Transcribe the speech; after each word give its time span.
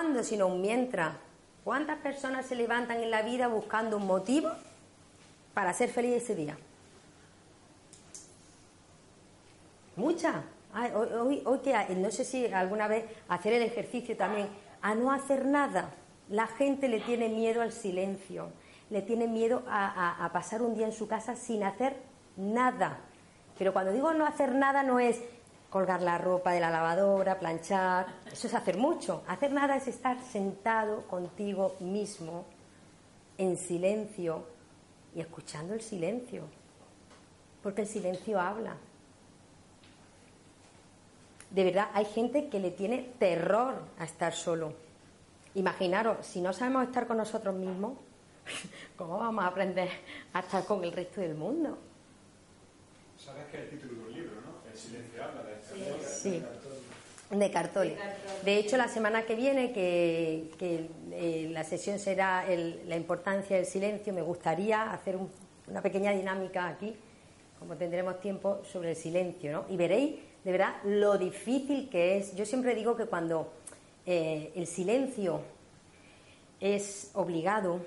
Cuándo, 0.00 0.24
sino 0.24 0.48
mientras. 0.48 1.12
¿Cuántas 1.62 1.98
personas 1.98 2.46
se 2.46 2.54
levantan 2.54 3.02
en 3.02 3.10
la 3.10 3.20
vida 3.20 3.48
buscando 3.48 3.98
un 3.98 4.06
motivo 4.06 4.48
para 5.52 5.74
ser 5.74 5.90
feliz 5.90 6.22
ese 6.22 6.34
día? 6.34 6.56
Muchas. 9.96 10.36
hoy, 10.94 11.42
que 11.62 11.94
no 11.96 12.10
sé 12.10 12.24
si 12.24 12.46
alguna 12.46 12.88
vez 12.88 13.04
hacer 13.28 13.52
el 13.52 13.62
ejercicio 13.62 14.16
también, 14.16 14.48
a 14.80 14.94
no 14.94 15.12
hacer 15.12 15.44
nada. 15.44 15.90
La 16.30 16.46
gente 16.46 16.88
le 16.88 17.00
tiene 17.00 17.28
miedo 17.28 17.60
al 17.60 17.70
silencio, 17.70 18.48
le 18.88 19.02
tiene 19.02 19.26
miedo 19.26 19.64
a 19.68 20.30
pasar 20.32 20.62
un 20.62 20.74
día 20.74 20.86
en 20.86 20.94
su 20.94 21.08
casa 21.08 21.36
sin 21.36 21.62
hacer 21.62 21.94
nada. 22.38 23.00
Pero 23.58 23.74
cuando 23.74 23.92
digo 23.92 24.14
no 24.14 24.24
hacer 24.24 24.54
nada 24.54 24.82
no 24.82 24.98
es 24.98 25.20
colgar 25.70 26.02
la 26.02 26.18
ropa 26.18 26.52
de 26.52 26.60
la 26.60 26.68
lavadora, 26.68 27.38
planchar, 27.38 28.06
eso 28.30 28.48
es 28.48 28.54
hacer 28.54 28.76
mucho. 28.76 29.22
Hacer 29.28 29.52
nada 29.52 29.76
es 29.76 29.86
estar 29.86 30.20
sentado 30.20 31.02
contigo 31.02 31.76
mismo, 31.80 32.44
en 33.38 33.56
silencio 33.56 34.44
y 35.14 35.20
escuchando 35.20 35.72
el 35.72 35.80
silencio, 35.80 36.42
porque 37.62 37.82
el 37.82 37.88
silencio 37.88 38.38
habla. 38.38 38.76
De 41.50 41.64
verdad, 41.64 41.88
hay 41.94 42.04
gente 42.04 42.48
que 42.48 42.60
le 42.60 42.70
tiene 42.70 43.14
terror 43.18 43.82
a 43.98 44.04
estar 44.04 44.32
solo. 44.32 44.74
Imaginaros, 45.54 46.26
si 46.26 46.40
no 46.40 46.52
sabemos 46.52 46.84
estar 46.84 47.06
con 47.06 47.16
nosotros 47.16 47.54
mismos, 47.54 47.94
¿cómo 48.96 49.18
vamos 49.18 49.44
a 49.44 49.48
aprender 49.48 49.88
a 50.32 50.40
estar 50.40 50.64
con 50.64 50.84
el 50.84 50.92
resto 50.92 51.20
del 51.20 51.34
mundo? 51.34 51.78
Sabes 53.16 53.52
el 53.52 53.70
título 53.70 53.94
de 53.94 54.00
un 54.00 54.12
libro, 54.12 54.39
El 55.74 56.06
Sí, 56.06 56.42
de 57.30 57.50
Cartoli. 57.50 57.94
De 58.44 58.56
hecho, 58.56 58.76
la 58.76 58.88
semana 58.88 59.22
que 59.22 59.34
viene, 59.34 59.72
que, 59.72 60.50
eh, 61.12 61.48
la 61.52 61.64
sesión 61.64 61.98
será 61.98 62.44
la 62.86 62.96
importancia 62.96 63.56
del 63.56 63.66
silencio, 63.66 64.12
me 64.12 64.22
gustaría 64.22 64.92
hacer 64.92 65.16
una 65.68 65.80
pequeña 65.80 66.12
dinámica 66.12 66.68
aquí, 66.68 66.94
como 67.58 67.76
tendremos 67.76 68.20
tiempo, 68.20 68.62
sobre 68.64 68.90
el 68.90 68.96
silencio, 68.96 69.52
¿no? 69.52 69.64
Y 69.68 69.76
veréis, 69.76 70.16
de 70.42 70.52
verdad, 70.52 70.76
lo 70.84 71.18
difícil 71.18 71.88
que 71.88 72.16
es. 72.16 72.34
Yo 72.34 72.46
siempre 72.46 72.74
digo 72.74 72.96
que 72.96 73.06
cuando 73.06 73.52
eh, 74.06 74.50
el 74.56 74.66
silencio 74.66 75.42
es 76.58 77.10
obligado, 77.14 77.80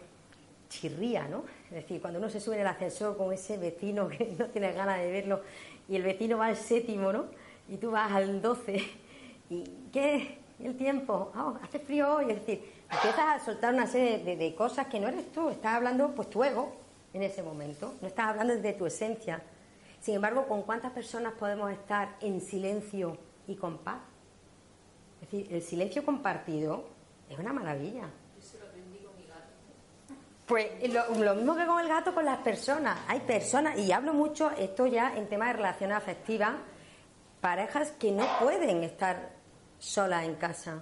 chirría, 0.69 1.27
¿no? 1.27 1.43
Es 1.65 1.83
decir, 1.83 2.01
cuando 2.01 2.19
uno 2.19 2.29
se 2.29 2.39
sube 2.39 2.55
en 2.55 2.61
el 2.61 2.67
ascensor 2.67 3.17
con 3.17 3.33
ese 3.33 3.57
vecino 3.57 4.07
que 4.07 4.25
no 4.39 4.45
tiene 4.47 4.71
ganas 4.73 4.99
de 4.99 5.11
verlo 5.11 5.41
y 5.87 5.95
el 5.95 6.03
vecino 6.03 6.37
va 6.37 6.47
al 6.47 6.55
séptimo, 6.55 7.11
¿no? 7.11 7.25
Y 7.67 7.77
tú 7.77 7.91
vas 7.91 8.11
al 8.11 8.41
12 8.41 8.83
y 9.49 9.63
¿qué? 9.91 10.39
El 10.59 10.77
tiempo, 10.77 11.31
oh, 11.35 11.55
hace 11.61 11.79
frío 11.79 12.15
hoy, 12.15 12.31
es 12.31 12.39
decir, 12.39 12.63
empiezas 12.89 13.19
a 13.19 13.39
soltar 13.43 13.73
una 13.73 13.87
serie 13.87 14.35
de, 14.35 14.55
cosas 14.55 14.87
que 14.87 14.99
no 14.99 15.07
eres 15.07 15.31
tú, 15.31 15.49
estás 15.49 15.75
hablando 15.75 16.13
pues 16.15 16.29
tu 16.29 16.43
ego 16.43 16.73
en 17.13 17.23
ese 17.23 17.43
momento, 17.43 17.95
no 18.01 18.07
estás 18.07 18.27
hablando 18.27 18.55
desde 18.55 18.73
tu 18.73 18.85
esencia. 18.85 19.41
Sin 19.99 20.15
embargo, 20.15 20.47
¿con 20.47 20.61
cuántas 20.63 20.91
personas 20.91 21.33
podemos 21.33 21.71
estar 21.71 22.15
en 22.21 22.39
silencio 22.39 23.17
y 23.47 23.55
con 23.55 23.79
paz? 23.79 24.01
Es 25.21 25.31
decir, 25.31 25.53
el 25.53 25.61
silencio 25.61 26.05
compartido 26.05 26.85
es 27.29 27.39
una 27.39 27.53
maravilla. 27.53 28.09
Pues 30.45 30.67
lo, 30.91 31.35
mismo 31.35 31.55
que 31.55 31.65
con 31.65 31.79
el 31.79 31.87
gato, 31.87 32.13
con 32.13 32.25
las 32.25 32.39
personas. 32.39 32.99
Hay 33.07 33.21
personas, 33.21 33.77
y 33.77 33.91
hablo 33.93 34.13
mucho, 34.13 34.51
esto 34.51 34.85
ya 34.87 35.15
en 35.15 35.27
tema 35.27 35.47
de 35.47 35.53
relaciones 35.53 35.95
afectivas, 35.95 36.55
parejas 37.39 37.91
que 37.91 38.11
no 38.11 38.25
pueden 38.41 38.83
estar 38.83 39.31
solas 39.79 40.25
en 40.25 40.35
casa. 40.35 40.81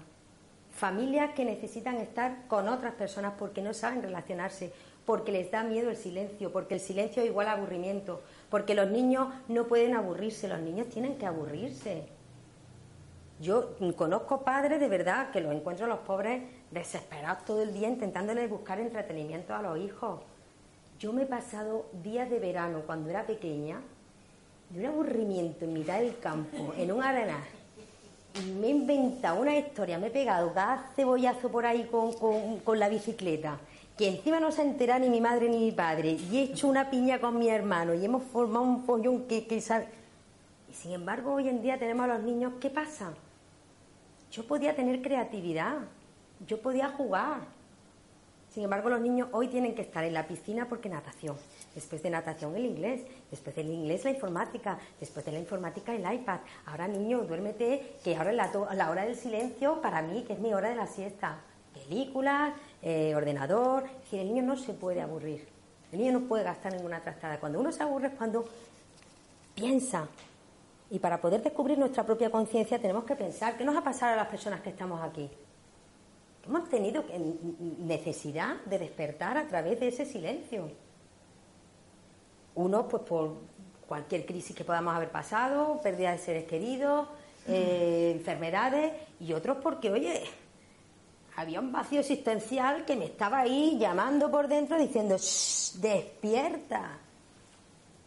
Familias 0.71 1.33
que 1.35 1.45
necesitan 1.45 1.97
estar 1.97 2.47
con 2.47 2.69
otras 2.69 2.95
personas 2.95 3.33
porque 3.37 3.61
no 3.61 3.73
saben 3.75 4.01
relacionarse, 4.01 4.73
porque 5.05 5.31
les 5.31 5.51
da 5.51 5.61
miedo 5.63 5.91
el 5.91 5.97
silencio, 5.97 6.51
porque 6.51 6.73
el 6.75 6.79
silencio 6.79 7.21
es 7.21 7.29
igual 7.29 7.47
a 7.47 7.51
aburrimiento, 7.51 8.23
porque 8.49 8.73
los 8.73 8.89
niños 8.89 9.27
no 9.47 9.67
pueden 9.67 9.95
aburrirse, 9.95 10.47
los 10.47 10.59
niños 10.59 10.89
tienen 10.89 11.17
que 11.19 11.27
aburrirse. 11.27 12.07
Yo 13.39 13.75
conozco 13.95 14.41
padres 14.41 14.79
de 14.79 14.87
verdad 14.87 15.29
que 15.31 15.41
los 15.41 15.53
encuentro 15.53 15.85
los 15.85 15.99
pobres 15.99 16.43
desesperados 16.71 17.45
todo 17.45 17.61
el 17.61 17.73
día 17.73 17.89
intentándole 17.89 18.47
buscar 18.47 18.79
entretenimiento 18.79 19.53
a 19.53 19.61
los 19.61 19.77
hijos. 19.77 20.21
Yo 20.99 21.13
me 21.13 21.23
he 21.23 21.25
pasado 21.25 21.85
días 22.03 22.29
de 22.29 22.39
verano 22.39 22.83
cuando 22.85 23.09
era 23.09 23.25
pequeña 23.25 23.81
de 24.69 24.79
un 24.79 24.85
aburrimiento 24.85 25.65
en 25.65 25.73
mitad 25.73 25.99
del 25.99 26.17
campo, 26.19 26.73
en 26.77 26.91
un 26.91 27.03
arenal. 27.03 27.43
Y 28.41 28.51
me 28.51 28.67
he 28.67 28.69
inventado 28.69 29.41
una 29.41 29.57
historia, 29.57 29.97
me 29.97 30.07
he 30.07 30.11
pegado 30.11 30.53
cada 30.53 30.89
cebollazo 30.95 31.49
por 31.49 31.65
ahí 31.65 31.89
con, 31.89 32.79
la 32.79 32.87
bicicleta, 32.87 33.59
que 33.97 34.07
encima 34.07 34.39
no 34.39 34.51
se 34.51 34.61
entera 34.61 34.97
ni 34.99 35.09
mi 35.09 35.19
madre 35.19 35.49
ni 35.49 35.57
mi 35.57 35.71
padre, 35.71 36.11
y 36.11 36.37
he 36.37 36.43
hecho 36.43 36.69
una 36.69 36.89
piña 36.89 37.19
con 37.19 37.37
mi 37.37 37.49
hermano, 37.49 37.93
y 37.93 38.05
hemos 38.05 38.23
formado 38.23 38.63
un 38.63 38.85
pollón 38.85 39.27
que, 39.27 39.45
que 39.45 39.59
sabe. 39.59 39.87
Y 40.69 40.73
sin 40.73 40.93
embargo, 40.93 41.33
hoy 41.33 41.49
en 41.49 41.61
día 41.61 41.77
tenemos 41.77 42.05
a 42.05 42.13
los 42.13 42.23
niños, 42.23 42.53
¿qué 42.61 42.69
pasa? 42.69 43.11
Yo 44.31 44.47
podía 44.47 44.73
tener 44.73 45.01
creatividad, 45.01 45.79
yo 46.47 46.61
podía 46.61 46.89
jugar. 46.89 47.41
Sin 48.53 48.63
embargo, 48.63 48.89
los 48.89 48.99
niños 48.99 49.29
hoy 49.31 49.47
tienen 49.47 49.73
que 49.73 49.81
estar 49.81 50.03
en 50.03 50.13
la 50.13 50.27
piscina 50.27 50.67
porque 50.67 50.89
natación. 50.89 51.37
Después 51.73 52.03
de 52.03 52.09
natación 52.09 52.53
el 52.57 52.65
inglés, 52.65 53.01
después 53.29 53.55
del 53.55 53.69
inglés 53.69 54.03
la 54.03 54.11
informática, 54.11 54.77
después 54.99 55.25
de 55.25 55.31
la 55.31 55.39
informática 55.39 55.95
el 55.95 56.13
iPad. 56.13 56.39
Ahora 56.65 56.87
niño, 56.87 57.21
duérmete, 57.21 57.95
que 58.03 58.15
ahora 58.15 58.31
es 58.31 58.77
la, 58.77 58.91
hora 58.91 59.05
del 59.05 59.15
silencio 59.15 59.79
para 59.81 60.01
mí, 60.01 60.23
que 60.23 60.33
es 60.33 60.39
mi 60.39 60.53
hora 60.53 60.69
de 60.69 60.75
la 60.75 60.87
siesta. 60.87 61.37
Películas, 61.73 62.53
eh, 62.81 63.15
ordenador. 63.15 63.85
Es 63.85 64.01
decir, 64.01 64.19
el 64.19 64.27
niño 64.27 64.43
no 64.43 64.57
se 64.57 64.73
puede 64.73 64.99
aburrir. 64.99 65.47
El 65.93 65.99
niño 65.99 66.19
no 66.19 66.21
puede 66.27 66.43
gastar 66.43 66.73
ninguna 66.73 66.99
trastada. 66.99 67.39
Cuando 67.39 67.57
uno 67.59 67.71
se 67.71 67.83
aburre 67.83 68.07
es 68.07 68.13
cuando 68.15 68.43
piensa, 69.55 70.09
y 70.89 70.99
para 70.99 71.21
poder 71.21 71.41
descubrir 71.41 71.79
nuestra 71.79 72.05
propia 72.05 72.29
conciencia 72.29 72.77
tenemos 72.79 73.05
que 73.05 73.15
pensar 73.15 73.55
qué 73.55 73.63
nos 73.63 73.77
ha 73.77 73.81
pasado 73.81 74.13
a 74.13 74.17
las 74.17 74.27
personas 74.27 74.59
que 74.59 74.71
estamos 74.71 75.01
aquí. 75.01 75.29
Hemos 76.45 76.69
tenido 76.69 77.03
necesidad 77.79 78.55
de 78.65 78.79
despertar 78.79 79.37
a 79.37 79.47
través 79.47 79.79
de 79.79 79.89
ese 79.89 80.05
silencio. 80.05 80.71
Unos 82.55 82.85
pues 82.87 83.03
por 83.03 83.37
cualquier 83.87 84.25
crisis 84.25 84.55
que 84.55 84.63
podamos 84.63 84.95
haber 84.95 85.09
pasado, 85.09 85.79
pérdida 85.81 86.11
de 86.11 86.17
seres 86.17 86.45
queridos, 86.45 87.07
eh, 87.47 88.13
enfermedades, 88.15 88.93
y 89.19 89.33
otros 89.33 89.57
porque, 89.61 89.91
oye, 89.91 90.23
había 91.35 91.59
un 91.59 91.71
vacío 91.71 91.99
existencial 91.99 92.85
que 92.85 92.95
me 92.95 93.05
estaba 93.05 93.39
ahí 93.39 93.77
llamando 93.77 94.31
por 94.31 94.47
dentro 94.47 94.77
diciendo, 94.77 95.15
despierta, 95.15 96.99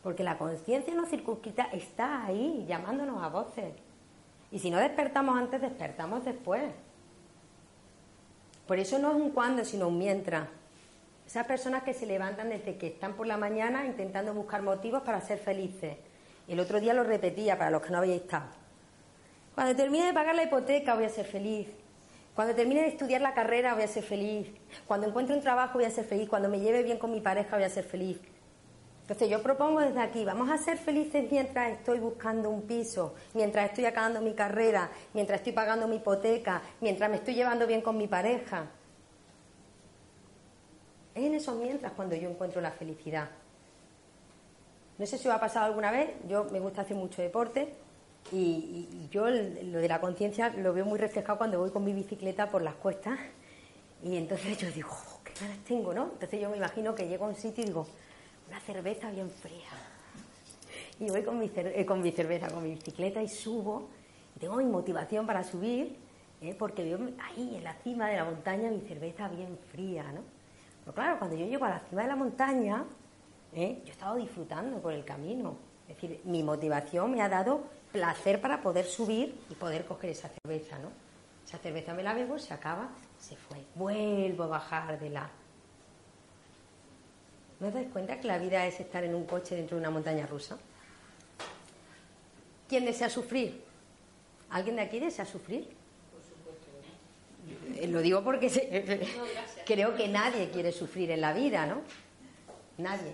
porque 0.02 0.22
la 0.22 0.36
conciencia 0.36 0.94
no 0.94 1.06
circunscrita 1.06 1.64
está 1.72 2.26
ahí, 2.26 2.64
llamándonos 2.68 3.22
a 3.22 3.28
voces. 3.28 3.74
Y 4.50 4.58
si 4.58 4.70
no 4.70 4.78
despertamos 4.78 5.36
antes, 5.38 5.60
despertamos 5.60 6.24
después. 6.24 6.62
Por 8.66 8.78
eso 8.78 8.98
no 8.98 9.10
es 9.10 9.16
un 9.16 9.30
cuando, 9.30 9.64
sino 9.64 9.88
un 9.88 9.98
mientras. 9.98 10.48
Esas 11.26 11.46
personas 11.46 11.82
que 11.82 11.94
se 11.94 12.06
levantan 12.06 12.48
desde 12.48 12.76
que 12.76 12.88
están 12.88 13.14
por 13.14 13.26
la 13.26 13.36
mañana 13.36 13.84
intentando 13.86 14.32
buscar 14.34 14.62
motivos 14.62 15.02
para 15.02 15.20
ser 15.20 15.38
felices. 15.38 15.96
El 16.48 16.60
otro 16.60 16.80
día 16.80 16.94
lo 16.94 17.04
repetía 17.04 17.58
para 17.58 17.70
los 17.70 17.82
que 17.82 17.90
no 17.90 17.98
habéis 17.98 18.22
estado. 18.22 18.46
Cuando 19.54 19.76
termine 19.76 20.06
de 20.06 20.12
pagar 20.12 20.34
la 20.34 20.44
hipoteca 20.44 20.94
voy 20.94 21.04
a 21.04 21.08
ser 21.08 21.26
feliz. 21.26 21.68
Cuando 22.34 22.54
termine 22.54 22.82
de 22.82 22.88
estudiar 22.88 23.20
la 23.20 23.34
carrera 23.34 23.74
voy 23.74 23.84
a 23.84 23.88
ser 23.88 24.02
feliz. 24.02 24.48
Cuando 24.86 25.06
encuentre 25.06 25.34
un 25.34 25.42
trabajo 25.42 25.74
voy 25.74 25.84
a 25.84 25.90
ser 25.90 26.04
feliz. 26.04 26.28
Cuando 26.28 26.48
me 26.48 26.60
lleve 26.60 26.82
bien 26.82 26.98
con 26.98 27.10
mi 27.10 27.20
pareja 27.20 27.56
voy 27.56 27.64
a 27.64 27.70
ser 27.70 27.84
feliz. 27.84 28.18
Entonces 29.04 29.28
yo 29.28 29.42
propongo 29.42 29.80
desde 29.80 30.00
aquí, 30.00 30.24
vamos 30.24 30.48
a 30.50 30.56
ser 30.56 30.78
felices 30.78 31.30
mientras 31.30 31.72
estoy 31.72 31.98
buscando 31.98 32.48
un 32.48 32.62
piso, 32.62 33.14
mientras 33.34 33.66
estoy 33.68 33.84
acabando 33.84 34.22
mi 34.22 34.32
carrera, 34.32 34.90
mientras 35.12 35.40
estoy 35.40 35.52
pagando 35.52 35.86
mi 35.86 35.96
hipoteca, 35.96 36.62
mientras 36.80 37.10
me 37.10 37.16
estoy 37.16 37.34
llevando 37.34 37.66
bien 37.66 37.82
con 37.82 37.98
mi 37.98 38.06
pareja. 38.06 38.70
Es 41.14 41.22
en 41.22 41.34
esos 41.34 41.54
mientras 41.56 41.92
cuando 41.92 42.16
yo 42.16 42.30
encuentro 42.30 42.62
la 42.62 42.70
felicidad. 42.70 43.28
No 44.96 45.04
sé 45.04 45.18
si 45.18 45.28
os 45.28 45.34
ha 45.34 45.40
pasado 45.40 45.66
alguna 45.66 45.90
vez, 45.90 46.08
yo 46.26 46.44
me 46.44 46.58
gusta 46.58 46.80
hacer 46.80 46.96
mucho 46.96 47.20
deporte 47.20 47.74
y, 48.32 48.88
yo 49.10 49.28
lo 49.28 49.80
de 49.80 49.88
la 49.88 50.00
conciencia 50.00 50.48
lo 50.48 50.72
veo 50.72 50.86
muy 50.86 50.98
reflejado 50.98 51.36
cuando 51.36 51.58
voy 51.58 51.70
con 51.70 51.84
mi 51.84 51.92
bicicleta 51.92 52.48
por 52.48 52.62
las 52.62 52.76
cuestas 52.76 53.18
y 54.02 54.16
entonces 54.16 54.56
yo 54.56 54.70
digo, 54.70 54.88
oh, 54.90 55.20
qué 55.22 55.32
ganas 55.38 55.58
tengo, 55.58 55.92
¿no? 55.92 56.04
Entonces 56.14 56.40
yo 56.40 56.48
me 56.48 56.56
imagino 56.56 56.94
que 56.94 57.06
llego 57.06 57.26
a 57.26 57.28
un 57.28 57.36
sitio 57.36 57.62
y 57.64 57.66
digo, 57.66 57.86
una 58.54 58.60
cerveza 58.60 59.10
bien 59.10 59.28
fría. 59.30 59.66
Y 61.00 61.10
voy 61.10 61.24
con 61.24 61.40
mi, 61.40 61.50
eh, 61.56 61.84
con 61.84 62.00
mi 62.00 62.12
cerveza, 62.12 62.48
con 62.48 62.62
mi 62.62 62.70
bicicleta 62.70 63.20
y 63.20 63.26
subo. 63.26 63.88
Tengo 64.38 64.56
mi 64.56 64.64
motivación 64.64 65.26
para 65.26 65.42
subir, 65.42 65.96
¿eh? 66.40 66.54
porque 66.56 66.84
veo 66.84 67.00
ahí 67.20 67.56
en 67.56 67.64
la 67.64 67.74
cima 67.82 68.08
de 68.08 68.16
la 68.16 68.24
montaña 68.24 68.70
mi 68.70 68.80
cerveza 68.82 69.26
bien 69.28 69.58
fría, 69.72 70.04
¿no? 70.12 70.20
Pero 70.84 70.94
claro, 70.94 71.18
cuando 71.18 71.36
yo 71.36 71.46
llego 71.46 71.64
a 71.64 71.70
la 71.70 71.80
cima 71.80 72.02
de 72.02 72.08
la 72.08 72.14
montaña, 72.14 72.84
¿eh? 73.54 73.80
yo 73.82 73.88
he 73.88 73.90
estado 73.90 74.14
disfrutando 74.16 74.78
por 74.80 74.92
el 74.92 75.04
camino. 75.04 75.56
Es 75.88 75.96
decir, 75.96 76.20
mi 76.24 76.44
motivación 76.44 77.10
me 77.10 77.22
ha 77.22 77.28
dado 77.28 77.64
placer 77.90 78.40
para 78.40 78.62
poder 78.62 78.84
subir 78.84 79.36
y 79.50 79.54
poder 79.54 79.84
coger 79.84 80.10
esa 80.10 80.28
cerveza, 80.28 80.78
¿no? 80.78 80.90
Esa 81.44 81.58
cerveza 81.58 81.92
me 81.92 82.04
la 82.04 82.14
bebo, 82.14 82.38
se 82.38 82.54
acaba, 82.54 82.88
se 83.18 83.34
fue. 83.34 83.64
Vuelvo 83.74 84.44
a 84.44 84.46
bajar 84.46 85.00
de 85.00 85.10
la. 85.10 85.28
¿No 87.60 87.68
os 87.68 87.74
dais 87.74 87.88
cuenta 87.88 88.20
que 88.20 88.26
la 88.26 88.38
vida 88.38 88.66
es 88.66 88.80
estar 88.80 89.04
en 89.04 89.14
un 89.14 89.24
coche 89.24 89.54
dentro 89.54 89.76
de 89.76 89.80
una 89.80 89.90
montaña 89.90 90.26
rusa? 90.26 90.58
¿Quién 92.68 92.84
desea 92.84 93.08
sufrir? 93.08 93.62
¿Alguien 94.50 94.76
de 94.76 94.82
aquí 94.82 94.98
desea 94.98 95.24
sufrir? 95.24 95.68
Por 96.12 96.22
supuesto. 96.22 97.80
Eh, 97.80 97.86
lo 97.86 98.00
digo 98.00 98.22
porque 98.24 98.48
creo 99.66 99.94
que 99.94 100.08
nadie 100.08 100.50
quiere 100.50 100.72
sufrir 100.72 101.10
en 101.10 101.20
la 101.20 101.32
vida, 101.32 101.66
¿no? 101.66 101.82
Nadie. 102.78 103.12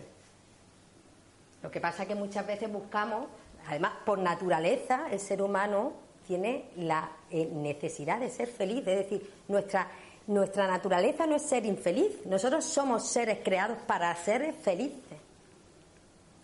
Lo 1.63 1.71
que 1.71 1.81
pasa 1.81 2.03
es 2.03 2.09
que 2.09 2.15
muchas 2.15 2.47
veces 2.47 2.73
buscamos, 2.73 3.27
además, 3.67 3.93
por 4.07 4.19
naturaleza, 4.19 5.09
el 5.11 5.21
ser 5.21 5.43
humano 5.43 5.93
tiene 6.27 6.65
la 6.77 7.11
eh, 7.31 7.47
necesidad 7.53 8.21
de 8.21 8.31
ser 8.31 8.49
feliz, 8.49 8.87
es 8.87 8.99
decir, 8.99 9.31
nuestra, 9.49 9.89
nuestra 10.31 10.69
naturaleza 10.69 11.27
no 11.27 11.35
es 11.35 11.43
ser 11.43 11.67
infeliz, 11.67 12.25
nosotros 12.25 12.65
somos 12.65 13.05
seres 13.09 13.41
creados 13.43 13.79
para 13.85 14.15
ser 14.15 14.55
felices, 14.55 15.19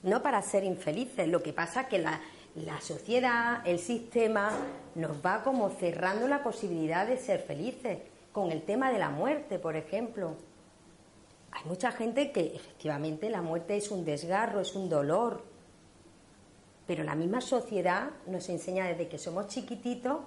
no 0.02 0.20
para 0.22 0.42
ser 0.42 0.64
infelices. 0.64 1.28
Lo 1.28 1.40
que 1.40 1.52
pasa 1.52 1.82
es 1.82 1.86
que 1.86 1.98
la, 2.00 2.20
la 2.56 2.80
sociedad, 2.80 3.64
el 3.64 3.78
sistema, 3.78 4.50
nos 4.96 5.24
va 5.24 5.44
como 5.44 5.70
cerrando 5.70 6.26
la 6.26 6.42
posibilidad 6.42 7.06
de 7.06 7.16
ser 7.16 7.42
felices, 7.42 7.98
con 8.32 8.50
el 8.50 8.62
tema 8.62 8.90
de 8.90 8.98
la 8.98 9.08
muerte, 9.08 9.60
por 9.60 9.76
ejemplo. 9.76 10.34
Hay 11.52 11.64
mucha 11.64 11.92
gente 11.92 12.32
que 12.32 12.56
efectivamente 12.56 13.30
la 13.30 13.40
muerte 13.40 13.76
es 13.76 13.92
un 13.92 14.04
desgarro, 14.04 14.60
es 14.60 14.74
un 14.74 14.88
dolor, 14.88 15.44
pero 16.88 17.04
la 17.04 17.14
misma 17.14 17.40
sociedad 17.40 18.10
nos 18.26 18.48
enseña 18.48 18.88
desde 18.88 19.06
que 19.06 19.18
somos 19.18 19.46
chiquititos 19.46 20.18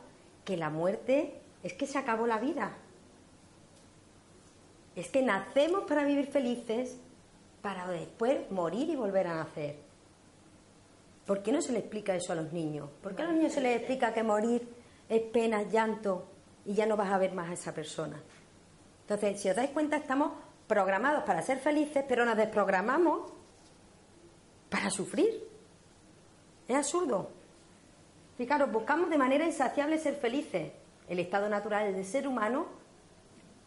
que 0.46 0.56
la 0.56 0.70
muerte 0.70 1.42
es 1.62 1.74
que 1.74 1.86
se 1.86 1.98
acabó 1.98 2.26
la 2.26 2.40
vida. 2.40 2.78
Es 5.00 5.08
que 5.08 5.22
nacemos 5.22 5.86
para 5.86 6.04
vivir 6.04 6.28
felices, 6.28 6.98
para 7.62 7.88
después 7.88 8.52
morir 8.52 8.90
y 8.90 8.98
volver 8.98 9.28
a 9.28 9.36
nacer. 9.36 9.78
¿Por 11.26 11.42
qué 11.42 11.54
no 11.54 11.62
se 11.62 11.72
le 11.72 11.80
explica 11.80 12.14
eso 12.14 12.34
a 12.34 12.36
los 12.36 12.52
niños? 12.52 12.90
¿Por 13.02 13.16
qué 13.16 13.22
a 13.22 13.28
los 13.28 13.36
niños 13.36 13.54
se 13.54 13.62
les 13.62 13.78
explica 13.78 14.14
que 14.14 14.24
morir 14.24 14.68
es 15.08 15.22
pena, 15.22 15.64
llanto 15.64 16.28
y 16.66 16.74
ya 16.74 16.86
no 16.86 16.98
vas 16.98 17.14
a 17.14 17.18
ver 17.18 17.32
más 17.32 17.50
a 17.50 17.54
esa 17.54 17.74
persona? 17.74 18.22
Entonces, 19.04 19.40
si 19.40 19.50
os 19.50 19.56
dais 19.56 19.70
cuenta, 19.70 19.96
estamos 19.96 20.34
programados 20.68 21.24
para 21.24 21.42
ser 21.44 21.60
felices, 21.60 22.04
pero 22.06 22.26
nos 22.26 22.36
desprogramamos 22.36 23.32
para 24.70 24.90
sufrir. 24.90 25.48
Es 26.68 26.76
absurdo. 26.76 27.30
Fijaros, 28.38 28.70
buscamos 28.70 29.10
de 29.10 29.18
manera 29.18 29.46
insaciable 29.46 29.98
ser 29.98 30.16
felices. 30.16 30.74
El 31.08 31.20
estado 31.20 31.48
natural 31.48 31.94
del 31.94 32.04
ser 32.04 32.28
humano 32.28 32.68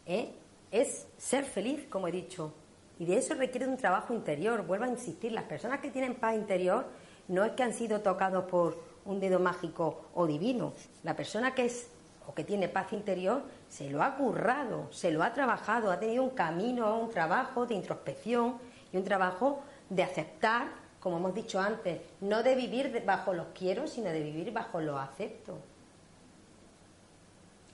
¿eh? 0.05 0.31
Es 0.73 1.07
ser 1.17 1.45
feliz, 1.45 1.85
como 1.89 2.07
he 2.07 2.11
dicho. 2.11 2.51
Y 2.99 3.05
de 3.05 3.17
eso 3.17 3.35
requiere 3.35 3.67
un 3.67 3.77
trabajo 3.77 4.13
interior. 4.13 4.65
Vuelvo 4.65 4.85
a 4.85 4.89
insistir, 4.89 5.31
las 5.31 5.45
personas 5.45 5.79
que 5.79 5.91
tienen 5.91 6.15
paz 6.15 6.35
interior 6.35 6.85
no 7.27 7.45
es 7.45 7.51
que 7.53 7.63
han 7.63 7.73
sido 7.73 8.01
tocados 8.01 8.45
por 8.45 8.77
un 9.05 9.19
dedo 9.19 9.39
mágico 9.39 10.09
o 10.15 10.27
divino. 10.27 10.73
La 11.03 11.15
persona 11.15 11.53
que 11.53 11.65
es 11.65 11.87
o 12.27 12.33
que 12.33 12.43
tiene 12.43 12.69
paz 12.69 12.91
interior 12.91 13.43
se 13.69 13.89
lo 13.89 14.01
ha 14.01 14.15
currado, 14.15 14.87
se 14.91 15.11
lo 15.11 15.23
ha 15.23 15.33
trabajado, 15.33 15.91
ha 15.91 15.99
tenido 15.99 16.23
un 16.23 16.31
camino, 16.31 16.99
un 16.99 17.09
trabajo 17.09 17.65
de 17.65 17.75
introspección 17.75 18.57
y 18.91 18.97
un 18.97 19.03
trabajo 19.03 19.61
de 19.89 20.03
aceptar 20.03 20.83
como 21.03 21.17
hemos 21.17 21.35
dicho 21.35 21.59
antes, 21.59 21.99
no 22.21 22.43
de 22.43 22.55
vivir 22.55 23.03
bajo 23.05 23.33
los 23.33 23.47
quiero, 23.47 23.87
sino 23.87 24.09
de 24.09 24.23
vivir 24.23 24.53
bajo 24.53 24.79
los 24.79 24.97
acepto. 24.97 25.57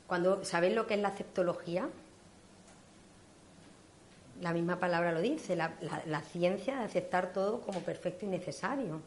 Cuando 0.08 0.44
sabéis 0.44 0.74
lo 0.74 0.88
que 0.88 0.96
es 0.96 1.00
la 1.00 1.10
aceptología, 1.10 1.88
la 4.42 4.54
misma 4.54 4.80
palabra 4.80 5.12
lo 5.12 5.22
dice, 5.22 5.56
la, 5.56 5.74
la 6.06 6.22
ciencia 6.22 6.78
de 6.78 6.86
aceptar 6.86 7.34
todo 7.34 7.62
como 7.62 7.82
perfecto 7.82 8.26
y 8.26 8.30
necesario. 8.30 9.02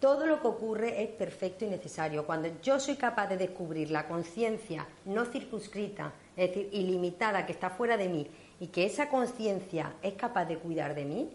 Todo 0.00 0.26
lo 0.26 0.40
que 0.40 0.46
ocurre 0.46 1.02
es 1.02 1.08
perfecto 1.08 1.64
y 1.64 1.68
necesario. 1.68 2.24
Cuando 2.24 2.48
yo 2.62 2.78
soy 2.78 2.96
capaz 2.96 3.26
de 3.26 3.36
descubrir 3.36 3.90
la 3.90 4.06
conciencia 4.06 4.86
no 5.06 5.24
circunscrita, 5.24 6.12
es 6.36 6.48
decir, 6.50 6.68
ilimitada, 6.72 7.44
que 7.44 7.52
está 7.52 7.70
fuera 7.70 7.96
de 7.96 8.08
mí, 8.08 8.26
y 8.60 8.68
que 8.68 8.86
esa 8.86 9.08
conciencia 9.08 9.94
es 10.02 10.14
capaz 10.14 10.44
de 10.44 10.58
cuidar 10.58 10.94
de 10.94 11.04
mí, 11.04 11.30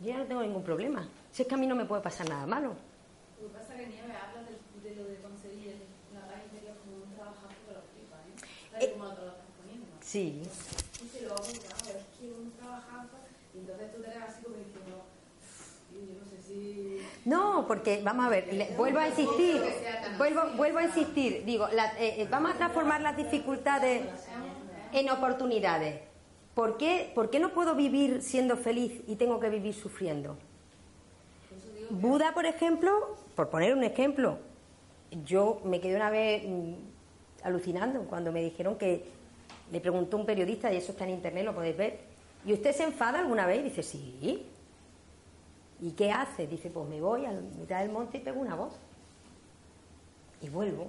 yo 0.00 0.08
ya 0.08 0.18
no 0.18 0.24
tengo 0.24 0.42
ningún 0.42 0.64
problema. 0.64 1.08
Si 1.30 1.42
es 1.42 1.48
que 1.48 1.54
a 1.54 1.58
mí 1.58 1.66
no 1.66 1.76
me 1.76 1.84
puede 1.84 2.02
pasar 2.02 2.28
nada 2.28 2.46
malo. 2.46 2.74
Lo 3.40 3.48
que 3.48 3.54
pasa 3.54 3.74
es 3.74 3.80
que 3.80 3.86
Nieve 3.86 4.12
habla 4.12 4.42
de, 4.42 4.88
de, 4.88 4.96
lo 4.96 5.08
de 5.08 5.16
conseguir 5.16 5.76
la 6.12 6.20
paz 6.26 6.42
interior 6.50 6.76
como 6.78 7.04
un 7.04 7.14
trabajo 7.14 7.46
de 7.68 7.74
los 7.74 7.84
tripas, 7.94 8.20
¿eh? 8.26 8.70
Tal 8.72 8.82
eh, 8.82 8.92
como 8.92 9.04
lo 9.04 9.12
estás 9.12 9.34
poniendo. 9.62 9.86
Sí. 10.00 10.42
Y 11.26 11.28
se 11.28 11.34
lo 11.34 11.34
va 11.34 11.40
a 11.40 11.48
apuntar, 11.48 11.76
pero 11.84 11.98
es 11.98 12.06
que 12.18 12.32
un 12.32 12.50
trabajazo, 12.52 13.16
y 13.54 13.58
entonces 13.58 13.92
tú 13.92 14.02
te 14.02 14.08
ves 14.08 14.18
así 14.28 14.42
como 14.44 14.56
diciendo, 14.56 15.04
yo 15.90 16.20
no 16.20 16.30
sé 16.30 16.42
si... 16.46 17.28
No, 17.28 17.66
porque, 17.66 18.00
vamos 18.04 18.26
a 18.26 18.28
ver, 18.28 18.52
le, 18.52 18.76
vuelvo 18.76 19.00
a 19.00 19.08
insistir, 19.08 19.60
vuelvo, 20.18 20.42
vuelvo 20.56 20.78
a 20.78 20.84
insistir, 20.84 21.44
digo, 21.44 21.66
la, 21.72 21.86
eh, 21.98 22.22
eh, 22.22 22.28
vamos 22.30 22.52
a 22.52 22.54
transformar 22.54 23.00
las 23.00 23.16
dificultades 23.16 24.02
en 24.92 25.10
oportunidades. 25.10 26.00
¿Por 26.54 26.78
qué, 26.78 27.12
no 27.40 27.50
puedo 27.50 27.74
vivir 27.74 28.22
siendo 28.22 28.56
feliz 28.56 29.02
y 29.06 29.16
tengo 29.16 29.40
que 29.40 29.50
vivir 29.50 29.74
sufriendo? 29.74 30.36
Buda, 31.90 32.32
por 32.34 32.46
ejemplo, 32.46 33.16
por 33.34 33.50
poner 33.50 33.74
un 33.74 33.84
ejemplo, 33.84 34.38
yo 35.24 35.60
me 35.64 35.80
quedé 35.80 35.96
una 35.96 36.10
vez 36.10 36.44
mm, 36.46 36.74
alucinando 37.42 38.04
cuando 38.04 38.32
me 38.32 38.42
dijeron 38.42 38.76
que 38.78 39.16
le 39.70 39.80
preguntó 39.80 40.16
un 40.16 40.26
periodista, 40.26 40.72
y 40.72 40.76
eso 40.76 40.92
está 40.92 41.04
en 41.04 41.10
internet, 41.10 41.44
lo 41.44 41.54
podéis 41.54 41.76
ver, 41.76 42.00
¿y 42.44 42.52
usted 42.52 42.72
se 42.72 42.84
enfada 42.84 43.18
alguna 43.18 43.46
vez? 43.46 43.64
Dice, 43.64 43.82
sí. 43.82 44.46
¿Y 45.80 45.90
qué 45.92 46.10
hace? 46.10 46.46
Dice, 46.46 46.70
pues 46.70 46.88
me 46.88 47.00
voy 47.00 47.26
a 47.26 47.32
la 47.32 47.40
mitad 47.40 47.80
del 47.80 47.90
monte 47.90 48.18
y 48.18 48.20
pego 48.20 48.40
una 48.40 48.54
voz. 48.54 48.74
Y 50.40 50.48
vuelvo. 50.48 50.88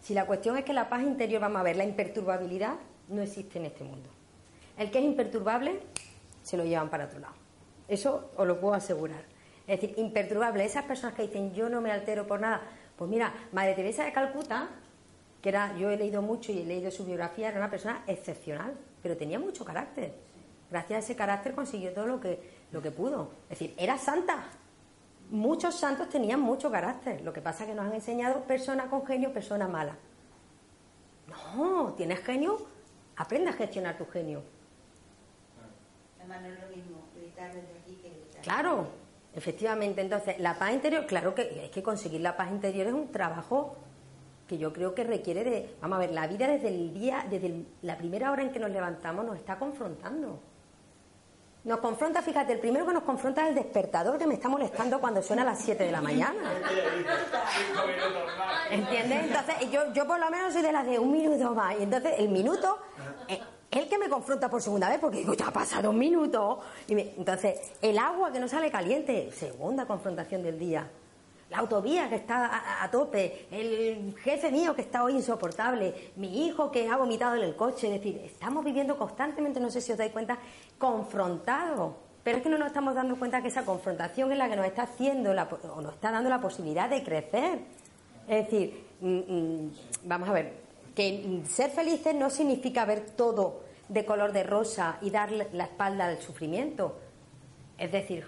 Si 0.00 0.14
la 0.14 0.26
cuestión 0.26 0.56
es 0.56 0.64
que 0.64 0.72
la 0.72 0.88
paz 0.88 1.02
interior, 1.02 1.40
vamos 1.40 1.60
a 1.60 1.64
ver, 1.64 1.76
la 1.76 1.84
imperturbabilidad, 1.84 2.74
no 3.08 3.22
existe 3.22 3.58
en 3.58 3.66
este 3.66 3.84
mundo. 3.84 4.08
El 4.76 4.90
que 4.90 4.98
es 4.98 5.04
imperturbable 5.04 5.80
se 6.42 6.56
lo 6.56 6.64
llevan 6.64 6.90
para 6.90 7.06
otro 7.06 7.18
lado. 7.18 7.34
Eso 7.88 8.30
os 8.36 8.46
lo 8.46 8.60
puedo 8.60 8.74
asegurar. 8.74 9.24
Es 9.66 9.80
decir, 9.80 9.98
imperturbable, 9.98 10.64
esas 10.64 10.84
personas 10.84 11.16
que 11.16 11.22
dicen 11.22 11.52
yo 11.54 11.68
no 11.68 11.80
me 11.80 11.90
altero 11.90 12.26
por 12.26 12.40
nada. 12.40 12.62
Pues 12.96 13.10
mira, 13.10 13.34
Madre 13.52 13.74
Teresa 13.74 14.04
de 14.04 14.12
Calcuta, 14.12 14.68
que 15.46 15.50
era, 15.50 15.76
yo 15.76 15.90
he 15.90 15.96
leído 15.96 16.22
mucho 16.22 16.50
y 16.50 16.58
he 16.58 16.64
leído 16.64 16.90
su 16.90 17.04
biografía, 17.04 17.50
era 17.50 17.58
una 17.58 17.70
persona 17.70 18.02
excepcional, 18.08 18.74
pero 19.00 19.16
tenía 19.16 19.38
mucho 19.38 19.64
carácter. 19.64 20.12
Gracias 20.72 20.96
a 20.96 20.98
ese 20.98 21.14
carácter 21.14 21.54
consiguió 21.54 21.92
todo 21.92 22.08
lo 22.08 22.20
que, 22.20 22.40
lo 22.72 22.82
que 22.82 22.90
pudo. 22.90 23.30
Es 23.44 23.50
decir, 23.50 23.72
era 23.78 23.96
santa. 23.96 24.42
Muchos 25.30 25.78
santos 25.78 26.08
tenían 26.08 26.40
mucho 26.40 26.68
carácter. 26.68 27.20
Lo 27.20 27.32
que 27.32 27.40
pasa 27.40 27.62
es 27.62 27.70
que 27.70 27.76
nos 27.76 27.86
han 27.86 27.94
enseñado 27.94 28.40
persona 28.40 28.90
con 28.90 29.06
genio, 29.06 29.32
persona 29.32 29.68
mala. 29.68 29.96
No, 31.28 31.94
tienes 31.96 32.18
genio, 32.24 32.66
Aprende 33.14 33.50
a 33.50 33.52
gestionar 33.52 33.96
tu 33.96 34.06
genio. 34.06 34.42
Además, 36.18 36.42
no 36.42 36.48
es 36.48 36.60
lo 36.60 36.76
mismo 36.76 36.98
gritar 37.14 37.54
desde 37.54 37.78
aquí 37.78 37.94
que 38.02 38.08
gritar. 38.08 38.42
Claro, 38.42 38.88
efectivamente. 39.32 40.00
Entonces, 40.00 40.40
la 40.40 40.58
paz 40.58 40.72
interior, 40.72 41.06
claro 41.06 41.36
que 41.36 41.66
es 41.66 41.70
que 41.70 41.84
conseguir 41.84 42.20
la 42.20 42.36
paz 42.36 42.50
interior 42.50 42.88
es 42.88 42.92
un 42.92 43.12
trabajo 43.12 43.76
que 44.46 44.58
yo 44.58 44.72
creo 44.72 44.94
que 44.94 45.04
requiere 45.04 45.44
de. 45.44 45.76
Vamos 45.80 45.96
a 45.96 46.00
ver, 46.00 46.10
la 46.12 46.26
vida 46.26 46.46
desde 46.46 46.68
el 46.68 46.94
día, 46.94 47.26
desde 47.28 47.64
la 47.82 47.98
primera 47.98 48.30
hora 48.30 48.42
en 48.42 48.52
que 48.52 48.58
nos 48.58 48.70
levantamos, 48.70 49.24
nos 49.24 49.36
está 49.36 49.58
confrontando. 49.58 50.40
Nos 51.64 51.80
confronta, 51.80 52.22
fíjate, 52.22 52.52
el 52.52 52.60
primero 52.60 52.86
que 52.86 52.92
nos 52.92 53.02
confronta 53.02 53.42
es 53.42 53.48
el 53.48 53.54
despertador 53.56 54.16
que 54.18 54.26
me 54.26 54.34
está 54.34 54.48
molestando 54.48 55.00
cuando 55.00 55.20
suena 55.20 55.42
a 55.42 55.46
las 55.46 55.58
7 55.58 55.82
de 55.82 55.90
la 55.90 56.00
mañana. 56.00 56.52
¿Entiendes? 58.70 59.24
Entonces, 59.24 59.70
yo, 59.72 59.92
yo 59.92 60.06
por 60.06 60.20
lo 60.20 60.30
menos 60.30 60.52
soy 60.52 60.62
de 60.62 60.70
las 60.70 60.86
de 60.86 60.96
un 61.00 61.10
minuto 61.10 61.54
más. 61.54 61.76
Y 61.80 61.82
entonces, 61.82 62.14
el 62.18 62.28
minuto 62.28 62.78
es 63.26 63.40
el 63.72 63.88
que 63.88 63.98
me 63.98 64.08
confronta 64.08 64.48
por 64.48 64.62
segunda 64.62 64.88
vez 64.88 65.00
porque 65.00 65.18
digo, 65.18 65.34
ya 65.34 65.48
ha 65.48 65.52
pasado 65.52 65.90
un 65.90 65.98
minuto. 65.98 66.60
Y 66.86 67.00
entonces, 67.00 67.58
el 67.82 67.98
agua 67.98 68.30
que 68.30 68.38
no 68.38 68.46
sale 68.46 68.70
caliente, 68.70 69.32
segunda 69.32 69.86
confrontación 69.86 70.44
del 70.44 70.60
día 70.60 70.88
la 71.50 71.58
autovía 71.58 72.08
que 72.08 72.16
está 72.16 72.82
a, 72.82 72.90
tope, 72.90 73.46
el 73.50 74.14
jefe 74.18 74.50
mío 74.50 74.74
que 74.74 74.82
está 74.82 75.04
hoy 75.04 75.14
insoportable, 75.14 76.12
mi 76.16 76.46
hijo 76.46 76.70
que 76.72 76.88
ha 76.88 76.96
vomitado 76.96 77.36
en 77.36 77.42
el 77.42 77.54
coche. 77.54 77.86
Es 77.86 77.94
decir, 77.94 78.20
estamos 78.24 78.64
viviendo 78.64 78.98
constantemente, 78.98 79.60
no 79.60 79.70
sé 79.70 79.80
si 79.80 79.92
os 79.92 79.98
dais 79.98 80.12
cuenta, 80.12 80.38
confrontados. 80.78 81.94
Pero 82.24 82.38
es 82.38 82.42
que 82.42 82.48
no 82.48 82.58
nos 82.58 82.66
estamos 82.68 82.96
dando 82.96 83.16
cuenta 83.16 83.40
que 83.40 83.48
esa 83.48 83.64
confrontación 83.64 84.32
es 84.32 84.38
la 84.38 84.48
que 84.48 84.56
nos 84.56 84.66
está 84.66 84.82
haciendo 84.82 85.30
o 85.30 85.80
nos 85.80 85.94
está 85.94 86.10
dando 86.10 86.28
la 86.28 86.40
posibilidad 86.40 86.90
de 86.90 87.04
crecer. 87.04 87.60
Es 88.26 88.44
decir, 88.44 88.84
mm, 89.00 89.18
mm, 89.18 89.70
vamos 90.04 90.28
a 90.28 90.32
ver, 90.32 90.52
que 90.96 91.42
ser 91.48 91.70
felices 91.70 92.12
no 92.16 92.28
significa 92.28 92.84
ver 92.84 93.10
todo 93.10 93.60
de 93.88 94.04
color 94.04 94.32
de 94.32 94.42
rosa 94.42 94.98
y 95.00 95.10
dar 95.10 95.30
la 95.30 95.64
espalda 95.64 96.06
al 96.06 96.20
sufrimiento. 96.20 96.98
Es 97.78 97.92
decir, 97.92 98.26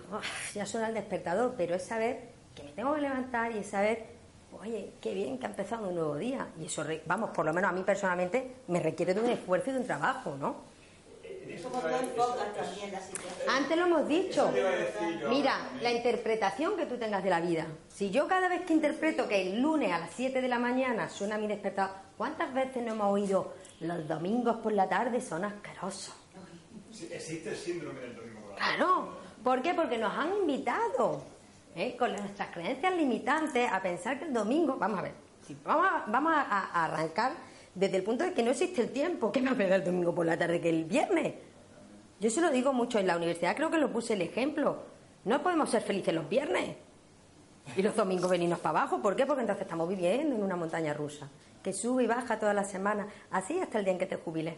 ya 0.55 0.67
suena 0.67 0.89
el 0.89 0.95
despertador, 0.95 1.55
pero 1.57 1.75
es 1.75 1.83
saber 1.83 2.38
que 2.59 2.67
me 2.67 2.73
tengo 2.73 2.95
que 2.95 3.01
levantar 3.01 3.53
y 3.53 3.63
saber 3.63 4.19
oye, 4.61 4.93
qué 5.01 5.15
bien 5.15 5.39
que 5.39 5.47
ha 5.47 5.51
empezado 5.51 5.89
un 5.89 5.95
nuevo 5.95 6.17
día. 6.17 6.49
Y 6.61 6.67
eso, 6.67 6.85
vamos, 7.07 7.31
por 7.31 7.45
lo 7.45 7.53
menos 7.53 7.71
a 7.71 7.73
mí 7.73 7.83
personalmente, 7.83 8.57
me 8.69 8.81
requiere 8.81 9.15
de 9.15 9.21
un 9.21 9.29
esfuerzo 9.29 9.71
y 9.71 9.75
de 9.75 9.81
un 9.81 9.87
trabajo, 9.87 10.37
¿no? 10.39 10.69
Antes 13.49 13.77
lo 13.77 13.87
hemos 13.87 14.09
dicho. 14.09 14.53
Mira, 15.29 15.71
la 15.81 15.93
interpretación 15.93 16.77
que 16.77 16.87
tú 16.87 16.97
tengas 16.99 17.25
de 17.25 17.31
la 17.31 17.41
vida. 17.41 17.67
Si 17.89 18.11
yo 18.11 18.29
cada 18.29 18.49
vez 18.49 18.65
que 18.67 18.75
interpreto 18.75 19.27
que 19.27 19.43
el 19.43 19.61
lunes 19.61 19.93
a 19.93 19.99
las 19.99 20.11
7 20.15 20.43
de 20.43 20.49
la 20.49 20.59
mañana 20.59 21.09
suena 21.09 21.39
mi 21.39 21.47
despertador, 21.47 21.97
¿cuántas 22.17 22.53
veces 22.53 22.85
no 22.85 22.93
hemos 22.93 23.13
oído 23.13 23.55
los 23.81 24.07
domingos 24.07 24.57
por 24.57 24.73
la 24.73 24.89
tarde 24.89 25.21
son 25.21 25.45
asquerosos? 25.45 26.15
Sí, 26.93 27.09
existe 27.13 27.51
el 27.51 27.57
síndrome 27.57 28.01
del 28.01 28.17
domingo 28.17 28.41
por 28.41 28.51
la 28.51 28.57
tarde. 28.57 28.77
Claro. 28.77 29.09
¿Por 29.43 29.63
qué? 29.63 29.75
Porque 29.75 29.99
nos 29.99 30.13
han 30.17 30.37
invitado, 30.37 31.23
¿eh? 31.79 31.97
con 31.97 32.13
nuestras 32.13 32.49
creencias 32.51 32.95
limitantes, 32.97 33.71
a 33.71 33.81
pensar 33.81 34.19
que 34.19 34.27
el 34.27 34.33
domingo. 34.33 34.77
Vamos 34.79 34.99
a 34.99 35.03
ver, 35.03 35.13
si 35.47 35.57
vamos, 35.65 35.87
a, 35.91 36.05
vamos 36.11 36.33
a- 36.35 36.85
arrancar 36.85 37.33
desde 37.75 37.97
el 37.97 38.03
punto 38.03 38.25
de 38.25 38.33
que 38.35 38.43
no 38.43 38.51
existe 38.51 38.81
el 38.83 38.91
tiempo. 38.91 39.33
¿Qué 39.33 39.41
me 39.41 39.55
pega 39.55 39.77
el 39.77 39.85
domingo 39.85 40.15
por 40.15 40.27
la 40.27 40.37
tarde 40.37 40.61
que 40.61 40.69
el 40.69 40.85
viernes? 40.85 41.35
Yo 42.21 42.31
se 42.31 42.41
lo 42.41 42.51
digo 42.51 42.73
mucho 42.73 42.99
en 42.99 43.07
la 43.07 43.17
universidad, 43.17 43.55
creo 43.55 43.71
que 43.71 43.79
lo 43.79 43.93
puse 43.93 44.15
el 44.15 44.23
ejemplo. 44.23 44.83
No 45.25 45.43
podemos 45.43 45.71
ser 45.71 45.83
felices 45.83 46.13
los 46.15 46.29
viernes 46.29 46.77
y 47.77 47.83
los 47.83 47.95
domingos 47.95 48.31
venirnos 48.31 48.59
para 48.59 48.81
abajo. 48.81 49.01
¿Por 49.01 49.15
qué? 49.15 49.27
Porque 49.27 49.43
entonces 49.43 49.63
estamos 49.63 49.89
viviendo 49.89 50.35
en 50.35 50.43
una 50.43 50.57
montaña 50.57 50.95
rusa 50.95 51.29
que 51.63 51.73
sube 51.73 52.05
y 52.05 52.07
baja 52.07 52.39
toda 52.39 52.55
la 52.55 52.65
semana, 52.65 53.09
así 53.31 53.59
hasta 53.61 53.79
el 53.79 53.85
día 53.85 53.93
en 53.93 53.99
que 53.99 54.07
te 54.07 54.17
jubiles. 54.17 54.55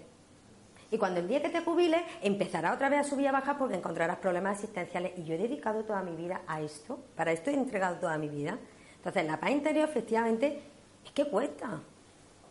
Y 0.92 0.98
cuando 0.98 1.20
el 1.20 1.28
día 1.28 1.40
que 1.40 1.50
te 1.50 1.60
jubiles 1.60 2.02
empezará 2.20 2.72
otra 2.74 2.88
vez 2.88 3.00
a 3.00 3.04
subir 3.04 3.28
a 3.28 3.32
bajar 3.32 3.56
porque 3.58 3.76
encontrarás 3.76 4.18
problemas 4.18 4.56
existenciales. 4.58 5.12
Y 5.18 5.24
yo 5.24 5.34
he 5.34 5.38
dedicado 5.38 5.84
toda 5.84 6.02
mi 6.02 6.16
vida 6.16 6.42
a 6.48 6.60
esto, 6.60 6.98
para 7.16 7.30
esto 7.32 7.50
he 7.50 7.54
entregado 7.54 7.96
toda 7.96 8.18
mi 8.18 8.28
vida. 8.28 8.58
Entonces, 8.96 9.24
la 9.24 9.38
paz 9.38 9.50
interior, 9.52 9.88
efectivamente, 9.88 10.60
es 11.04 11.10
que 11.12 11.26
cuesta. 11.28 11.78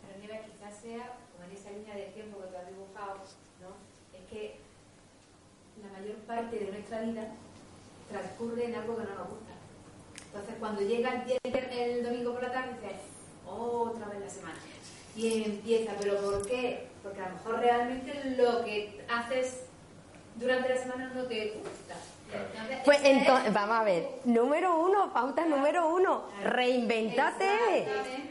Pero 0.02 0.18
Nieva, 0.20 0.38
quizás 0.46 0.74
sea, 0.80 1.12
como 1.36 1.48
en 1.50 1.56
esa 1.56 1.70
línea 1.70 1.94
de 1.94 2.06
tiempo 2.14 2.38
que 2.40 2.46
tú 2.48 2.56
has 2.56 2.66
dibujado, 2.66 3.16
¿no? 3.60 4.18
Es 4.18 4.24
que 4.30 4.56
la 5.82 5.98
mayor 6.00 6.16
parte 6.26 6.58
de 6.58 6.70
nuestra 6.72 7.00
vida 7.02 7.28
transcurre 8.10 8.64
en 8.64 8.74
algo 8.74 8.96
que 8.96 9.02
no 9.04 9.10
nos 9.16 9.28
gusta. 9.28 9.52
Entonces, 10.26 10.54
cuando 10.58 10.80
llega 10.80 11.10
el, 11.14 11.24
día- 11.26 11.38
el 11.44 12.02
domingo 12.04 12.32
por 12.32 12.42
la 12.42 12.52
tarde, 12.52 12.70
dices, 12.82 13.00
otra 13.46 14.06
vez 14.08 14.20
la 14.20 14.30
semana. 14.30 14.58
Y 15.16 15.44
empieza, 15.44 15.92
¿pero 16.00 16.16
por 16.20 16.46
qué? 16.46 16.88
Porque 17.02 17.20
a 17.20 17.28
lo 17.28 17.34
mejor 17.34 17.58
realmente 17.60 18.34
lo 18.36 18.64
que 18.64 19.00
haces 19.08 19.64
durante 20.36 20.68
la 20.74 20.76
semana 20.80 21.12
no 21.14 21.24
te 21.24 21.50
gusta. 21.52 21.94
Entonces, 22.32 22.78
Pues 22.84 23.00
entonces, 23.02 23.52
vamos 23.52 23.76
a 23.76 23.82
ver, 23.82 24.08
número 24.24 24.78
uno, 24.80 25.12
pauta 25.12 25.44
número 25.46 25.88
uno, 25.92 26.22
reinventate. 26.44 27.86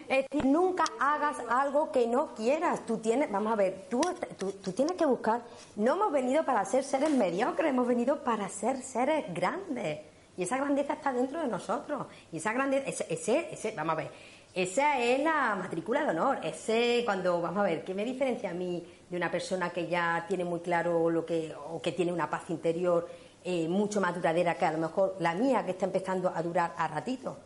Es 0.08 0.26
decir, 0.32 0.46
nunca 0.46 0.86
hagas 1.00 1.36
algo 1.50 1.92
que 1.92 2.08
no 2.08 2.34
quieras. 2.34 2.86
Tú 2.86 2.98
tienes, 3.00 3.30
vamos 3.30 3.52
a 3.52 3.56
ver, 3.58 3.88
tú, 3.90 4.00
tú, 4.38 4.52
tú 4.54 4.72
tienes 4.72 4.96
que 4.96 5.06
buscar, 5.06 5.42
no 5.76 5.94
hemos 5.96 6.12
venido 6.14 6.46
para 6.46 6.64
ser 6.66 6.84
seres 6.86 7.12
mediocres, 7.12 7.70
hemos 7.72 7.88
venido 7.88 8.24
para 8.24 8.48
ser 8.48 8.82
seres 8.82 9.26
grandes. 9.34 10.00
Y 10.38 10.44
esa 10.44 10.56
grandeza 10.58 10.94
está 10.94 11.12
dentro 11.12 11.42
de 11.42 11.48
nosotros. 11.50 12.08
Y 12.32 12.38
esa 12.38 12.54
grandeza, 12.54 12.88
ese, 12.88 13.06
ese, 13.10 13.50
ese- 13.52 13.74
vamos 13.76 13.94
a 13.94 13.96
ver, 13.98 14.12
esa 14.54 15.00
es 15.00 15.20
la 15.24 15.56
matrícula 15.56 16.04
de 16.04 16.10
honor. 16.10 16.40
Ese, 16.44 17.04
cuando, 17.06 17.42
vamos 17.42 17.60
a 17.60 17.64
ver, 17.64 17.84
¿qué 17.84 17.94
me 17.94 18.04
diferencia 18.04 18.50
a 18.50 18.54
mí 18.54 18.84
de 19.10 19.18
una 19.18 19.30
persona 19.30 19.70
que 19.70 19.88
ya 19.88 20.26
tiene 20.28 20.44
muy 20.44 20.60
claro 20.60 21.10
lo 21.10 21.26
que, 21.26 21.54
o 21.70 21.82
que 21.82 21.92
tiene 21.92 22.12
una 22.12 22.30
paz 22.30 22.50
interior 22.50 23.08
eh, 23.44 23.68
mucho 23.68 24.02
más 24.02 24.16
duradera 24.16 24.56
que 24.56 24.66
a 24.66 24.72
lo 24.72 24.80
mejor 24.80 25.16
la 25.20 25.34
mía, 25.34 25.64
que 25.64 25.72
está 25.72 25.86
empezando 25.86 26.32
a 26.34 26.42
durar 26.42 26.74
a 26.78 26.88
ratito? 26.88 27.38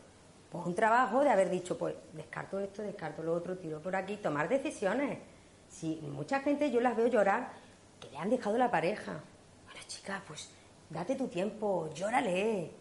Pues 0.49 0.65
un 0.65 0.75
trabajo 0.75 1.23
de 1.23 1.29
haber 1.29 1.49
dicho, 1.49 1.77
pues 1.77 1.95
descarto 2.13 2.59
esto, 2.59 2.81
descarto 2.81 3.21
lo 3.21 3.33
otro, 3.33 3.57
tiro 3.57 3.81
por 3.81 3.95
aquí, 3.95 4.17
tomar 4.17 4.47
decisiones. 4.47 5.17
Si 5.67 5.99
mucha 6.03 6.39
gente 6.39 6.71
yo 6.71 6.79
las 6.79 6.95
veo 6.95 7.07
llorar 7.07 7.49
que 7.99 8.09
le 8.11 8.17
han 8.17 8.29
dejado 8.29 8.57
la 8.57 8.69
pareja. 8.69 9.19
Bueno, 9.65 9.79
chica, 9.87 10.21
pues 10.27 10.49
date 10.89 11.15
tu 11.15 11.27
tiempo, 11.27 11.89
llórale, 11.93 12.71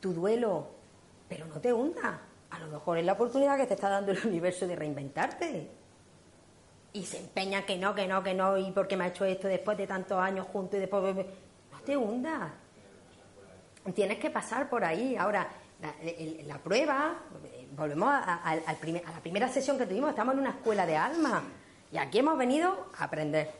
tu 0.00 0.14
duelo, 0.14 0.68
pero 1.28 1.46
no 1.46 1.60
te 1.60 1.72
hundas. 1.72 2.18
A 2.58 2.66
lo 2.66 2.72
mejor 2.72 2.98
es 2.98 3.04
la 3.04 3.12
oportunidad 3.12 3.56
que 3.56 3.66
te 3.66 3.74
está 3.74 3.88
dando 3.88 4.12
el 4.12 4.18
universo 4.26 4.66
de 4.66 4.76
reinventarte. 4.76 5.70
Y 6.92 7.04
se 7.04 7.18
empeña 7.18 7.64
que 7.64 7.76
no, 7.76 7.94
que 7.94 8.08
no, 8.08 8.22
que 8.22 8.34
no, 8.34 8.58
y 8.58 8.70
porque 8.72 8.96
me 8.96 9.04
ha 9.04 9.08
hecho 9.08 9.24
esto 9.24 9.46
después 9.46 9.78
de 9.78 9.86
tantos 9.86 10.18
años 10.18 10.46
juntos 10.46 10.78
y 10.78 10.80
después... 10.80 11.14
No 11.14 11.80
te 11.84 11.96
hundas. 11.96 12.50
Tienes 13.94 14.18
que 14.18 14.30
pasar 14.30 14.68
por 14.68 14.84
ahí. 14.84 15.16
Ahora, 15.16 15.48
la, 16.44 16.58
prueba, 16.58 17.16
eh, 17.44 17.68
volvemos 17.76 18.10
a 18.10 18.56
la 18.66 19.20
primera 19.22 19.48
sesión 19.48 19.78
que 19.78 19.86
tuvimos, 19.86 20.10
estamos 20.10 20.34
en 20.34 20.40
una 20.40 20.50
escuela 20.50 20.84
de 20.86 20.96
alma. 20.96 21.42
Y 21.92 21.98
aquí 21.98 22.18
hemos 22.18 22.36
venido 22.36 22.88
a 22.98 23.04
aprender. 23.04 23.50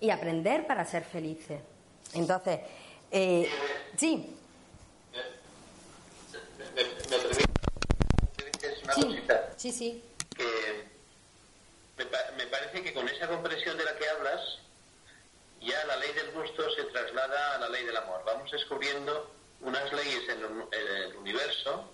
Y 0.00 0.10
aprender 0.10 0.66
para 0.66 0.84
ser 0.84 1.04
felices. 1.04 1.60
Entonces, 2.12 2.60
eh, 3.10 3.48
sí, 3.96 4.36
me, 6.74 6.82
me 6.84 6.94
permite 8.36 8.83
sí, 8.94 9.22
sí, 9.56 9.72
sí. 9.72 10.04
que 10.36 10.84
me, 11.98 12.04
me 12.36 12.46
parece 12.50 12.82
que 12.82 12.92
con 12.92 13.08
esa 13.08 13.28
comprensión 13.28 13.76
de 13.78 13.84
la 13.84 13.96
que 13.96 14.08
hablas 14.08 14.40
ya 15.60 15.84
la 15.86 15.96
ley 15.96 16.12
del 16.12 16.30
gusto 16.32 16.68
se 16.74 16.84
traslada 16.84 17.54
a 17.54 17.58
la 17.58 17.68
ley 17.70 17.84
del 17.84 17.96
amor. 17.96 18.22
Vamos 18.26 18.50
descubriendo 18.50 19.30
unas 19.60 19.90
leyes 19.92 20.28
en 20.28 20.38
el, 20.40 20.46
en 20.72 20.96
el 21.04 21.16
universo 21.16 21.90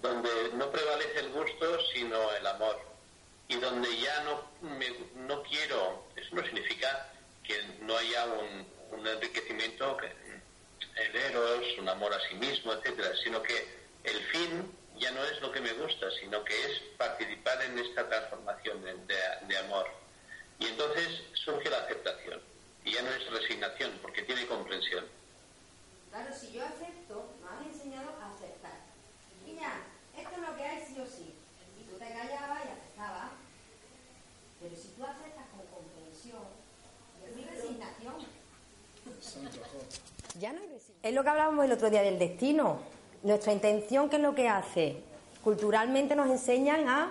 donde 0.00 0.30
no 0.54 0.70
prevalece 0.70 1.18
el 1.20 1.30
gusto 1.30 1.78
sino 1.94 2.32
el 2.32 2.46
amor. 2.46 2.80
Y 3.48 3.56
donde 3.56 3.88
ya 3.98 4.22
no 4.22 4.44
me- 4.62 4.94
no 5.26 5.42
quiero 5.42 6.04
eso 6.16 6.34
no 6.36 6.42
significa 6.44 7.08
que 7.42 7.60
no 7.80 7.96
haya 7.96 8.24
un, 8.26 8.66
un 8.98 9.06
enriquecimiento 9.06 9.96
que, 9.96 10.06
el 10.96 11.16
eros, 11.16 11.64
un 11.78 11.88
amor 11.88 12.12
a 12.14 12.20
sí 12.28 12.34
mismo, 12.36 12.72
etcétera, 12.74 13.10
sino 13.24 13.42
que 13.42 13.74
el 14.04 14.22
fin 14.26 14.70
ya 15.00 15.10
no 15.12 15.24
es 15.24 15.40
lo 15.40 15.50
que 15.50 15.60
me 15.60 15.72
gusta, 15.72 16.06
sino 16.20 16.44
que 16.44 16.54
es 16.66 16.78
participar 16.98 17.60
en 17.62 17.78
esta 17.78 18.08
transformación 18.08 18.82
de, 18.82 18.94
de- 18.94 19.46
de 19.48 19.58
amor. 19.58 19.86
Y 20.58 20.66
entonces 20.66 21.22
surge 21.34 21.68
la 21.70 21.78
aceptación. 21.78 22.40
Y 22.84 22.92
ya 22.92 23.02
no 23.02 23.10
es 23.10 23.30
resignación, 23.30 23.98
porque 24.02 24.22
tiene 24.22 24.46
comprensión. 24.46 25.04
Claro, 26.10 26.34
si 26.34 26.52
yo 26.52 26.64
acepto, 26.64 27.30
me 27.42 27.48
has 27.48 27.74
enseñado 27.74 28.10
a 28.20 28.34
aceptar. 28.34 28.72
Niña, 29.46 29.72
esto 30.16 30.30
es 30.34 30.38
lo 30.48 30.56
que 30.56 30.62
hay 30.64 30.84
sí 30.86 31.00
o 31.00 31.06
sí. 31.06 31.34
Y 31.80 31.84
tú 31.84 31.96
te 31.98 32.04
callabas 32.12 32.64
y 32.64 32.68
aceptabas. 32.68 33.30
Pero 34.60 34.76
si 34.76 34.88
tú 34.88 35.04
aceptas 35.04 35.46
con 35.56 35.66
comprensión, 35.66 36.42
ya 37.22 37.30
no 37.30 37.36
hay 37.38 37.44
resignación. 37.56 38.14
Ya 40.38 40.52
no 40.52 40.60
hay 40.60 40.66
resignación. 40.68 40.96
Es 41.02 41.14
lo 41.14 41.22
que 41.22 41.28
hablábamos 41.30 41.64
el 41.64 41.72
otro 41.72 41.90
día 41.90 42.02
del 42.02 42.18
destino. 42.18 42.80
Nuestra 43.22 43.52
intención, 43.52 44.08
¿qué 44.08 44.16
es 44.16 44.22
lo 44.22 44.34
que 44.34 44.48
hace? 44.48 44.96
Culturalmente 45.44 46.16
nos 46.16 46.30
enseñan 46.30 46.88
a 46.88 47.10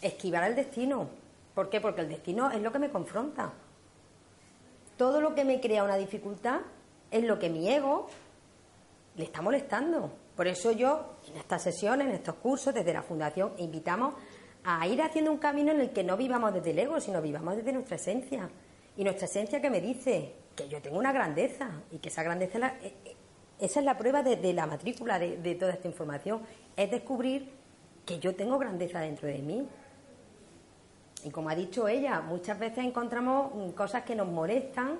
esquivar 0.00 0.44
el 0.44 0.56
destino. 0.56 1.08
¿Por 1.54 1.68
qué? 1.68 1.80
Porque 1.80 2.00
el 2.00 2.08
destino 2.08 2.50
es 2.50 2.62
lo 2.62 2.72
que 2.72 2.78
me 2.78 2.90
confronta. 2.90 3.52
Todo 4.96 5.20
lo 5.20 5.34
que 5.34 5.44
me 5.44 5.60
crea 5.60 5.84
una 5.84 5.96
dificultad 5.96 6.60
es 7.10 7.24
lo 7.24 7.38
que 7.38 7.50
mi 7.50 7.68
ego 7.68 8.08
le 9.16 9.24
está 9.24 9.42
molestando. 9.42 10.10
Por 10.36 10.46
eso 10.46 10.72
yo, 10.72 11.16
en 11.28 11.36
estas 11.36 11.62
sesiones, 11.62 12.08
en 12.08 12.14
estos 12.14 12.36
cursos, 12.36 12.72
desde 12.72 12.94
la 12.94 13.02
Fundación, 13.02 13.52
invitamos 13.58 14.14
a 14.64 14.86
ir 14.86 15.02
haciendo 15.02 15.30
un 15.30 15.38
camino 15.38 15.72
en 15.72 15.80
el 15.80 15.90
que 15.90 16.04
no 16.04 16.16
vivamos 16.16 16.54
desde 16.54 16.70
el 16.70 16.78
ego, 16.78 17.00
sino 17.00 17.20
vivamos 17.20 17.56
desde 17.56 17.72
nuestra 17.72 17.96
esencia. 17.96 18.48
Y 18.96 19.04
nuestra 19.04 19.26
esencia 19.26 19.60
que 19.60 19.68
me 19.68 19.80
dice 19.80 20.34
que 20.56 20.68
yo 20.68 20.80
tengo 20.80 20.98
una 20.98 21.12
grandeza 21.12 21.70
y 21.90 21.98
que 21.98 22.08
esa 22.08 22.22
grandeza, 22.22 22.58
eh, 22.82 22.94
eh, 23.04 23.16
esa 23.60 23.80
es 23.80 23.86
la 23.86 23.96
prueba 23.98 24.22
de, 24.22 24.52
la 24.52 24.66
matrícula 24.66 25.18
de, 25.18 25.54
toda 25.54 25.72
esta 25.72 25.88
información, 25.88 26.40
es 26.76 26.90
descubrir 26.90 27.50
que 28.06 28.18
yo 28.18 28.34
tengo 28.34 28.58
grandeza 28.58 29.00
dentro 29.00 29.28
de 29.28 29.38
mí. 29.38 29.66
Y 31.24 31.30
como 31.30 31.50
ha 31.50 31.54
dicho 31.54 31.86
ella, 31.86 32.20
muchas 32.20 32.58
veces 32.58 32.78
encontramos 32.84 33.54
mm, 33.54 33.70
cosas 33.72 34.04
que 34.04 34.14
nos 34.14 34.28
molestan 34.28 34.98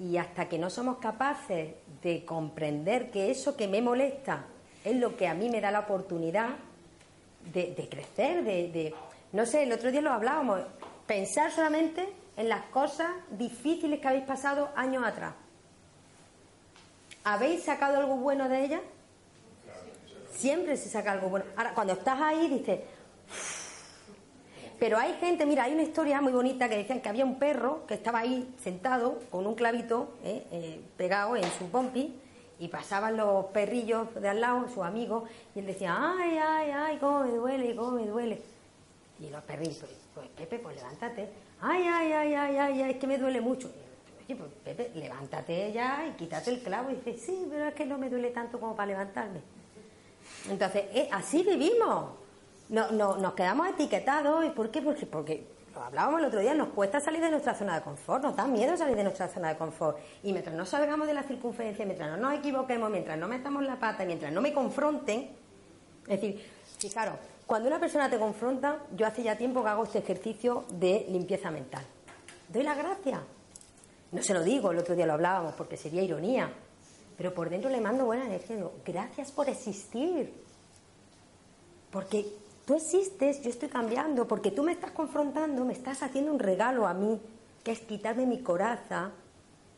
y 0.00 0.16
hasta 0.16 0.48
que 0.48 0.58
no 0.58 0.70
somos 0.70 0.96
capaces 0.98 1.74
de 2.02 2.24
comprender 2.24 3.10
que 3.10 3.30
eso 3.30 3.56
que 3.56 3.68
me 3.68 3.82
molesta 3.82 4.46
es 4.84 4.96
lo 4.96 5.16
que 5.16 5.28
a 5.28 5.34
mí 5.34 5.48
me 5.50 5.60
da 5.60 5.70
la 5.70 5.80
oportunidad 5.80 6.48
de, 7.52 7.74
de 7.74 7.88
crecer, 7.88 8.42
de- 8.44 8.94
No 9.32 9.46
sé, 9.46 9.62
el 9.64 9.72
otro 9.72 9.90
día 9.90 10.00
lo 10.00 10.10
hablábamos, 10.10 10.60
pensar 11.06 11.50
solamente 11.52 12.08
en 12.36 12.48
las 12.48 12.62
cosas 12.66 13.08
difíciles 13.30 14.00
que 14.00 14.08
habéis 14.08 14.24
pasado 14.24 14.70
años 14.74 15.04
atrás. 15.04 15.34
¿Habéis 17.24 17.62
sacado 17.62 17.98
algo 17.98 18.16
bueno 18.16 18.48
de 18.48 18.64
ellas? 18.64 18.80
Siempre 20.32 20.76
se 20.76 20.88
saca 20.88 21.12
algo 21.12 21.28
bueno. 21.28 21.44
Ahora, 21.56 21.74
cuando 21.74 21.92
estás 21.92 22.20
ahí, 22.20 22.48
dices, 22.48 22.80
pero 24.82 24.98
hay 24.98 25.14
gente, 25.20 25.46
mira, 25.46 25.62
hay 25.62 25.74
una 25.74 25.84
historia 25.84 26.20
muy 26.20 26.32
bonita 26.32 26.68
que 26.68 26.76
decían 26.76 27.00
que 27.00 27.08
había 27.08 27.24
un 27.24 27.38
perro 27.38 27.86
que 27.86 27.94
estaba 27.94 28.18
ahí 28.18 28.52
sentado 28.60 29.20
con 29.30 29.46
un 29.46 29.54
clavito 29.54 30.14
eh, 30.24 30.44
eh, 30.50 30.80
pegado 30.96 31.36
en 31.36 31.44
su 31.44 31.70
pompi 31.70 32.18
Y 32.58 32.66
pasaban 32.66 33.16
los 33.16 33.44
perrillos 33.46 34.12
de 34.20 34.28
al 34.28 34.40
lado, 34.40 34.68
sus 34.68 34.82
amigos, 34.82 35.30
y 35.54 35.60
él 35.60 35.66
decía, 35.66 35.96
ay, 35.96 36.36
ay, 36.36 36.70
ay, 36.70 36.98
cómo 36.98 37.20
me 37.20 37.30
duele, 37.30 37.76
cómo 37.76 37.92
me 37.92 38.06
duele. 38.06 38.42
Y 39.20 39.30
los 39.30 39.42
perrillos, 39.44 39.84
pues, 40.14 40.26
Pepe, 40.36 40.58
pues 40.58 40.74
levántate. 40.74 41.28
Ay, 41.60 41.84
ay, 41.86 42.12
ay, 42.12 42.34
ay, 42.34 42.56
ay, 42.56 42.82
ay, 42.82 42.90
es 42.90 42.96
que 42.96 43.06
me 43.06 43.18
duele 43.18 43.40
mucho. 43.40 43.70
Pues 44.36 44.50
Pepe, 44.64 44.90
levántate 44.94 45.72
ya 45.72 46.06
y 46.06 46.12
quítate 46.12 46.50
el 46.50 46.62
clavo. 46.62 46.90
Y 46.90 46.94
dice, 46.96 47.18
sí, 47.18 47.46
pero 47.50 47.68
es 47.68 47.74
que 47.74 47.86
no 47.86 47.98
me 47.98 48.10
duele 48.10 48.30
tanto 48.30 48.58
como 48.58 48.74
para 48.74 48.86
levantarme. 48.86 49.40
Entonces, 50.48 50.84
eh, 50.92 51.08
así 51.12 51.42
vivimos. 51.42 52.10
No, 52.68 52.90
no, 52.90 53.16
nos 53.18 53.34
quedamos 53.34 53.68
etiquetados. 53.68 54.44
¿Y 54.44 54.50
por 54.50 54.70
qué? 54.70 54.80
Porque, 54.82 55.06
porque 55.06 55.46
lo 55.74 55.82
hablábamos 55.82 56.20
el 56.20 56.26
otro 56.26 56.40
día, 56.40 56.54
nos 56.54 56.68
cuesta 56.68 57.00
salir 57.00 57.20
de 57.20 57.30
nuestra 57.30 57.54
zona 57.54 57.76
de 57.76 57.82
confort, 57.82 58.22
nos 58.22 58.36
da 58.36 58.46
miedo 58.46 58.76
salir 58.76 58.96
de 58.96 59.04
nuestra 59.04 59.28
zona 59.28 59.48
de 59.48 59.56
confort. 59.56 59.98
Y 60.22 60.32
mientras 60.32 60.54
no 60.54 60.66
salgamos 60.66 61.06
de 61.06 61.14
la 61.14 61.22
circunferencia, 61.22 61.84
mientras 61.84 62.10
no 62.10 62.16
nos 62.16 62.38
equivoquemos, 62.38 62.90
mientras 62.90 63.18
no 63.18 63.28
metamos 63.28 63.62
la 63.64 63.76
pata, 63.76 64.04
mientras 64.04 64.32
no 64.32 64.40
me 64.40 64.52
confronten, 64.52 65.30
es 66.02 66.20
decir, 66.20 66.44
fijaros, 66.78 67.14
cuando 67.46 67.68
una 67.68 67.78
persona 67.78 68.08
te 68.10 68.18
confronta, 68.18 68.78
yo 68.96 69.06
hace 69.06 69.22
ya 69.22 69.36
tiempo 69.36 69.62
que 69.62 69.68
hago 69.68 69.84
este 69.84 69.98
ejercicio 69.98 70.64
de 70.70 71.06
limpieza 71.08 71.50
mental. 71.50 71.84
Doy 72.48 72.62
la 72.62 72.74
gracia. 72.74 73.22
No 74.12 74.22
se 74.22 74.34
lo 74.34 74.42
digo, 74.42 74.70
el 74.70 74.78
otro 74.78 74.94
día 74.94 75.06
lo 75.06 75.14
hablábamos 75.14 75.54
porque 75.54 75.76
sería 75.76 76.02
ironía. 76.02 76.52
Pero 77.16 77.34
por 77.34 77.50
dentro 77.50 77.70
le 77.70 77.80
mando 77.80 78.04
buena 78.04 78.26
energía. 78.26 78.56
Digo, 78.56 78.74
gracias 78.84 79.32
por 79.32 79.48
existir. 79.48 80.32
Porque 81.90 82.26
tú 82.66 82.74
existes, 82.74 83.42
yo 83.42 83.50
estoy 83.50 83.68
cambiando. 83.68 84.28
Porque 84.28 84.50
tú 84.50 84.62
me 84.62 84.72
estás 84.72 84.90
confrontando, 84.92 85.64
me 85.64 85.72
estás 85.72 86.02
haciendo 86.02 86.30
un 86.30 86.38
regalo 86.38 86.86
a 86.86 86.94
mí, 86.94 87.20
que 87.64 87.72
es 87.72 87.80
quitarme 87.80 88.26
mi 88.26 88.40
coraza 88.40 89.12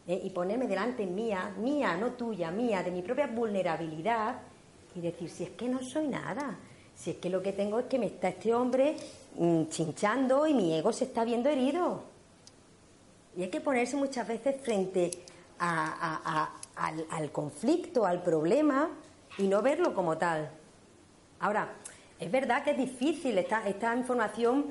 ¿eh? 0.07 0.21
y 0.23 0.31
ponerme 0.31 0.67
delante 0.67 1.07
mía, 1.07 1.55
mía, 1.59 1.97
no 1.97 2.13
tuya, 2.13 2.51
mía, 2.51 2.83
de 2.83 2.91
mi 2.91 3.03
propia 3.03 3.29
vulnerabilidad 3.29 4.41
y 4.95 5.01
decir, 5.01 5.31
si 5.31 5.45
es 5.45 5.51
que 5.51 5.69
no 5.69 5.83
soy 5.83 6.09
nada, 6.09 6.59
si 6.95 7.11
es 7.11 7.17
que 7.17 7.29
lo 7.31 7.43
que 7.43 7.53
tengo 7.53 7.79
es 7.79 7.87
que 7.87 7.99
me 7.99 8.07
está 8.07 8.29
este 8.29 8.55
hombre 8.55 8.97
mm, 9.37 9.65
chinchando 9.69 10.47
y 10.47 10.55
mi 10.55 10.75
ego 10.75 10.93
se 10.93 11.05
está 11.05 11.25
viendo 11.25 11.49
herido. 11.49 12.14
Y 13.37 13.43
hay 13.43 13.51
que 13.51 13.61
ponerse 13.61 13.97
muchas 13.97 14.27
veces 14.27 14.57
frente 14.63 15.11
al, 15.59 17.07
al 17.11 17.33
conflicto, 17.33 18.07
al 18.07 18.23
problema 18.23 18.91
y 19.39 19.47
no 19.49 19.63
verlo 19.63 19.95
como 19.95 20.17
tal. 20.17 20.51
Ahora, 21.41 21.75
es 22.19 22.31
verdad 22.31 22.63
que 22.63 22.71
es 22.71 22.77
difícil, 22.79 23.37
esta, 23.39 23.67
esta 23.67 23.95
información 23.95 24.67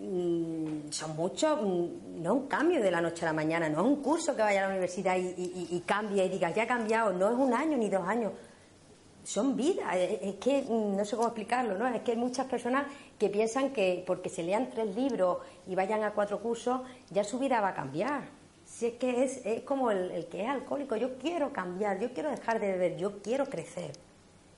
mm, 0.00 0.90
son 0.90 1.16
muchos, 1.16 1.60
mm, 1.60 2.22
no 2.22 2.34
es 2.34 2.40
un 2.42 2.46
cambio 2.46 2.80
de 2.80 2.90
la 2.90 3.00
noche 3.00 3.24
a 3.24 3.28
la 3.28 3.32
mañana, 3.32 3.68
no 3.68 3.80
es 3.80 3.86
un 3.86 4.02
curso 4.02 4.34
que 4.36 4.42
vaya 4.42 4.60
a 4.60 4.62
la 4.64 4.70
universidad 4.70 5.16
y, 5.16 5.34
y, 5.36 5.68
y 5.70 5.80
cambie 5.80 6.24
y 6.24 6.28
diga, 6.28 6.50
ya 6.50 6.62
ha 6.62 6.66
cambiado, 6.66 7.12
no 7.12 7.28
es 7.30 7.36
un 7.36 7.52
año 7.52 7.76
ni 7.76 7.90
dos 7.90 8.06
años, 8.06 8.32
son 9.24 9.56
vidas, 9.56 9.96
es 9.96 10.34
que 10.36 10.62
mm, 10.62 10.96
no 10.96 11.04
sé 11.04 11.16
cómo 11.16 11.28
explicarlo, 11.28 11.76
¿no? 11.78 11.88
Es 11.88 12.02
que 12.02 12.12
hay 12.12 12.16
muchas 12.16 12.46
personas 12.46 12.86
que 13.18 13.30
piensan 13.30 13.72
que 13.72 14.04
porque 14.06 14.28
se 14.28 14.42
lean 14.42 14.70
tres 14.70 14.94
libros 14.94 15.38
y 15.66 15.74
vayan 15.74 16.04
a 16.04 16.12
cuatro 16.12 16.40
cursos, 16.40 16.82
ya 17.10 17.24
su 17.24 17.38
vida 17.38 17.60
va 17.60 17.68
a 17.68 17.74
cambiar. 17.74 18.28
Si 18.66 18.86
es 18.86 18.94
que 18.94 19.24
es, 19.24 19.44
es 19.46 19.62
como 19.62 19.90
el, 19.90 20.26
que 20.26 20.42
es 20.42 20.48
alcohólico, 20.48 20.96
yo 20.96 21.16
quiero 21.18 21.52
cambiar, 21.52 21.98
yo 22.00 22.12
quiero 22.12 22.30
dejar 22.30 22.60
de 22.60 22.72
beber, 22.72 22.96
yo 22.96 23.22
quiero 23.22 23.46
crecer, 23.46 23.92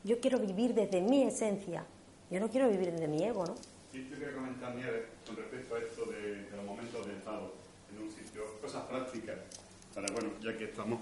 yo 0.05 0.21
quiero 0.21 0.39
vivir 0.39 0.75
desde 0.75 1.01
mi 1.01 1.23
esencia, 1.23 1.85
yo 2.31 2.41
no 2.41 2.49
quiero 2.49 2.69
vivir 2.69 2.91
desde 2.91 3.09
mi 3.09 3.23
ego, 3.23 3.45
¿no? 3.47 3.55
Sí, 3.93 4.09
yo 4.11 4.19
quería 4.19 4.35
comentar, 4.35 4.75
Nieves, 4.75 5.05
con 5.27 5.37
respecto 5.37 5.75
a 5.75 5.79
esto 5.79 6.05
de, 6.07 6.49
los 6.57 6.65
momentos 6.65 7.07
de 7.07 7.13
en 7.13 8.03
un 8.03 8.11
sitio, 8.11 8.43
cosas 8.61 8.85
prácticas, 8.85 9.37
para, 9.95 10.13
bueno, 10.13 10.31
ya 10.41 10.57
que 10.57 10.65
estamos, 10.65 11.01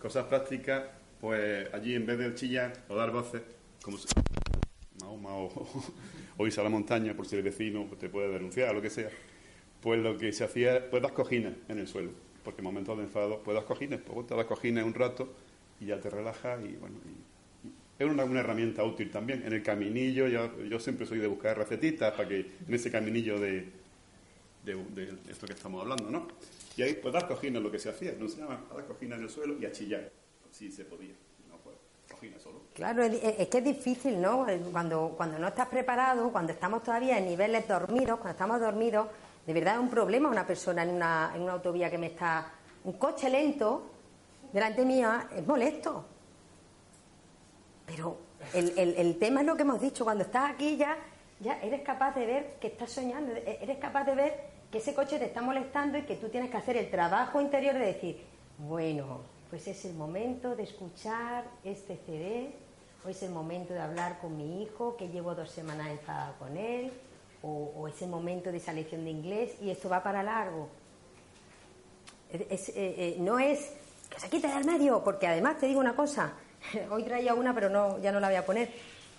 cosas 0.00 0.24
prácticas 0.26 0.84
pues 1.22 1.72
allí 1.72 1.94
en 1.94 2.04
vez 2.04 2.18
de 2.18 2.34
chillar 2.34 2.72
o 2.88 2.96
dar 2.96 3.12
voces, 3.12 3.42
como 3.80 3.96
se, 3.96 4.08
Mahoma 5.00 5.36
o, 6.36 6.46
irse 6.46 6.60
a 6.60 6.64
la 6.64 6.68
montaña 6.68 7.14
por 7.14 7.26
si 7.26 7.36
el 7.36 7.44
vecino 7.44 7.88
te 7.98 8.08
puede 8.08 8.28
denunciar 8.28 8.70
o 8.70 8.74
lo 8.74 8.82
que 8.82 8.90
sea, 8.90 9.08
pues 9.80 10.02
lo 10.02 10.18
que 10.18 10.32
se 10.32 10.42
hacía, 10.42 10.90
pues 10.90 11.00
das 11.00 11.12
cojines 11.12 11.54
en 11.68 11.78
el 11.78 11.86
suelo, 11.86 12.10
porque 12.42 12.60
en 12.60 12.64
momentos 12.64 12.98
de 12.98 13.04
enfado, 13.04 13.40
pues 13.44 13.54
das 13.54 13.64
cojines, 13.64 14.00
pues 14.00 14.26
te 14.26 14.34
das 14.34 14.46
cojines 14.46 14.84
un 14.84 14.94
rato 14.94 15.32
y 15.78 15.86
ya 15.86 16.00
te 16.00 16.10
relajas 16.10 16.60
y 16.64 16.72
bueno, 16.72 16.96
es 18.00 18.06
una, 18.10 18.24
herramienta 18.40 18.82
útil 18.82 19.08
también. 19.08 19.44
En 19.46 19.52
el 19.52 19.62
caminillo, 19.62 20.26
yo, 20.26 20.80
siempre 20.80 21.06
soy 21.06 21.20
de 21.20 21.28
buscar 21.28 21.56
recetitas 21.56 22.14
para 22.14 22.28
que 22.28 22.50
en 22.66 22.74
ese 22.74 22.90
caminillo 22.90 23.38
de, 23.38 23.68
esto 25.30 25.46
que 25.46 25.52
estamos 25.52 25.82
hablando, 25.82 26.10
¿no? 26.10 26.26
Y 26.76 26.82
ahí 26.82 26.98
pues 27.00 27.14
das 27.14 27.24
cojines 27.24 27.62
lo 27.62 27.70
que 27.70 27.78
se 27.78 27.90
hacía, 27.90 28.12
no 28.18 28.28
se 28.28 28.40
llama 28.40 28.64
dar 28.74 28.86
cojines 28.86 29.18
en 29.18 29.24
el 29.24 29.30
suelo 29.30 29.56
y 29.60 29.66
a 29.66 29.70
chillar 29.70 30.21
si 30.52 30.70
se 30.70 30.84
podía. 30.84 31.14
No, 31.48 31.56
pues, 31.56 31.76
cojines 32.10 32.40
solo. 32.40 32.60
Claro, 32.74 33.02
es, 33.02 33.48
que 33.48 33.58
es 33.58 33.64
difícil, 33.64 34.20
¿no? 34.20 34.46
Cuando, 34.70 35.14
cuando 35.16 35.38
no 35.38 35.48
estás 35.48 35.68
preparado, 35.68 36.30
cuando 36.30 36.52
estamos 36.52 36.82
todavía 36.82 37.18
en 37.18 37.26
niveles 37.26 37.66
dormidos, 37.66 38.18
cuando 38.18 38.32
estamos 38.32 38.60
dormidos, 38.60 39.08
de 39.46 39.52
verdad 39.52 39.74
es 39.74 39.80
un 39.80 39.90
problema 39.90 40.28
una 40.28 40.46
persona 40.46 40.82
en 40.84 40.90
una, 40.90 41.32
en 41.34 41.42
una 41.42 41.52
autovía 41.52 41.90
que 41.90 41.98
me 41.98 42.06
está. 42.06 42.52
Un 42.84 42.92
coche 42.94 43.28
lento 43.28 43.90
delante 44.52 44.84
mía 44.84 45.28
es 45.34 45.46
molesto. 45.46 46.04
Pero 47.86 48.16
el, 48.54 48.78
el, 48.78 48.94
el 48.96 49.18
tema 49.18 49.40
es 49.40 49.46
lo 49.46 49.56
que 49.56 49.62
hemos 49.62 49.80
dicho, 49.80 50.04
cuando 50.04 50.24
estás 50.24 50.50
aquí 50.50 50.76
ya, 50.76 50.96
ya 51.40 51.58
eres 51.60 51.82
capaz 51.82 52.14
de 52.14 52.26
ver 52.26 52.54
que 52.60 52.68
estás 52.68 52.90
soñando, 52.90 53.32
eres 53.34 53.78
capaz 53.78 54.04
de 54.04 54.14
ver 54.14 54.52
que 54.70 54.78
ese 54.78 54.94
coche 54.94 55.18
te 55.18 55.26
está 55.26 55.42
molestando 55.42 55.98
y 55.98 56.02
que 56.02 56.16
tú 56.16 56.28
tienes 56.28 56.50
que 56.50 56.56
hacer 56.56 56.76
el 56.76 56.90
trabajo 56.90 57.40
interior 57.40 57.74
de 57.74 57.86
decir, 57.86 58.24
bueno, 58.58 59.20
pues 59.52 59.68
es 59.68 59.84
el 59.84 59.92
momento 59.92 60.56
de 60.56 60.62
escuchar 60.62 61.44
este 61.62 61.98
CD, 62.06 62.54
o 63.04 63.10
es 63.10 63.22
el 63.22 63.32
momento 63.32 63.74
de 63.74 63.80
hablar 63.80 64.18
con 64.18 64.34
mi 64.34 64.62
hijo, 64.62 64.96
que 64.96 65.08
llevo 65.08 65.34
dos 65.34 65.50
semanas 65.50 65.88
enfadado 65.88 66.38
con 66.38 66.56
él, 66.56 66.90
o, 67.42 67.86
es 67.86 68.00
el 68.00 68.08
momento 68.08 68.50
de 68.50 68.56
esa 68.56 68.72
lección 68.72 69.04
de 69.04 69.10
inglés 69.10 69.50
y 69.60 69.68
esto 69.68 69.90
va 69.90 70.02
para 70.02 70.22
largo. 70.22 70.70
Eh, 72.32 72.46
eh, 72.74 73.16
no 73.18 73.38
es 73.38 73.74
que 74.08 74.20
se 74.20 74.30
quite 74.30 74.48
del 74.48 74.64
medio, 74.64 75.04
porque 75.04 75.26
además 75.26 75.58
te 75.58 75.66
digo 75.66 75.80
una 75.80 75.94
cosa, 75.94 76.32
hoy 76.90 77.02
traía 77.02 77.34
una 77.34 77.54
pero 77.54 77.68
no, 77.68 78.00
ya 78.00 78.10
no 78.10 78.20
la 78.20 78.28
voy 78.28 78.36
a 78.36 78.46
poner, 78.46 78.70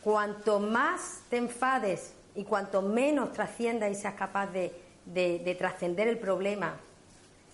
cuanto 0.03 0.59
más 0.59 1.21
te 1.29 1.37
enfades 1.37 2.15
y 2.33 2.43
cuanto 2.43 2.81
menos 2.81 3.33
trasciendas 3.33 3.91
y 3.91 3.93
seas 3.93 4.15
capaz 4.15 4.47
de 4.47 5.55
trascender 5.59 6.07
el 6.07 6.17
problema, 6.17 6.79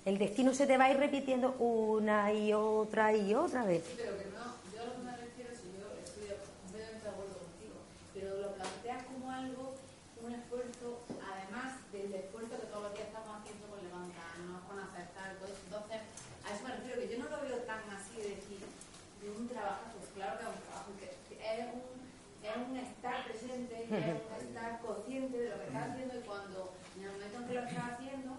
el 0.09 0.17
destino 0.17 0.53
se 0.53 0.65
te 0.65 0.75
va 0.77 0.85
a 0.85 0.91
ir 0.91 0.97
repitiendo 0.97 1.53
una 1.59 2.33
y 2.33 2.51
otra 2.51 3.13
y 3.15 3.33
otra 3.35 3.63
vez. 3.63 3.85
Sí, 3.85 3.93
pero 3.95 4.17
que 4.17 4.25
no, 4.33 4.57
yo 4.73 4.81
a 4.81 4.85
lo 4.89 4.93
que 4.97 5.03
me 5.05 5.13
refiero, 5.13 5.53
si 5.53 5.69
yo 5.77 5.85
estoy 6.01 6.33
completamente 6.65 7.05
de 7.05 7.13
acuerdo 7.13 7.37
contigo, 7.37 7.77
pero 8.17 8.29
lo 8.41 8.49
planteas 8.57 9.05
como 9.05 9.29
algo, 9.29 9.77
un 10.25 10.33
esfuerzo, 10.33 11.05
además 11.21 11.77
del 11.93 12.09
esfuerzo 12.09 12.57
que 12.57 12.67
todos 12.73 12.89
los 12.89 12.93
días 12.97 13.13
estamos 13.13 13.37
haciendo 13.37 13.69
con 13.69 13.79
levantarnos, 13.85 14.59
con 14.65 14.81
aceptar, 14.81 15.37
entonces, 15.37 16.01
a 16.41 16.47
eso 16.49 16.61
me 16.65 16.73
refiero, 16.73 16.97
que 16.97 17.09
yo 17.13 17.17
no 17.21 17.29
lo 17.29 17.39
veo 17.45 17.57
tan 17.69 17.85
así 17.93 18.17
de 18.17 18.41
decir, 18.41 18.65
de 18.65 19.27
un 19.29 19.45
trabajo, 19.45 19.93
pues 19.93 20.09
claro 20.17 20.41
que 20.41 20.49
es 20.49 20.53
un 20.57 20.63
trabajo, 20.65 20.89
que 20.97 21.05
es 21.37 21.65
un, 21.69 22.01
es 22.41 22.55
un 22.57 22.73
estar 22.81 23.17
presente, 23.29 23.77
es 23.77 23.93
un 23.93 24.33
estar 24.41 24.81
consciente 24.81 25.37
de 25.37 25.49
lo 25.53 25.57
que 25.61 25.67
estás 25.69 25.93
haciendo 25.93 26.17
y 26.17 26.23
cuando, 26.25 26.73
en 26.97 27.03
el 27.05 27.11
momento 27.13 27.37
en 27.37 27.45
que 27.45 27.53
lo 27.53 27.63
estás 27.69 27.85
haciendo, 27.93 28.31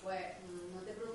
pues 0.00 0.24
no 0.72 0.80
te 0.88 0.92
produce. 0.96 1.07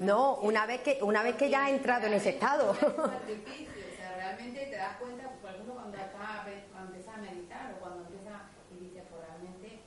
No, 0.00 0.36
una 0.36 0.66
vez 0.66 0.80
que 0.82 0.98
una 1.02 1.22
vez 1.22 1.36
que 1.36 1.48
ya 1.48 1.66
has 1.66 1.70
entrado 1.70 2.06
en 2.06 2.14
ese 2.14 2.30
estado. 2.30 2.74
Sacrificio, 2.74 3.84
o 3.92 3.96
sea, 3.96 4.16
realmente 4.16 4.66
te 4.66 4.76
das 4.76 4.96
cuenta, 4.96 5.28
por 5.40 5.50
ejemplo, 5.50 5.74
cuando, 5.74 5.96
empiezas 5.96 7.14
a 7.14 7.18
meditar 7.18 7.74
o 7.74 7.80
cuando 7.80 8.02
empiezas 8.02 8.42
y 8.70 8.84
dices, 8.84 9.02
pues 9.08 9.22
realmente, 9.26 9.80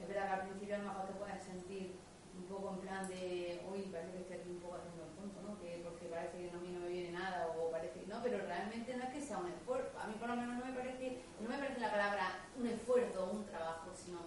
es 0.00 0.08
verdad 0.08 0.26
que 0.26 0.32
al 0.32 0.40
principio 0.48 0.74
a 0.74 0.78
lo 0.78 0.84
mejor 0.84 1.06
te 1.06 1.12
puedes 1.14 1.42
sentir 1.42 1.96
un 2.36 2.44
poco 2.44 2.74
en 2.74 2.78
plan 2.80 3.08
de, 3.08 3.62
uy, 3.70 3.82
parece 3.92 4.12
que 4.12 4.20
estoy 4.20 4.36
aquí 4.36 4.50
un 4.50 4.60
poco 4.60 4.76
haciendo 4.76 5.04
el 5.04 5.12
punto, 5.16 5.36
¿no? 5.42 5.58
Que 5.60 5.80
porque 5.82 6.06
parece 6.06 6.38
que 6.38 6.50
no, 6.52 6.58
a 6.58 6.62
mí 6.62 6.70
no 6.72 6.80
me 6.80 6.88
viene 6.88 7.12
nada 7.12 7.48
o 7.54 7.70
parece 7.70 8.00
que 8.00 8.06
no, 8.06 8.20
pero 8.22 8.38
realmente 8.44 8.96
no 8.96 9.04
es 9.04 9.10
que 9.10 9.20
sea 9.20 9.38
un 9.38 9.48
esfuerzo. 9.48 9.98
A 9.98 10.06
mí 10.06 10.14
por 10.18 10.28
lo 10.28 10.36
menos 10.36 10.58
no 10.58 10.64
me 10.66 10.72
parece, 10.72 11.22
no 11.40 11.48
me 11.48 11.58
parece 11.58 11.80
la 11.80 11.90
palabra 11.90 12.24
un 12.58 12.66
esfuerzo 12.66 13.24
o 13.24 13.30
un 13.30 13.46
trabajo, 13.46 13.90
sino 13.94 14.18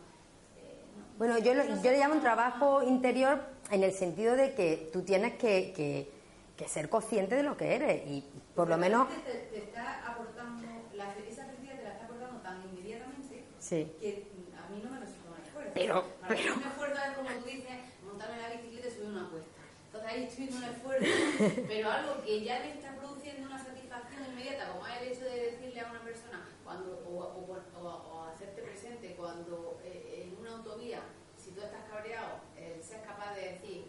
bueno, 1.17 1.39
yo, 1.39 1.51
yo 1.53 1.91
le 1.91 1.97
llamo 1.97 2.13
un 2.13 2.21
trabajo 2.21 2.83
interior 2.83 3.41
en 3.71 3.83
el 3.83 3.91
sentido 3.93 4.35
de 4.35 4.53
que 4.53 4.89
tú 4.93 5.01
tienes 5.01 5.33
que, 5.33 5.73
que, 5.73 6.09
que 6.55 6.67
ser 6.67 6.89
consciente 6.89 7.35
de 7.35 7.43
lo 7.43 7.57
que 7.57 7.75
eres 7.75 8.07
y 8.07 8.23
por 8.55 8.67
lo 8.69 8.77
menos... 8.77 9.07
Te, 9.23 9.31
te 9.31 9.57
está 9.59 10.07
aportando, 10.07 10.67
la, 10.95 11.15
esa 11.17 11.45
te 11.45 11.83
la 11.83 11.91
está 11.93 12.05
aportando 12.05 12.41
tan 12.41 12.61
inmediatamente 12.69 13.43
sí. 13.59 13.91
que 13.99 14.27
a 14.57 14.69
mí 14.69 14.81
no 14.83 14.91
me 14.91 14.97
un 14.97 15.03
esfuerzo. 15.03 15.71
Pero, 15.73 16.05
pero... 16.27 16.55
un 16.55 16.63
esfuerzo 16.63 16.97
es 17.09 17.17
como 17.17 17.29
tú 17.29 17.45
dices, 17.45 17.77
montarme 18.03 18.37
la 18.41 18.49
bicicleta 18.49 18.87
y 18.87 18.91
subir 18.91 19.09
una 19.09 19.29
cuesta. 19.29 19.51
Entonces 19.85 20.11
ahí 20.11 20.23
estoy 20.23 20.47
haciendo 20.47 20.67
un 20.67 20.73
esfuerzo, 20.73 21.63
pero 21.67 21.91
algo 21.91 22.23
que 22.23 22.43
ya 22.43 22.59
me 22.59 22.71
está 22.71 22.95
produciendo 22.95 23.47
una 23.47 23.63
satisfacción 23.63 24.25
inmediata, 24.31 24.73
como 24.73 24.87
es 24.87 25.01
el 25.01 25.07
hecho 25.07 25.25
de 25.25 25.51
decirle 25.51 25.79
a 25.81 25.91
una 25.91 26.01
persona 26.01 26.49
cuando 26.63 26.99
o, 27.07 27.17
o, 27.17 27.57
o, 27.79 27.87
o 27.87 28.23
hacerte 28.25 28.61
presente 28.61 29.15
cuando 29.15 29.79
eh, 29.83 30.25
en 30.27 30.37
una 30.39 30.57
autovía, 30.57 31.01
si 31.37 31.51
tú 31.51 31.61
estás 31.61 31.85
cabreado, 31.89 32.41
eh, 32.57 32.81
seas 32.83 33.05
capaz 33.05 33.33
de 33.35 33.53
decir, 33.53 33.85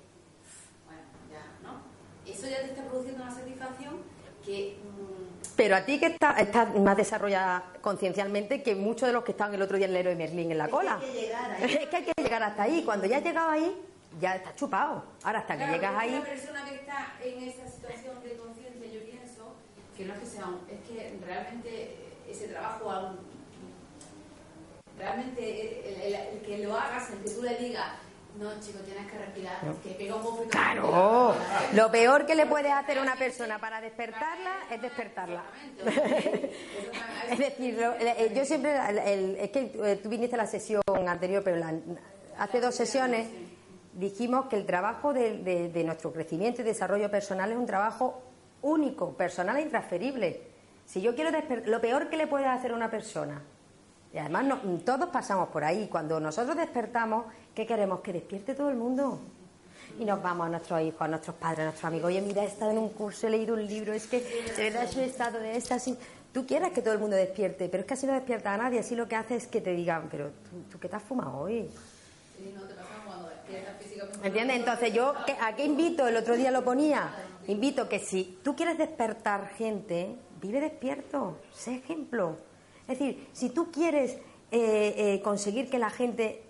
bueno, 0.86 1.02
ya, 1.30 1.58
¿no? 1.62 1.82
Eso 2.48 2.56
ya 2.56 2.62
te 2.62 2.70
está 2.72 2.82
produciendo 2.84 3.22
una 3.22 3.34
satisfacción 3.34 4.00
Pero 5.56 5.76
a 5.76 5.84
ti 5.84 5.98
que 6.00 6.06
estás 6.06 6.40
está 6.40 6.64
más 6.66 6.96
desarrollada 6.96 7.62
conciencialmente 7.82 8.62
que 8.62 8.74
muchos 8.74 9.06
de 9.08 9.12
los 9.12 9.22
que 9.24 9.32
estaban 9.32 9.54
el 9.54 9.60
otro 9.60 9.76
día 9.76 9.84
en 9.86 9.90
el 9.92 9.96
héroe 9.98 10.14
Merlín 10.14 10.50
en 10.50 10.56
la 10.58 10.64
Es 10.64 10.70
que 10.70 10.76
cola. 10.76 10.98
que 11.00 11.34
ahí. 11.34 11.64
Es 11.78 11.88
que 11.88 11.96
hay 11.96 12.04
que 12.04 12.12
llegar 12.22 12.42
hasta 12.42 12.62
ahí. 12.62 12.82
Cuando 12.84 13.06
ya 13.06 13.18
has 13.18 13.22
llegado 13.24 13.50
ahí, 13.50 13.76
ya 14.20 14.36
estás 14.36 14.56
chupado. 14.56 15.04
Ahora 15.24 15.40
hasta 15.40 15.54
que 15.54 15.58
Claro, 15.58 15.72
llegas 15.74 15.92
porque 15.92 16.06
ahí. 16.08 16.14
Una 16.16 16.24
persona 16.24 16.64
que 16.64 16.74
está 16.76 17.12
en 17.22 17.42
esa 17.48 17.68
situación 17.68 18.22
de 18.22 18.36
conciencia, 18.36 18.86
yo 18.92 19.00
pienso 19.04 19.52
que 19.96 20.04
no 20.06 20.14
es 20.14 20.20
que 20.20 20.26
sea 20.26 20.46
un, 20.46 20.60
es 20.70 20.88
que 20.88 21.18
realmente 21.26 21.96
ese 22.30 22.48
trabajo 22.48 22.90
aún, 22.90 23.18
realmente 24.98 25.88
el, 25.88 26.00
el- 26.14 26.14
el 26.36 26.40
que 26.42 26.58
lo 26.58 26.74
hagas, 26.78 27.10
el 27.10 27.18
que 27.18 27.30
tú 27.30 27.42
le 27.42 27.56
digas, 27.56 27.88
no 28.38 28.50
chico, 28.60 28.78
tienes 28.84 29.10
que 29.10 29.18
respirar, 29.18 29.56
que 29.82 29.90
pega 29.90 30.14
un 30.16 30.22
poco 30.22 30.44
y 30.44 30.48
Claro. 30.48 31.34
Lo 31.74 31.90
peor 31.90 32.24
que 32.26 32.34
le 32.34 32.46
puedes 32.46 32.72
hacer 32.72 32.98
a 32.98 33.02
una 33.02 33.16
persona 33.16 33.58
para 33.58 33.80
despertarla 33.80 34.52
es 34.70 34.80
despertarla. 34.80 35.42
Es 37.30 37.38
decir, 37.38 37.78
eh, 38.00 38.32
yo 38.34 38.44
siempre, 38.44 38.72
el- 39.06 39.36
es 39.36 39.50
que 39.50 39.72
eh, 39.84 40.00
tú 40.02 40.08
viniste 40.08 40.34
a 40.36 40.38
la 40.38 40.46
sesión 40.46 40.82
anterior, 41.06 41.42
pero 41.44 41.56
la- 41.56 41.74
hace 42.38 42.60
dos 42.60 42.74
sesiones 42.74 43.28
dijimos 43.92 44.46
que 44.46 44.56
el 44.56 44.66
trabajo 44.66 45.12
de, 45.12 45.38
de- 45.38 45.68
de 45.68 45.84
nuestro 45.84 46.12
crecimiento 46.12 46.62
y 46.62 46.64
desarrollo 46.64 47.10
personal 47.10 47.50
es 47.50 47.56
un 47.58 47.66
trabajo 47.66 48.22
único, 48.62 49.12
personal 49.16 49.56
e 49.56 49.62
intransferible. 49.62 50.40
Si 50.86 51.00
yo 51.02 51.14
quiero 51.14 51.30
despertar, 51.30 51.68
lo 51.68 51.80
peor 51.80 52.08
que 52.08 52.16
le 52.16 52.26
puedes 52.26 52.46
hacer 52.48 52.70
a 52.70 52.74
una 52.74 52.90
persona, 52.90 53.42
y 54.12 54.18
además 54.18 54.44
no- 54.44 54.58
todos 54.84 55.08
pasamos 55.10 55.48
por 55.48 55.64
ahí, 55.64 55.86
cuando 55.88 56.18
nosotros 56.20 56.56
despertamos, 56.56 57.26
¿qué 57.54 57.66
queremos? 57.66 58.00
Que 58.00 58.12
despierte 58.12 58.54
todo 58.54 58.70
el 58.70 58.76
mundo. 58.76 59.20
Y 59.98 60.04
nos 60.04 60.22
vamos 60.22 60.46
a 60.46 60.50
nuestros 60.50 60.80
hijos, 60.82 61.00
a 61.02 61.08
nuestros 61.08 61.36
padres, 61.36 61.60
a 61.60 61.64
nuestros 61.64 61.84
amigos. 61.86 62.08
Oye, 62.08 62.20
mira, 62.20 62.42
he 62.42 62.46
estado 62.46 62.70
en 62.70 62.78
un 62.78 62.90
curso, 62.90 63.26
he 63.26 63.30
leído 63.30 63.54
un 63.54 63.66
libro, 63.66 63.92
es 63.92 64.06
que 64.06 64.20
de 64.20 64.70
verdad 64.70 64.88
yo 64.90 65.00
he 65.00 65.06
estado 65.06 65.38
de 65.40 65.56
éxtasis. 65.56 65.96
Tú 66.32 66.46
quieres 66.46 66.72
que 66.72 66.82
todo 66.82 66.92
el 66.94 67.00
mundo 67.00 67.16
despierte, 67.16 67.68
pero 67.68 67.80
es 67.80 67.86
que 67.86 67.94
así 67.94 68.06
no 68.06 68.12
despierta 68.12 68.52
a 68.54 68.58
nadie, 68.58 68.78
así 68.80 68.94
lo 68.94 69.08
que 69.08 69.16
hace 69.16 69.36
es 69.36 69.46
que 69.46 69.60
te 69.60 69.72
digan, 69.72 70.08
pero 70.10 70.28
tú, 70.48 70.62
¿tú 70.70 70.78
qué 70.78 70.88
te 70.88 70.96
has 70.96 71.02
fumado 71.02 71.38
hoy? 71.38 71.68
Sí, 72.36 72.52
no 72.54 72.62
te 72.62 72.74
pasa 72.74 72.88
cuando 73.06 73.28
despiertas 73.30 73.76
físicamente. 73.82 74.26
¿Entiendes? 74.26 74.56
Entonces 74.58 74.92
yo, 74.92 75.14
¿qué- 75.26 75.36
¿a 75.40 75.56
qué 75.56 75.64
invito? 75.64 76.06
El 76.06 76.16
otro 76.16 76.36
día 76.36 76.50
lo 76.50 76.62
ponía. 76.62 77.10
Invito 77.48 77.88
que 77.88 77.98
si 77.98 78.38
tú 78.44 78.54
quieres 78.54 78.76
despertar 78.78 79.48
gente, 79.56 80.14
vive 80.40 80.60
despierto, 80.60 81.38
sé 81.52 81.76
ejemplo. 81.76 82.36
Es 82.88 82.98
decir, 82.98 83.28
si 83.34 83.50
tú 83.50 83.70
quieres 83.70 84.12
eh, 84.50 84.94
eh, 84.96 85.20
conseguir 85.22 85.68
que 85.68 85.78
la 85.78 85.90
gente, 85.90 86.42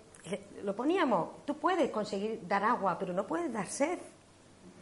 lo 0.63 0.73
poníamos, 0.73 1.45
tú 1.45 1.57
puedes 1.57 1.91
conseguir 1.91 2.47
dar 2.47 2.63
agua, 2.63 2.97
pero 2.97 3.11
no 3.11 3.27
puedes 3.27 3.51
dar 3.51 3.67
sed. 3.67 3.99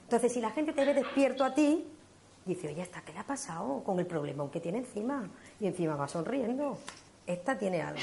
Entonces, 0.03 0.31
si 0.31 0.39
la 0.39 0.51
gente 0.51 0.71
te 0.71 0.85
ve 0.85 0.93
despierto 0.93 1.43
a 1.43 1.53
ti, 1.55 1.83
dice, 2.45 2.67
oye, 2.67 2.83
¿esta 2.83 3.01
qué 3.01 3.11
le 3.11 3.19
ha 3.19 3.25
pasado 3.25 3.83
con 3.83 3.99
el 3.99 4.05
problema 4.05 4.49
que 4.51 4.59
tiene 4.59 4.77
encima? 4.77 5.27
Y 5.59 5.65
encima 5.65 5.95
va 5.95 6.07
sonriendo. 6.07 6.77
Esta 7.25 7.57
tiene 7.57 7.81
algo. 7.81 7.99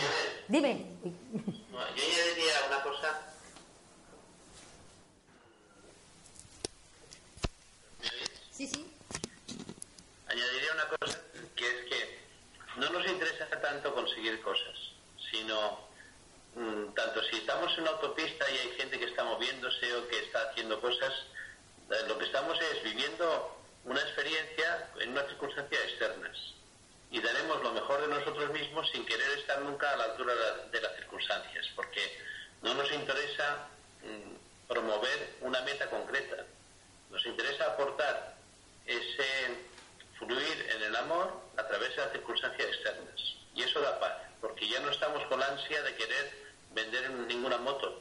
Dime. 0.49 0.85
No, 1.03 1.79
yo 1.79 2.03
añadiría 2.03 2.55
una 2.69 2.83
cosa. 2.83 3.21
¿Me 8.03 8.07
oís? 8.09 8.31
Sí, 8.51 8.67
sí. 8.67 8.87
Añadiría 10.27 10.73
una 10.75 10.89
cosa 10.89 11.19
que 11.57 11.65
es 11.65 11.85
que 11.89 11.94
no 12.77 12.91
nos 12.91 13.07
interesa 13.07 13.47
tanto 13.61 13.95
conseguir 13.95 14.41
cosas, 14.43 14.77
sino 15.31 15.81
mm, 16.57 16.95
tanto 16.95 17.23
si 17.25 17.37
estamos 17.37 17.73
en 17.75 17.83
una 17.83 17.91
autopista 17.93 18.51
y 18.51 18.59
hay 18.59 18.71
gente 18.77 18.99
que 18.99 19.07
está 19.07 19.25
moviéndose 19.25 19.95
o 19.97 20.09
que 20.09 20.19
está 20.21 20.51
haciendo 20.51 20.81
cosas, 20.81 21.13
eh, 21.91 21.95
lo 22.09 22.19
que 22.19 22.25
estamos 22.27 22.59
es 22.61 22.83
viviendo 22.83 23.57
una 23.85 24.01
experiencia 24.01 24.89
en 25.01 25.11
unas 25.11 25.27
circunstancias 25.29 25.83
externas. 25.85 26.37
Y 27.11 27.21
daremos 27.21 27.63
lo 27.63 27.73
mejor 27.73 28.01
de 28.01 28.09
nosotros 28.09 28.51
mismos 28.51 28.89
sin 28.91 29.05
querer 29.07 29.39
estar 29.39 29.61
nunca 29.61 29.91
a 29.93 29.97
la 29.97 30.05
altura 30.05 30.35
de 30.35 30.41
la- 30.41 30.57
de 30.67 30.81
las 30.81 30.97
circunstancias, 30.97 31.67
porque 31.77 32.01
no 32.63 32.75
nos 32.75 32.91
interesa 32.93 33.69
mm, 34.03 34.67
promover 34.69 35.37
una 35.43 35.61
meta 35.63 35.89
concreta, 35.91 36.45
nos 37.11 37.25
interesa 37.27 37.67
aportar 37.67 38.35
ese 38.87 39.57
fluir 40.27 40.67
en 40.77 40.83
el 40.83 40.97
amor 40.97 41.33
a 41.57 41.67
través 41.67 41.91
de 41.91 41.97
las 41.97 42.13
circunstancias 42.13 42.69
externas. 42.69 43.15
Y 43.55 43.63
eso 43.63 43.81
da 43.81 43.99
paz, 44.01 44.13
porque 44.41 44.69
ya 44.69 44.81
no 44.81 44.91
estamos 44.91 45.25
con 45.27 45.39
la 45.41 45.47
ansia 45.47 45.83
de 45.83 45.95
querer 45.95 46.33
vender 46.75 47.11
ninguna 47.29 47.59
moto. 47.59 48.01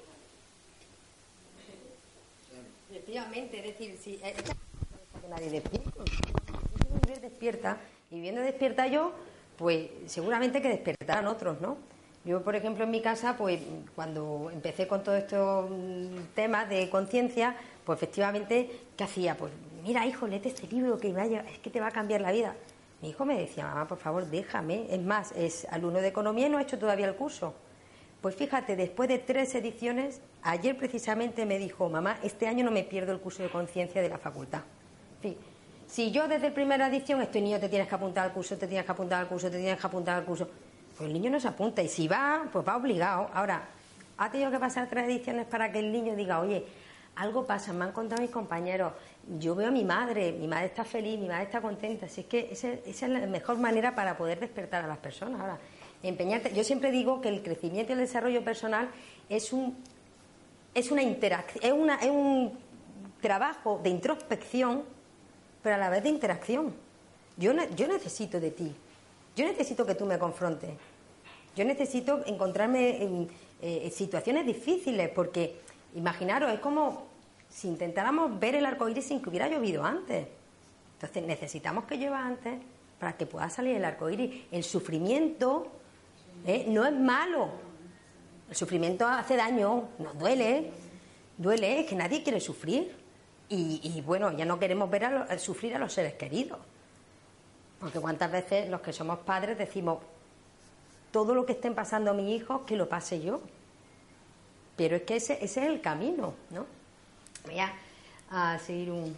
Efectivamente, 2.89 3.59
es 3.59 3.65
decir, 3.65 3.97
si 3.97 4.17
que 4.17 5.27
nadie 5.29 5.49
despierta, 5.49 6.03
quiero 6.03 7.01
vivir 7.01 7.21
despierta 7.21 7.77
y 8.12 8.15
viviendo 8.15 8.41
despierta 8.41 8.88
yo, 8.88 9.13
pues 9.57 9.89
seguramente 10.07 10.62
que 10.62 10.69
despertarán 10.69 11.27
otros, 11.27 11.59
¿no? 11.62 11.77
Yo, 12.25 12.41
por 12.41 12.55
ejemplo, 12.55 12.86
en 12.86 12.91
mi 12.91 13.01
casa, 13.01 13.36
pues 13.36 13.62
cuando 13.95 14.49
empecé 14.51 14.88
con 14.88 15.03
todos 15.03 15.17
estos 15.19 15.69
mm, 15.69 16.33
temas 16.36 16.69
de 16.69 16.89
conciencia, 16.89 17.55
pues 17.86 17.97
efectivamente, 17.97 18.69
¿qué 18.95 19.03
hacía? 19.03 19.36
Pues 19.36 19.51
mira, 19.84 20.06
hijo, 20.06 20.28
léete 20.28 20.50
este 20.50 20.67
libro 20.67 20.98
que 20.98 21.12
me 21.12 21.38
es 21.52 21.60
que 21.60 21.69
te 21.69 21.80
va 21.80 21.88
a 21.88 21.91
cambiar 21.91 22.22
la 22.22 22.32
vida. 22.32 22.56
Mi 23.02 23.10
hijo 23.10 23.26
me 23.26 23.38
decía, 23.38 23.65
mamá, 23.65 23.88
por 23.88 23.98
favor, 23.98 24.26
déjame. 24.26 24.88
Es 24.89 25.02
más, 25.02 25.34
es 25.34 25.65
alumno 25.69 26.00
de 26.00 26.08
economía 26.08 26.48
y 26.48 26.50
no 26.50 26.58
ha 26.58 26.62
hecho 26.62 26.80
todavía 26.80 27.08
el 27.08 27.15
curso. 27.15 27.54
Pues 28.22 28.36
fíjate, 28.36 28.78
después 28.78 29.10
de 29.10 29.19
tres 29.19 29.54
ediciones, 29.56 30.22
ayer 30.41 30.78
precisamente 30.78 31.46
me 31.46 31.60
dijo, 31.60 31.89
mamá, 31.89 32.17
este 32.24 32.48
año 32.48 32.63
no 32.63 32.72
me 32.72 32.84
pierdo 32.84 33.12
el 33.12 33.19
curso 33.19 33.43
de 33.43 33.50
conciencia 33.50 34.02
de 34.02 34.08
la 34.08 34.17
facultad. 34.17 34.62
En 35.22 35.36
si 35.88 36.12
yo 36.12 36.28
desde 36.28 36.50
la 36.50 36.56
primera 36.56 36.88
edición 36.88 37.22
estoy 37.22 37.41
niño, 37.41 37.60
te 37.60 37.69
tienes 37.69 37.88
que 37.88 37.96
apuntar 37.96 38.26
al 38.26 38.34
curso, 38.34 38.58
te 38.58 38.67
tienes 38.67 38.86
que 38.86 38.91
apuntar 38.91 39.19
al 39.19 39.28
curso, 39.28 39.52
te 39.52 39.58
tienes 39.58 39.80
que 39.80 39.86
apuntar 39.86 40.17
al 40.17 40.26
curso, 40.26 40.50
pues 40.98 41.08
el 41.08 41.13
niño 41.13 41.30
no 41.30 41.39
se 41.39 41.48
apunta 41.48 41.84
y 41.84 41.88
si 41.88 42.08
va, 42.08 42.46
pues 42.52 42.67
va 42.67 42.78
obligado. 42.78 43.30
Ahora, 43.34 43.67
ha 44.17 44.32
tenido 44.32 44.50
que 44.50 44.60
pasar 44.60 44.88
tres 44.89 45.06
ediciones 45.06 45.46
para 45.46 45.72
que 45.72 45.80
el 45.80 45.91
niño 45.91 46.15
diga, 46.15 46.39
oye, 46.39 46.65
algo 47.15 47.46
pasa, 47.46 47.74
me 47.74 47.86
han 47.86 47.91
contado 47.91 48.22
mis 48.22 48.32
compañeros, 48.32 48.93
yo 49.39 49.55
veo 49.55 49.69
a 49.69 49.71
mi 49.71 49.83
madre, 49.86 50.31
mi 50.33 50.47
madre 50.47 50.65
está 50.67 50.83
feliz, 50.83 51.17
mi 51.19 51.27
madre 51.27 51.43
está 51.43 51.62
contenta. 51.62 52.07
Si 52.09 52.21
es 52.21 52.27
que 52.27 52.49
esa 52.51 52.69
es 52.86 53.01
la 53.03 53.25
mejor 53.27 53.57
manera 53.57 53.95
para 53.95 54.17
poder 54.17 54.39
despertar 54.39 54.83
a 54.83 54.88
las 54.88 54.97
personas. 54.97 55.39
Ahora, 55.39 55.57
empeñarte. 56.03 56.53
Yo 56.53 56.63
siempre 56.63 56.91
digo 56.91 57.21
que 57.21 57.29
el 57.29 57.41
crecimiento 57.41 57.91
y 57.91 57.93
el 57.93 57.99
desarrollo 57.99 58.43
personal 58.43 58.89
es 59.29 59.53
un 59.53 59.77
es 60.75 60.89
una 60.89 61.03
interacción, 61.03 61.63
es, 61.63 61.71
una, 61.71 61.95
es 61.97 62.09
un 62.09 62.51
trabajo 63.21 63.79
de 63.83 63.91
introspección, 63.91 64.83
pero 65.62 65.75
a 65.75 65.77
la 65.77 65.89
vez 65.89 66.01
de 66.01 66.09
interacción. 66.09 66.73
Yo, 67.38 67.53
ne- 67.53 67.69
yo 67.75 67.88
necesito 67.88 68.39
de 68.39 68.49
ti, 68.49 68.75
yo 69.36 69.45
necesito 69.45 69.86
que 69.86 69.93
tú 69.93 70.05
me 70.05 70.17
confrontes, 70.17 70.71
yo 71.55 71.63
necesito 71.63 72.23
encontrarme 72.25 73.03
en 73.03 73.29
eh, 73.62 73.91
situaciones 73.93 74.47
difíciles, 74.47 75.09
porque 75.09 75.57
imaginaros, 75.95 76.51
es 76.51 76.59
como 76.59 77.05
si 77.53 77.67
intentáramos 77.67 78.39
ver 78.39 78.55
el 78.55 78.65
arco 78.65 78.89
iris 78.89 79.05
sin 79.05 79.21
que 79.21 79.29
hubiera 79.29 79.47
llovido 79.47 79.83
antes. 79.85 80.27
Entonces 80.95 81.23
necesitamos 81.23 81.83
que 81.83 81.97
llueva 81.97 82.25
antes 82.25 82.59
para 82.99 83.15
que 83.15 83.25
pueda 83.27 83.47
salir 83.49 83.75
el 83.75 83.85
arco 83.85 84.09
iris. 84.09 84.45
El 84.51 84.63
sufrimiento 84.63 85.67
¿eh? 86.47 86.65
no 86.67 86.83
es 86.85 86.93
malo. 86.93 87.49
El 88.49 88.55
sufrimiento 88.55 89.05
hace 89.07 89.35
daño, 89.35 89.89
nos 89.99 90.17
duele, 90.17 90.71
duele, 91.37 91.81
es 91.81 91.85
que 91.85 91.95
nadie 91.95 92.23
quiere 92.23 92.39
sufrir. 92.39 92.95
Y, 93.49 94.01
bueno, 94.03 94.35
ya 94.35 94.45
no 94.45 94.57
queremos 94.57 94.89
ver 94.89 95.05
a 95.05 95.09
lo- 95.11 95.39
sufrir 95.39 95.75
a 95.75 95.79
los 95.79 95.93
seres 95.93 96.13
queridos. 96.15 96.57
Porque 97.79 97.99
cuántas 97.99 98.31
veces 98.31 98.67
los 98.67 98.81
que 98.81 98.91
somos 98.91 99.19
padres 99.19 99.59
decimos, 99.59 99.99
todo 101.11 101.35
lo 101.35 101.45
que 101.45 101.51
estén 101.53 101.75
pasando 101.75 102.09
a 102.09 102.13
mis 102.15 102.35
hijos, 102.41 102.61
que 102.65 102.75
lo 102.75 102.89
pase 102.89 103.21
yo. 103.21 103.41
Pero 104.75 104.95
es 104.95 105.03
que 105.03 105.17
ese, 105.17 105.33
ese 105.33 105.61
es 105.61 105.67
el 105.67 105.81
camino, 105.81 106.33
¿no? 106.49 106.65
Voy 107.45 107.60
a, 107.60 107.73
a 108.29 108.60
seguir 108.60 108.91
un... 108.91 109.17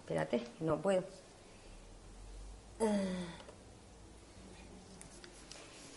Espérate, 0.00 0.42
no 0.60 0.76
puedo. 0.78 1.04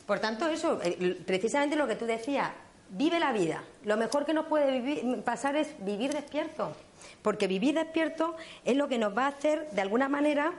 Por 0.05 0.19
tanto, 0.19 0.47
eso, 0.47 0.79
eh, 0.83 1.21
precisamente 1.25 1.75
lo 1.75 1.87
que 1.87 1.95
tú 1.95 2.05
decías, 2.05 2.51
vive 2.89 3.19
la 3.19 3.31
vida. 3.31 3.63
Lo 3.83 3.97
mejor 3.97 4.25
que 4.25 4.33
nos 4.33 4.45
puede 4.45 4.79
vivir- 4.79 5.23
pasar 5.23 5.55
es 5.55 5.73
vivir 5.83 6.13
despierto. 6.13 6.75
Porque 7.23 7.47
vivir 7.47 7.73
despierto 7.75 8.35
es 8.63 8.75
lo 8.77 8.87
que 8.87 8.99
nos 8.99 9.17
va 9.17 9.25
a 9.25 9.29
hacer, 9.29 9.69
de 9.71 9.81
alguna 9.81 10.07
manera, 10.07 10.53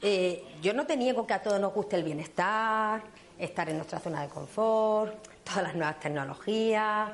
eh, 0.00 0.42
yo 0.62 0.72
no 0.72 0.86
te 0.86 0.96
niego 0.96 1.26
que 1.26 1.34
a 1.34 1.42
todos 1.42 1.60
nos 1.60 1.74
guste 1.74 1.96
el 1.96 2.04
bienestar, 2.04 3.02
estar 3.38 3.68
en 3.68 3.76
nuestra 3.76 4.00
zona 4.00 4.22
de 4.22 4.28
confort, 4.28 5.14
todas 5.44 5.62
las 5.62 5.74
nuevas 5.74 6.00
tecnologías, 6.00 7.10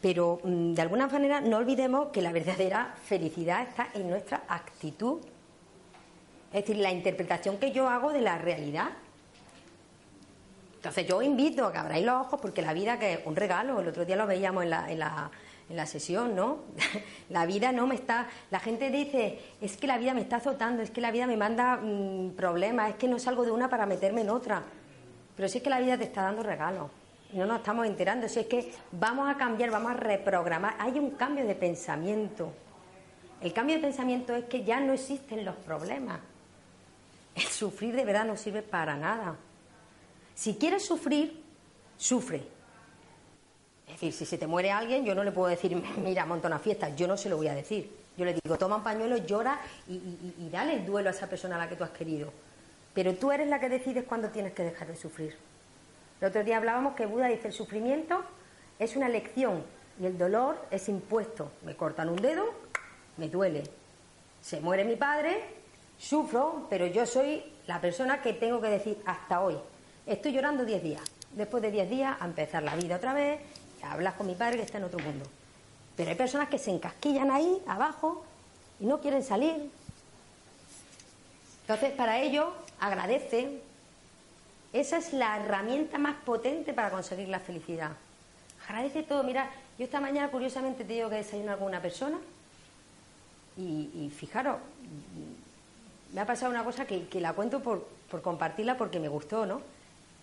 pero 0.00 0.40
mm, 0.42 0.74
de 0.74 0.82
alguna 0.82 1.06
manera 1.06 1.40
no 1.40 1.56
olvidemos 1.56 2.08
que 2.08 2.22
la 2.22 2.32
verdadera 2.32 2.94
felicidad 3.04 3.62
está 3.62 3.88
en 3.94 4.08
nuestra 4.08 4.42
actitud. 4.48 5.20
Es 6.52 6.62
decir, 6.62 6.76
la 6.76 6.92
interpretación 6.92 7.58
que 7.58 7.72
yo 7.72 7.88
hago 7.88 8.12
de 8.12 8.20
la 8.20 8.38
realidad. 8.38 8.90
Entonces 10.76 11.06
yo 11.06 11.20
invito 11.22 11.66
a 11.66 11.72
que 11.72 11.78
abráis 11.78 12.04
los 12.04 12.26
ojos 12.26 12.40
porque 12.40 12.62
la 12.62 12.72
vida 12.72 12.98
que 12.98 13.14
es 13.14 13.20
un 13.24 13.34
regalo, 13.34 13.80
el 13.80 13.88
otro 13.88 14.04
día 14.04 14.16
lo 14.16 14.26
veíamos 14.26 14.62
en 14.62 14.70
la, 14.70 14.90
en 14.90 15.00
la, 15.00 15.30
en 15.68 15.76
la 15.76 15.86
sesión, 15.86 16.36
¿no? 16.36 16.58
la 17.28 17.44
vida 17.46 17.72
no 17.72 17.86
me 17.86 17.96
está... 17.96 18.28
La 18.50 18.60
gente 18.60 18.90
dice, 18.90 19.40
es 19.60 19.76
que 19.76 19.86
la 19.86 19.98
vida 19.98 20.14
me 20.14 20.20
está 20.20 20.36
azotando, 20.36 20.82
es 20.82 20.90
que 20.90 21.00
la 21.00 21.10
vida 21.10 21.26
me 21.26 21.36
manda 21.36 21.78
mm, 21.78 22.36
problemas, 22.36 22.90
es 22.90 22.96
que 22.96 23.08
no 23.08 23.18
salgo 23.18 23.44
de 23.44 23.50
una 23.50 23.68
para 23.68 23.86
meterme 23.86 24.20
en 24.20 24.30
otra. 24.30 24.62
Pero 25.34 25.48
si 25.48 25.58
es 25.58 25.64
que 25.64 25.70
la 25.70 25.80
vida 25.80 25.98
te 25.98 26.04
está 26.04 26.22
dando 26.22 26.42
regalos 26.42 26.90
no 27.32 27.46
nos 27.46 27.58
estamos 27.58 27.86
enterando, 27.86 28.28
si 28.28 28.40
es 28.40 28.46
que 28.46 28.72
vamos 28.92 29.28
a 29.28 29.36
cambiar, 29.36 29.70
vamos 29.70 29.92
a 29.92 29.94
reprogramar, 29.94 30.76
hay 30.78 30.98
un 30.98 31.10
cambio 31.10 31.46
de 31.46 31.54
pensamiento. 31.54 32.52
El 33.40 33.52
cambio 33.52 33.76
de 33.76 33.82
pensamiento 33.82 34.34
es 34.34 34.44
que 34.44 34.64
ya 34.64 34.80
no 34.80 34.92
existen 34.92 35.44
los 35.44 35.56
problemas. 35.56 36.20
El 37.34 37.42
sufrir 37.42 37.94
de 37.94 38.04
verdad 38.04 38.24
no 38.24 38.36
sirve 38.36 38.62
para 38.62 38.96
nada. 38.96 39.36
Si 40.34 40.54
quieres 40.54 40.84
sufrir, 40.84 41.42
sufre. 41.98 42.42
Es 43.86 43.92
decir, 43.92 44.12
si 44.12 44.24
se 44.24 44.38
te 44.38 44.46
muere 44.46 44.70
alguien, 44.70 45.04
yo 45.04 45.14
no 45.14 45.22
le 45.22 45.32
puedo 45.32 45.48
decir, 45.48 45.76
mira, 46.02 46.24
monta 46.24 46.48
una 46.48 46.58
fiesta, 46.58 46.94
yo 46.94 47.06
no 47.06 47.16
se 47.16 47.28
lo 47.28 47.36
voy 47.36 47.48
a 47.48 47.54
decir. 47.54 47.90
Yo 48.16 48.24
le 48.24 48.32
digo, 48.32 48.56
toma 48.56 48.76
un 48.76 48.82
pañuelo, 48.82 49.18
llora 49.18 49.60
y, 49.86 49.94
y 50.38 50.48
dale 50.50 50.74
el 50.74 50.86
duelo 50.86 51.10
a 51.10 51.12
esa 51.12 51.28
persona 51.28 51.56
a 51.56 51.58
la 51.58 51.68
que 51.68 51.76
tú 51.76 51.84
has 51.84 51.90
querido. 51.90 52.32
Pero 52.94 53.14
tú 53.14 53.30
eres 53.30 53.46
la 53.48 53.60
que 53.60 53.68
decides 53.68 54.04
cuándo 54.04 54.30
tienes 54.30 54.54
que 54.54 54.62
dejar 54.62 54.88
de 54.88 54.96
sufrir. 54.96 55.36
El 56.20 56.28
otro 56.28 56.44
día 56.44 56.56
hablábamos 56.56 56.94
que 56.94 57.06
Buda 57.06 57.28
dice, 57.28 57.48
el 57.48 57.54
sufrimiento 57.54 58.22
es 58.78 58.96
una 58.96 59.08
lección 59.08 59.62
y 60.00 60.06
el 60.06 60.16
dolor 60.16 60.58
es 60.70 60.88
impuesto. 60.88 61.50
Me 61.62 61.76
cortan 61.76 62.08
un 62.08 62.16
dedo, 62.16 62.44
me 63.16 63.28
duele. 63.28 63.64
Se 64.40 64.60
muere 64.60 64.84
mi 64.84 64.96
padre, 64.96 65.42
sufro, 65.98 66.66
pero 66.70 66.86
yo 66.86 67.04
soy 67.04 67.42
la 67.66 67.80
persona 67.80 68.22
que 68.22 68.32
tengo 68.32 68.60
que 68.60 68.68
decir 68.68 69.02
hasta 69.04 69.40
hoy. 69.40 69.58
Estoy 70.06 70.32
llorando 70.32 70.64
10 70.64 70.82
días. 70.82 71.02
Después 71.32 71.62
de 71.62 71.70
10 71.70 71.90
días, 71.90 72.16
a 72.18 72.24
empezar 72.24 72.62
la 72.62 72.76
vida 72.76 72.96
otra 72.96 73.12
vez, 73.12 73.40
a 73.82 73.92
hablar 73.92 74.16
con 74.16 74.26
mi 74.26 74.34
padre 74.34 74.56
que 74.56 74.62
está 74.62 74.78
en 74.78 74.84
otro 74.84 75.00
mundo. 75.00 75.26
Pero 75.96 76.10
hay 76.10 76.16
personas 76.16 76.48
que 76.48 76.58
se 76.58 76.70
encasquillan 76.70 77.30
ahí, 77.30 77.62
abajo, 77.66 78.24
y 78.80 78.86
no 78.86 79.00
quieren 79.00 79.22
salir. 79.22 79.70
Entonces, 81.62 81.92
para 81.92 82.20
ello, 82.20 82.52
agradece. 82.80 83.60
Esa 84.72 84.98
es 84.98 85.12
la 85.12 85.36
herramienta 85.36 85.98
más 85.98 86.16
potente 86.16 86.72
para 86.72 86.90
conseguir 86.90 87.28
la 87.28 87.40
felicidad. 87.40 87.92
Agradece 88.68 89.02
todo. 89.02 89.22
Mira, 89.22 89.50
yo 89.78 89.84
esta 89.84 90.00
mañana, 90.00 90.30
curiosamente, 90.30 90.84
te 90.84 90.94
digo 90.94 91.08
que 91.08 91.16
desayuno 91.16 91.50
a 91.50 91.54
alguna 91.54 91.80
persona. 91.80 92.18
Y, 93.58 94.12
fijaros, 94.14 94.58
me 96.12 96.20
ha 96.20 96.26
pasado 96.26 96.50
una 96.50 96.62
cosa 96.62 96.84
que, 96.84 97.08
la 97.20 97.32
cuento 97.32 97.60
por, 97.60 97.86
por, 98.10 98.20
compartirla 98.20 98.76
porque 98.76 99.00
me 99.00 99.08
gustó, 99.08 99.46
¿no? 99.46 99.62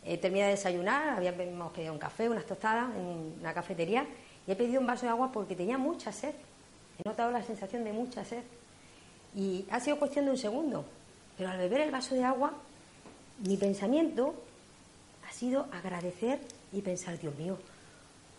He 0.06 0.18
terminado 0.18 0.50
de 0.50 0.56
desayunar, 0.58 1.18
habíamos 1.18 1.72
pedido 1.72 1.94
un 1.94 2.00
café, 2.00 2.30
unas 2.30 2.46
tostadas 2.46 2.94
en 2.96 3.36
una 3.40 3.54
cafetería 3.54 4.06
y 4.46 4.52
he 4.52 4.56
pedido 4.56 4.82
un 4.82 4.88
vaso 4.88 5.06
de 5.06 5.12
agua 5.12 5.32
porque 5.32 5.56
tenía 5.56 5.78
mucha 5.78 6.12
sed. 6.12 6.34
He 7.00 7.08
notado 7.08 7.32
la 7.32 7.42
sensación 7.42 7.84
de 7.84 7.94
mucha 7.94 8.24
sed. 8.24 8.44
Y 9.36 9.66
ha 9.72 9.80
sido 9.80 9.98
cuestión 9.98 10.26
de 10.26 10.32
un 10.32 10.38
segundo. 10.38 10.86
Pero 11.38 11.50
al 11.50 11.58
beber 11.58 11.82
el 11.82 11.92
vaso 11.92 12.14
de 12.14 12.24
agua, 12.24 12.54
mi 13.40 13.58
pensamiento 13.58 14.36
ha 15.28 15.34
sido 15.34 15.68
agradecer 15.72 16.40
y 16.72 16.82
pensar, 16.82 17.20
Dios 17.20 17.36
mío, 17.36 17.58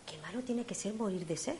qué 0.05 0.17
malo 0.19 0.41
tiene 0.41 0.65
que 0.65 0.75
ser 0.75 0.93
morir 0.93 1.25
de 1.25 1.37
sed. 1.37 1.57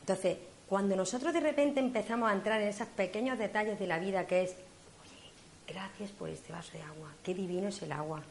Entonces, 0.00 0.38
cuando 0.68 0.96
nosotros 0.96 1.32
de 1.32 1.40
repente 1.40 1.80
empezamos 1.80 2.30
a 2.30 2.34
entrar 2.34 2.60
en 2.60 2.68
esos 2.68 2.88
pequeños 2.88 3.38
detalles 3.38 3.78
de 3.78 3.86
la 3.86 3.98
vida 3.98 4.26
que 4.26 4.42
es, 4.42 4.50
oye, 4.50 5.32
gracias 5.66 6.10
por 6.12 6.28
este 6.28 6.52
vaso 6.52 6.72
de 6.72 6.82
agua, 6.82 7.12
qué 7.24 7.34
divino 7.34 7.68
es 7.68 7.82
el 7.82 7.92
agua. 7.92 8.22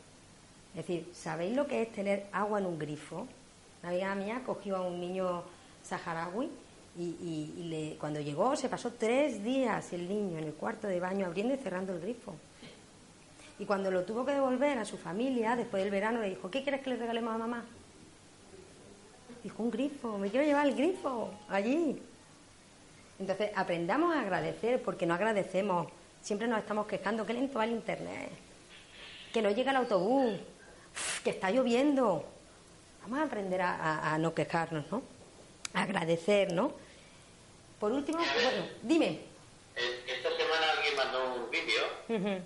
Es 0.75 0.87
decir, 0.87 1.09
¿sabéis 1.13 1.55
lo 1.55 1.67
que 1.67 1.81
es 1.81 1.91
tener 1.91 2.27
agua 2.31 2.59
en 2.59 2.65
un 2.65 2.79
grifo? 2.79 3.27
Una 3.81 3.91
amiga 3.91 4.15
mía 4.15 4.41
cogió 4.45 4.77
a 4.77 4.81
un 4.81 4.99
niño 4.99 5.43
saharaui 5.83 6.49
y, 6.97 7.63
le, 7.69 7.97
cuando 7.97 8.19
llegó 8.19 8.55
se 8.55 8.67
pasó 8.67 8.91
tres 8.91 9.43
días 9.43 9.93
el 9.93 10.07
niño 10.09 10.37
en 10.37 10.45
el 10.45 10.53
cuarto 10.53 10.87
de 10.87 10.99
baño 10.99 11.25
abriendo 11.25 11.53
y 11.53 11.57
cerrando 11.57 11.93
el 11.93 12.01
grifo. 12.01 12.35
Y 13.59 13.65
cuando 13.65 13.91
lo 13.91 14.03
tuvo 14.03 14.25
que 14.25 14.31
devolver 14.31 14.77
a 14.77 14.85
su 14.85 14.97
familia, 14.97 15.57
después 15.57 15.83
del 15.83 15.91
verano, 15.91 16.21
le 16.21 16.29
dijo, 16.29 16.49
¿qué 16.49 16.63
quieres 16.63 16.81
que 16.81 16.91
le 16.91 16.95
regalemos 16.95 17.35
a 17.35 17.37
mamá? 17.37 17.65
Dijo, 19.43 19.61
un 19.61 19.69
grifo, 19.69 20.17
me 20.17 20.29
quiero 20.29 20.45
llevar 20.45 20.65
el 20.65 20.75
grifo 20.75 21.29
allí. 21.49 22.01
Entonces, 23.19 23.51
aprendamos 23.53 24.15
a 24.15 24.21
agradecer, 24.21 24.81
porque 24.81 25.05
no 25.05 25.13
agradecemos. 25.13 25.87
Siempre 26.21 26.47
nos 26.47 26.59
estamos 26.59 26.87
quejando, 26.87 27.25
que 27.25 27.33
lento 27.33 27.59
va 27.59 27.65
el 27.65 27.71
internet, 27.71 28.31
que 29.33 29.41
no 29.41 29.51
llega 29.51 29.71
el 29.71 29.77
autobús, 29.77 30.39
que 31.25 31.31
está 31.31 31.51
lloviendo. 31.51 32.23
Vamos 33.01 33.19
a 33.19 33.23
aprender 33.23 33.61
a, 33.61 34.17
no 34.19 34.33
quejarnos, 34.33 34.89
¿no? 34.89 35.01
A 35.73 35.83
agradecer, 35.83 36.53
¿no? 36.53 36.71
Por 37.77 37.91
último, 37.91 38.19
bueno, 38.19 38.67
dime. 38.83 39.19
Esta 39.75 40.29
semana 40.29 40.71
alguien 40.77 40.95
mandó 40.95 41.35
un 41.35 41.51
vídeo 41.51 41.83
eh, 42.09 42.41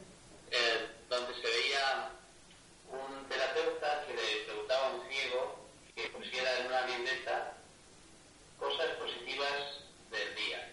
cosas 8.63 8.95
positivas 8.95 9.83
del 10.09 10.35
día. 10.35 10.71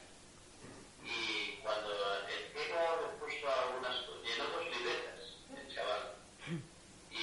Y 1.03 1.59
cuando 1.63 1.91
el 1.91 2.53
ciego 2.53 2.79
le 3.03 3.09
puso 3.19 3.51
algunas, 3.51 3.97
llenó 4.23 4.45
dos 4.55 4.65
libretas, 4.71 5.19
el 5.59 5.75
chaval, 5.75 6.15
y, 7.11 7.19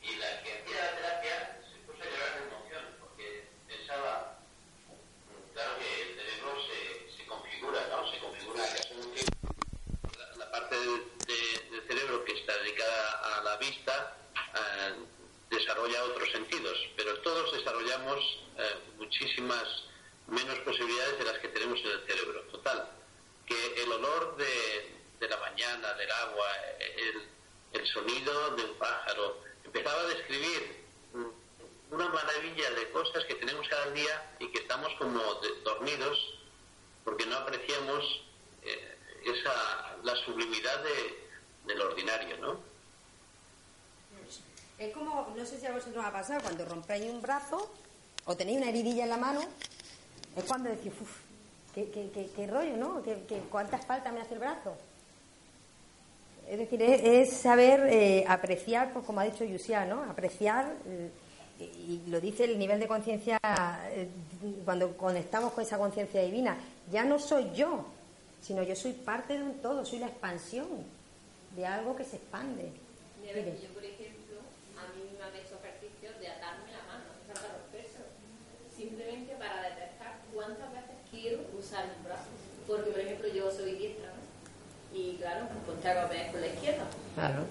y 0.00 0.16
la 0.16 0.42
que 0.42 0.52
hacía 0.56 0.84
la 0.84 0.96
terapia 0.96 1.60
se 1.68 1.76
puso 1.84 2.00
a 2.00 2.06
llorar 2.08 2.32
de 2.32 2.46
emoción, 2.48 2.84
porque 2.98 3.44
pensaba, 3.68 4.38
claro 5.52 5.72
que 5.78 6.02
el 6.02 6.16
cerebro 6.16 6.56
se, 6.64 7.16
se 7.16 7.26
configura, 7.26 7.80
¿no? 7.90 8.10
Se 8.10 8.18
configura 8.20 8.64
un 8.96 9.14
la, 10.16 10.36
la 10.36 10.50
parte 10.50 10.76
del 10.78 11.86
cerebro 11.86 12.24
que 12.24 12.32
está 12.32 12.56
dedicada 12.56 13.36
a 13.36 13.42
la 13.42 13.56
vista 13.58 14.16
eh, 14.54 14.94
desarrolla 15.50 16.04
otros 16.04 16.30
sentidos, 16.32 16.78
pero 16.96 17.20
todos 17.20 17.52
desarrollamos 17.52 18.18
eh, 18.56 18.76
muchísimas 18.96 19.89
menos 20.30 20.58
posibilidades 20.60 21.18
de 21.18 21.24
las 21.24 21.38
que 21.38 21.48
tenemos 21.48 21.78
en 21.80 21.90
el 21.90 22.06
cerebro. 22.06 22.42
Total, 22.52 22.88
que 23.46 23.82
el 23.82 23.92
olor 23.92 24.36
de, 24.36 25.28
la 25.28 25.36
mañana, 25.38 25.92
del 25.94 26.10
agua, 26.10 26.46
el, 27.72 27.86
sonido 27.86 28.56
de 28.56 28.64
un 28.64 28.74
pájaro, 28.78 29.38
empezaba 29.64 30.00
a 30.00 30.04
describir 30.04 30.84
una 31.90 32.08
maravilla 32.08 32.70
de 32.70 32.90
cosas 32.90 33.24
que 33.24 33.34
tenemos 33.34 33.68
cada 33.68 33.90
día 33.90 34.36
y 34.38 34.48
que 34.48 34.60
estamos 34.60 34.92
como 34.98 35.20
dormidos 35.64 36.18
porque 37.04 37.26
no 37.26 37.36
apreciamos 37.36 38.22
eh, 38.62 38.96
esa, 39.24 39.96
la 40.04 40.14
sublimidad 40.24 40.84
de, 40.84 41.28
del 41.66 41.80
ordinario, 41.80 42.36
¿no? 42.38 42.60
Es 44.78 44.94
como, 44.94 45.34
no 45.36 45.44
sé 45.44 45.58
si 45.58 45.66
a 45.66 45.72
vosotros 45.72 46.04
ha 46.04 46.12
pasado, 46.12 46.40
cuando 46.40 46.64
rompéis 46.64 47.10
un 47.10 47.20
brazo 47.20 47.70
o 48.24 48.36
tenéis 48.36 48.58
una 48.58 48.68
heridilla 48.70 49.02
en 49.02 49.10
la 49.10 49.16
mano 49.16 49.40
es 50.40 50.46
cuando 50.46 50.68
decís, 50.68 50.92
uff, 51.00 51.18
qué, 51.74 52.46
rollo, 52.50 52.76
¿no? 52.76 53.02
¿Qué, 53.02 53.40
cuántas 53.50 53.84
faltas 53.86 54.12
me 54.12 54.20
hace 54.20 54.34
el 54.34 54.40
brazo? 54.40 54.76
Es 56.48 56.58
decir, 56.58 56.82
es, 56.82 57.32
saber 57.32 57.86
eh, 57.90 58.24
apreciar, 58.26 58.92
pues 58.92 59.04
como 59.04 59.20
ha 59.20 59.24
dicho 59.24 59.44
Yusia, 59.44 59.84
¿no? 59.84 60.02
Apreciar, 60.02 60.74
eh, 60.86 61.10
y 61.60 62.02
lo 62.08 62.20
dice 62.20 62.44
el 62.44 62.58
nivel 62.58 62.80
de 62.80 62.88
conciencia, 62.88 63.38
eh, 63.92 64.08
cuando 64.64 64.96
conectamos 64.96 65.52
con 65.52 65.62
esa 65.62 65.78
conciencia 65.78 66.22
divina, 66.22 66.56
ya 66.90 67.04
no 67.04 67.18
soy 67.18 67.52
yo, 67.54 67.86
sino 68.42 68.62
yo 68.62 68.74
soy 68.74 68.92
parte 68.92 69.38
de 69.38 69.44
un 69.44 69.54
todo, 69.60 69.84
soy 69.84 70.00
la 70.00 70.08
expansión 70.08 70.66
de 71.54 71.66
algo 71.66 71.94
que 71.94 72.04
se 72.04 72.16
expande 72.16 72.72
por 73.30 73.84
ejemplo, 73.84 74.42
a 74.74 74.90
mí 74.90 75.06
me 75.16 75.22
han 75.22 75.34
hecho 75.36 75.54
ejercicios 75.62 76.18
de 76.18 76.28
atarme 76.28 76.72
la 76.72 76.82
mano, 76.90 77.06
sacar 77.28 77.52
los 77.54 77.70
pesos, 77.70 78.02
simplemente 78.74 79.36
para 79.36 79.62
cuántas 80.34 80.72
veces 80.72 80.96
quiero 81.10 81.38
usar 81.56 81.84
un 81.96 82.04
brazo. 82.04 82.26
Porque, 82.70 82.92
por 82.92 83.00
ejemplo, 83.00 83.28
yo 83.28 83.50
soy 83.50 83.74
diestra, 83.74 84.06
¿no? 84.06 84.96
Y 84.96 85.16
claro, 85.16 85.46
pues 85.66 85.80
te 85.80 85.88
hago 85.88 86.08
con 86.30 86.40
la 86.40 86.46
izquierda. 86.46 86.84
Claro. 87.16 87.42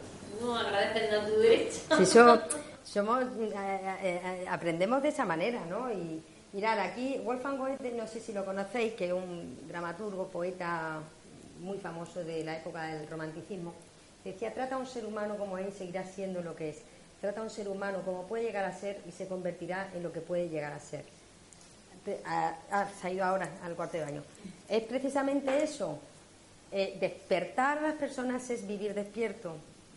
No 0.41 0.58
agradeces 0.58 1.13
a 1.13 1.25
tu 1.25 1.39
derecha. 1.39 1.97
Sí, 1.97 2.05
so, 2.05 2.41
somos, 2.86 3.23
eh, 3.23 3.51
eh, 3.53 4.21
eh, 4.23 4.45
aprendemos 4.49 5.03
de 5.03 5.10
esa 5.10 5.25
manera, 5.25 5.65
¿no? 5.65 5.91
Y 5.91 6.23
mirad, 6.53 6.79
aquí 6.79 7.19
Wolfgang 7.25 7.58
Goethe, 7.58 7.91
no 7.91 8.08
sé 8.08 8.21
si 8.21 8.32
lo 8.32 8.45
conocéis, 8.45 8.93
que 8.93 9.08
es 9.08 9.13
un 9.13 9.67
dramaturgo, 9.67 10.29
poeta 10.29 11.01
muy 11.60 11.77
famoso 11.79 12.23
de 12.23 12.45
la 12.45 12.55
época 12.55 12.84
del 12.84 13.05
romanticismo, 13.10 13.73
decía, 14.23 14.53
trata 14.53 14.75
a 14.75 14.77
un 14.77 14.88
ser 14.88 15.05
humano 15.05 15.36
como 15.36 15.58
él 15.58 15.67
y 15.67 15.77
seguirá 15.77 16.05
siendo 16.05 16.41
lo 16.41 16.55
que 16.55 16.69
es. 16.69 16.77
Trata 17.19 17.41
a 17.41 17.43
un 17.43 17.49
ser 17.49 17.67
humano 17.67 18.03
como 18.05 18.25
puede 18.25 18.45
llegar 18.45 18.63
a 18.63 18.73
ser 18.73 19.01
y 19.05 19.12
se 19.12 19.27
convertirá 19.27 19.89
en 19.93 20.01
lo 20.01 20.13
que 20.13 20.21
puede 20.21 20.47
llegar 20.47 20.71
a 20.71 20.79
ser 20.79 21.03
se 22.05 23.07
ha 23.07 23.12
ido 23.12 23.23
ahora 23.23 23.49
al 23.63 23.75
cuarto 23.75 23.97
de 23.97 24.03
baño. 24.03 24.23
Es 24.67 24.83
precisamente 24.83 25.63
eso. 25.63 25.99
Eh, 26.71 26.97
despertar 26.99 27.79
a 27.79 27.81
las 27.81 27.93
personas 27.93 28.49
es 28.49 28.67
vivir 28.67 28.93
despierto. 28.93 29.55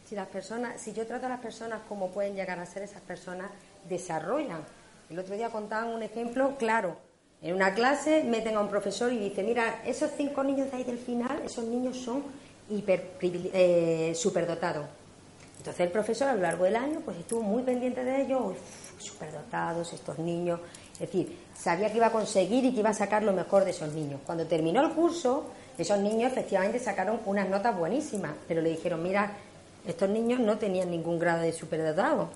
Si 0.08 0.14
las 0.14 0.28
personas, 0.28 0.80
si 0.80 0.92
yo 0.92 1.06
trato 1.06 1.26
a 1.26 1.28
las 1.28 1.40
personas 1.40 1.80
como 1.88 2.10
pueden 2.10 2.34
llegar 2.34 2.58
a 2.58 2.66
ser 2.66 2.82
esas 2.82 3.02
personas, 3.02 3.50
desarrollan 3.88 4.64
El 5.10 5.18
otro 5.18 5.34
día 5.34 5.50
contaban 5.50 5.88
un 5.88 6.02
ejemplo 6.02 6.56
claro. 6.56 6.96
En 7.42 7.54
una 7.54 7.74
clase 7.74 8.22
meten 8.24 8.56
a 8.56 8.60
un 8.60 8.68
profesor 8.68 9.12
y 9.12 9.18
dice, 9.18 9.42
mira, 9.42 9.82
esos 9.84 10.10
cinco 10.16 10.44
niños 10.44 10.70
de 10.70 10.76
ahí 10.78 10.84
del 10.84 10.98
final, 10.98 11.42
esos 11.44 11.64
niños 11.64 11.98
son 11.98 12.22
hiper, 12.70 13.16
eh, 13.20 14.12
superdotados. 14.14 14.86
Entonces 15.58 15.80
el 15.80 15.92
profesor 15.92 16.28
a 16.28 16.34
lo 16.34 16.42
largo 16.42 16.64
del 16.64 16.76
año 16.76 17.00
pues 17.04 17.18
estuvo 17.18 17.42
muy 17.42 17.62
pendiente 17.62 18.04
de 18.04 18.22
ellos, 18.22 18.56
superdotados 18.98 19.92
estos 19.92 20.18
niños, 20.18 20.60
es 20.94 21.00
decir, 21.00 21.36
sabía 21.56 21.90
que 21.90 21.96
iba 21.96 22.06
a 22.06 22.12
conseguir 22.12 22.64
y 22.64 22.72
que 22.72 22.80
iba 22.80 22.90
a 22.90 22.94
sacar 22.94 23.22
lo 23.22 23.32
mejor 23.32 23.64
de 23.64 23.70
esos 23.70 23.92
niños. 23.92 24.20
Cuando 24.24 24.46
terminó 24.46 24.80
el 24.82 24.90
curso, 24.90 25.50
esos 25.78 25.98
niños 25.98 26.32
efectivamente 26.32 26.78
sacaron 26.78 27.20
unas 27.26 27.48
notas 27.48 27.76
buenísimas, 27.76 28.32
pero 28.46 28.60
le 28.60 28.70
dijeron, 28.70 29.02
mira, 29.02 29.32
estos 29.86 30.08
niños 30.08 30.40
no 30.40 30.58
tenían 30.58 30.90
ningún 30.90 31.18
grado 31.18 31.42
de 31.42 31.52
superdotado. 31.52 32.28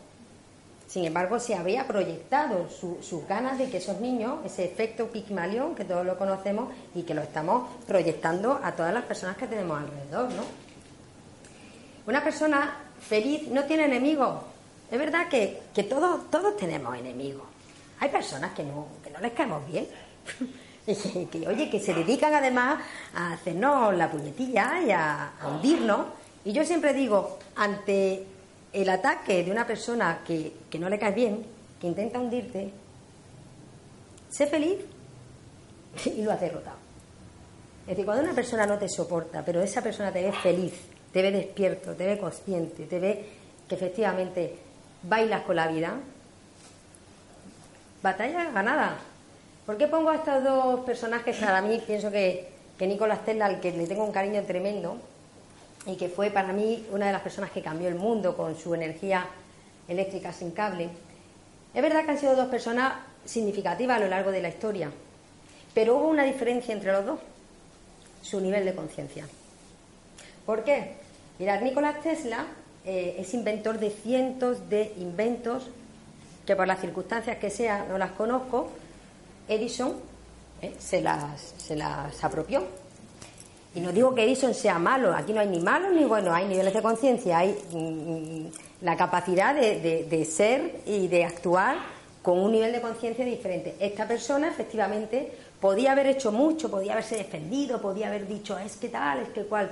Sin 0.87 1.05
embargo, 1.05 1.41
se 1.41 1.55
había 1.55 1.87
proyectado 1.87 2.69
sus 2.71 3.27
ganas 3.27 3.59
de 3.59 3.69
que 3.69 3.79
esos 3.79 4.01
niños, 4.01 4.39
ese 4.45 4.65
efecto 4.65 5.09
Pigmalión, 5.09 5.75
que 5.75 5.85
todos 5.85 6.07
lo 6.07 6.17
conocemos 6.17 6.73
y 6.95 7.03
que 7.03 7.15
lo 7.15 7.23
estamos 7.23 7.69
proyectando 7.87 8.61
a 8.63 8.73
todas 8.73 8.95
las 8.95 9.05
personas 9.05 9.37
que 9.37 9.49
tenemos 9.49 9.81
alrededor, 9.81 10.33
¿no? 10.33 10.45
Una 12.07 12.23
persona 12.23 12.85
feliz 13.01 13.49
no 13.49 13.65
tiene 13.65 13.87
enemigos. 13.87 14.37
Es 14.91 14.99
verdad 14.99 15.29
que, 15.29 15.61
todos, 15.91 16.31
todos 16.31 16.57
tenemos 16.57 16.97
enemigos. 16.97 17.56
Hay 18.01 18.09
personas 18.11 18.53
que 18.53 18.63
no, 18.63 18.89
que 19.03 19.11
no 19.11 19.21
les 19.21 19.33
caemos 19.33 19.67
bien. 19.67 19.87
que, 20.87 21.49
oye, 21.49 21.69
que 21.69 21.81
se 21.81 21.93
dedican 21.95 22.33
además 22.35 22.81
a 23.15 23.33
hacernos 23.33 23.95
la 23.95 24.11
puñetilla 24.11 24.81
y 24.81 24.91
a, 24.91 25.33
hundirnos. 25.45 26.07
Y 26.45 26.53
yo 26.53 26.65
siempre 26.65 26.93
digo, 26.93 27.39
ante 27.57 28.25
el 28.73 28.89
ataque 28.89 29.43
de 29.43 29.51
una 29.51 29.67
persona 29.67 30.21
que, 30.25 30.53
que 30.71 30.79
no 30.79 30.89
le 30.89 30.99
cae 30.99 31.13
bien, 31.13 31.45
que 31.81 31.87
intenta 31.89 32.21
hundirte, 32.21 32.71
sé 34.29 34.47
feliz 34.47 34.79
y 36.05 36.23
lo 36.23 36.33
has 36.33 36.41
derrotado. 36.41 36.77
Es 37.83 37.91
decir, 37.91 38.05
cuando 38.05 38.25
una 38.25 38.35
persona 38.35 38.67
no 38.67 38.79
te 38.79 38.89
soporta, 38.89 39.45
pero 39.45 39.63
esa 39.63 39.81
persona 39.81 40.13
te 40.13 40.23
ve 40.23 40.33
feliz, 40.33 40.75
te 41.13 41.23
ve 41.23 41.31
despierto, 41.31 41.95
te 41.95 42.07
ve 42.07 42.19
consciente, 42.19 42.85
te 42.85 42.99
ve 42.99 43.25
que 43.69 43.75
efectivamente 43.75 44.59
bailas 45.03 45.43
con 45.43 45.57
la 45.57 45.69
vida, 45.69 45.99
batalla 48.07 48.51
ganada. 48.51 48.99
¿Por 49.67 49.77
qué 49.77 49.89
pongo 49.89 50.11
a 50.11 50.17
estos 50.17 50.45
dos 50.45 50.81
personajes? 50.81 51.37
Para 51.37 51.61
mí 51.61 51.83
pienso 51.85 52.11
que, 52.11 52.49
que 52.79 52.87
Nicolás 52.87 53.25
Tesla, 53.25 53.47
al 53.47 53.61
que 53.61 53.73
le 53.73 53.87
tengo 53.87 54.05
un 54.05 54.13
cariño 54.13 54.43
tremendo, 54.45 54.97
y 55.87 55.97
que 55.97 56.09
fue 56.09 56.31
para 56.31 56.53
mí 56.53 56.87
una 56.93 57.07
de 57.07 57.13
las 57.13 57.23
personas 57.23 57.51
que 57.51 57.63
cambió 57.63 57.89
el 57.89 57.97
mundo 57.97 58.37
con 58.37 58.57
su 58.57 58.75
energía 58.75 59.27
eléctrica 59.89 60.33
sin 60.33 60.53
cable. 60.53 60.89
Es 61.75 61.83
verdad 61.83 62.05
que 62.05 62.13
han 62.13 62.19
sido 62.19 62.37
dos 62.37 62.49
personas 62.49 62.95
significativas 63.25 63.97
a 63.97 64.01
lo 64.01 64.09
largo 64.09 64.31
de 64.31 64.43
la 64.43 64.49
historia, 64.49 64.91
pero 65.75 65.97
hubo 65.97 66.09
una 66.09 66.25
diferencia 66.25 66.73
entre 66.73 66.93
los 66.93 67.05
dos, 67.05 67.21
su 68.23 68.41
nivel 68.41 68.65
de 68.65 68.75
conciencia. 68.75 69.27
¿Por 70.45 70.63
qué? 70.63 70.95
Mirad, 71.39 71.61
Nicolás 71.61 72.03
Tesla 72.03 72.47
eh, 72.85 73.17
es 73.19 73.35
inventor 73.35 73.79
de 73.79 73.91
cientos 73.91 74.69
de 74.71 74.93
inventos 74.97 75.71
que 76.47 76.57
por 76.57 76.67
las 76.67 76.81
circunstancias 76.81 77.39
que 77.39 77.51
sea 77.51 77.85
no 77.89 77.99
las 77.99 78.13
conozco, 78.13 78.69
Edison 79.49 79.95
eh, 80.63 80.75
se, 80.79 81.01
las, 81.01 81.55
se 81.59 81.77
las 81.77 82.23
apropió. 82.23 82.65
Y 83.75 83.81
no 83.81 83.93
digo 83.93 84.15
que 84.15 84.25
Edison 84.25 84.55
sea 84.55 84.79
malo, 84.79 85.13
aquí 85.15 85.35
no 85.35 85.41
hay 85.41 85.49
ni 85.49 85.61
malo 85.61 85.91
ni 85.91 86.05
bueno, 86.05 86.33
hay 86.33 86.47
niveles 86.47 86.73
de 86.73 86.81
conciencia, 86.81 87.39
hay 87.39 87.55
mm, 87.73 88.47
la 88.81 88.97
capacidad 88.97 89.55
de, 89.55 90.25
ser 90.25 90.81
y 90.87 91.09
de 91.09 91.25
actuar 91.25 91.77
con 92.23 92.39
un 92.39 92.53
nivel 92.53 92.73
de 92.73 92.81
conciencia 92.81 93.25
diferente. 93.25 93.75
Esta 93.79 94.09
persona 94.09 94.49
efectivamente 94.49 95.31
podía 95.61 95.93
haber 95.93 96.07
hecho 96.07 96.33
mucho, 96.33 96.71
podía 96.71 96.93
haberse 96.93 97.17
defendido, 97.17 97.81
podía 97.81 98.09
haber 98.09 98.27
dicho 98.27 98.59
es 98.59 98.77
que 98.77 98.89
tal, 98.89 99.21
es 99.21 99.29
que 99.29 99.45
cual. 99.45 99.71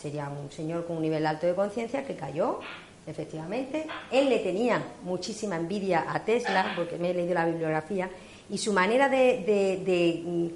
Sería 0.00 0.28
un 0.28 0.52
señor 0.52 0.86
con 0.86 0.96
un 0.96 1.02
nivel 1.02 1.26
alto 1.26 1.46
de 1.46 1.54
conciencia 1.54 2.04
que 2.04 2.14
cayó, 2.14 2.60
efectivamente. 3.06 3.86
Él 4.10 4.28
le 4.28 4.38
tenía 4.40 4.82
muchísima 5.02 5.56
envidia 5.56 6.06
a 6.08 6.24
Tesla, 6.24 6.72
porque 6.76 6.98
me 6.98 7.10
he 7.10 7.14
leído 7.14 7.34
la 7.34 7.46
bibliografía, 7.46 8.10
y 8.50 8.58
su 8.58 8.72
manera 8.72 9.08
de, 9.08 10.22
mm, 10.24 10.46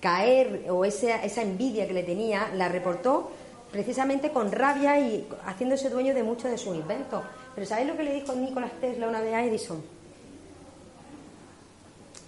caer 0.00 0.66
o 0.70 0.84
esa, 0.84 1.24
esa 1.24 1.42
envidia 1.42 1.86
que 1.86 1.94
le 1.94 2.02
tenía 2.02 2.50
la 2.54 2.68
reportó 2.68 3.30
precisamente 3.72 4.30
con 4.30 4.52
rabia 4.52 4.98
y 5.00 5.26
haciéndose 5.44 5.90
dueño 5.90 6.14
de 6.14 6.22
muchos 6.22 6.50
de 6.50 6.58
sus 6.58 6.76
inventos. 6.76 7.22
Pero 7.54 7.66
¿sabéis 7.66 7.88
lo 7.88 7.96
que 7.96 8.04
le 8.04 8.14
dijo 8.14 8.34
Nicolás 8.34 8.72
Tesla 8.80 9.08
una 9.08 9.20
vez 9.20 9.34
a 9.34 9.44
Edison? 9.44 9.82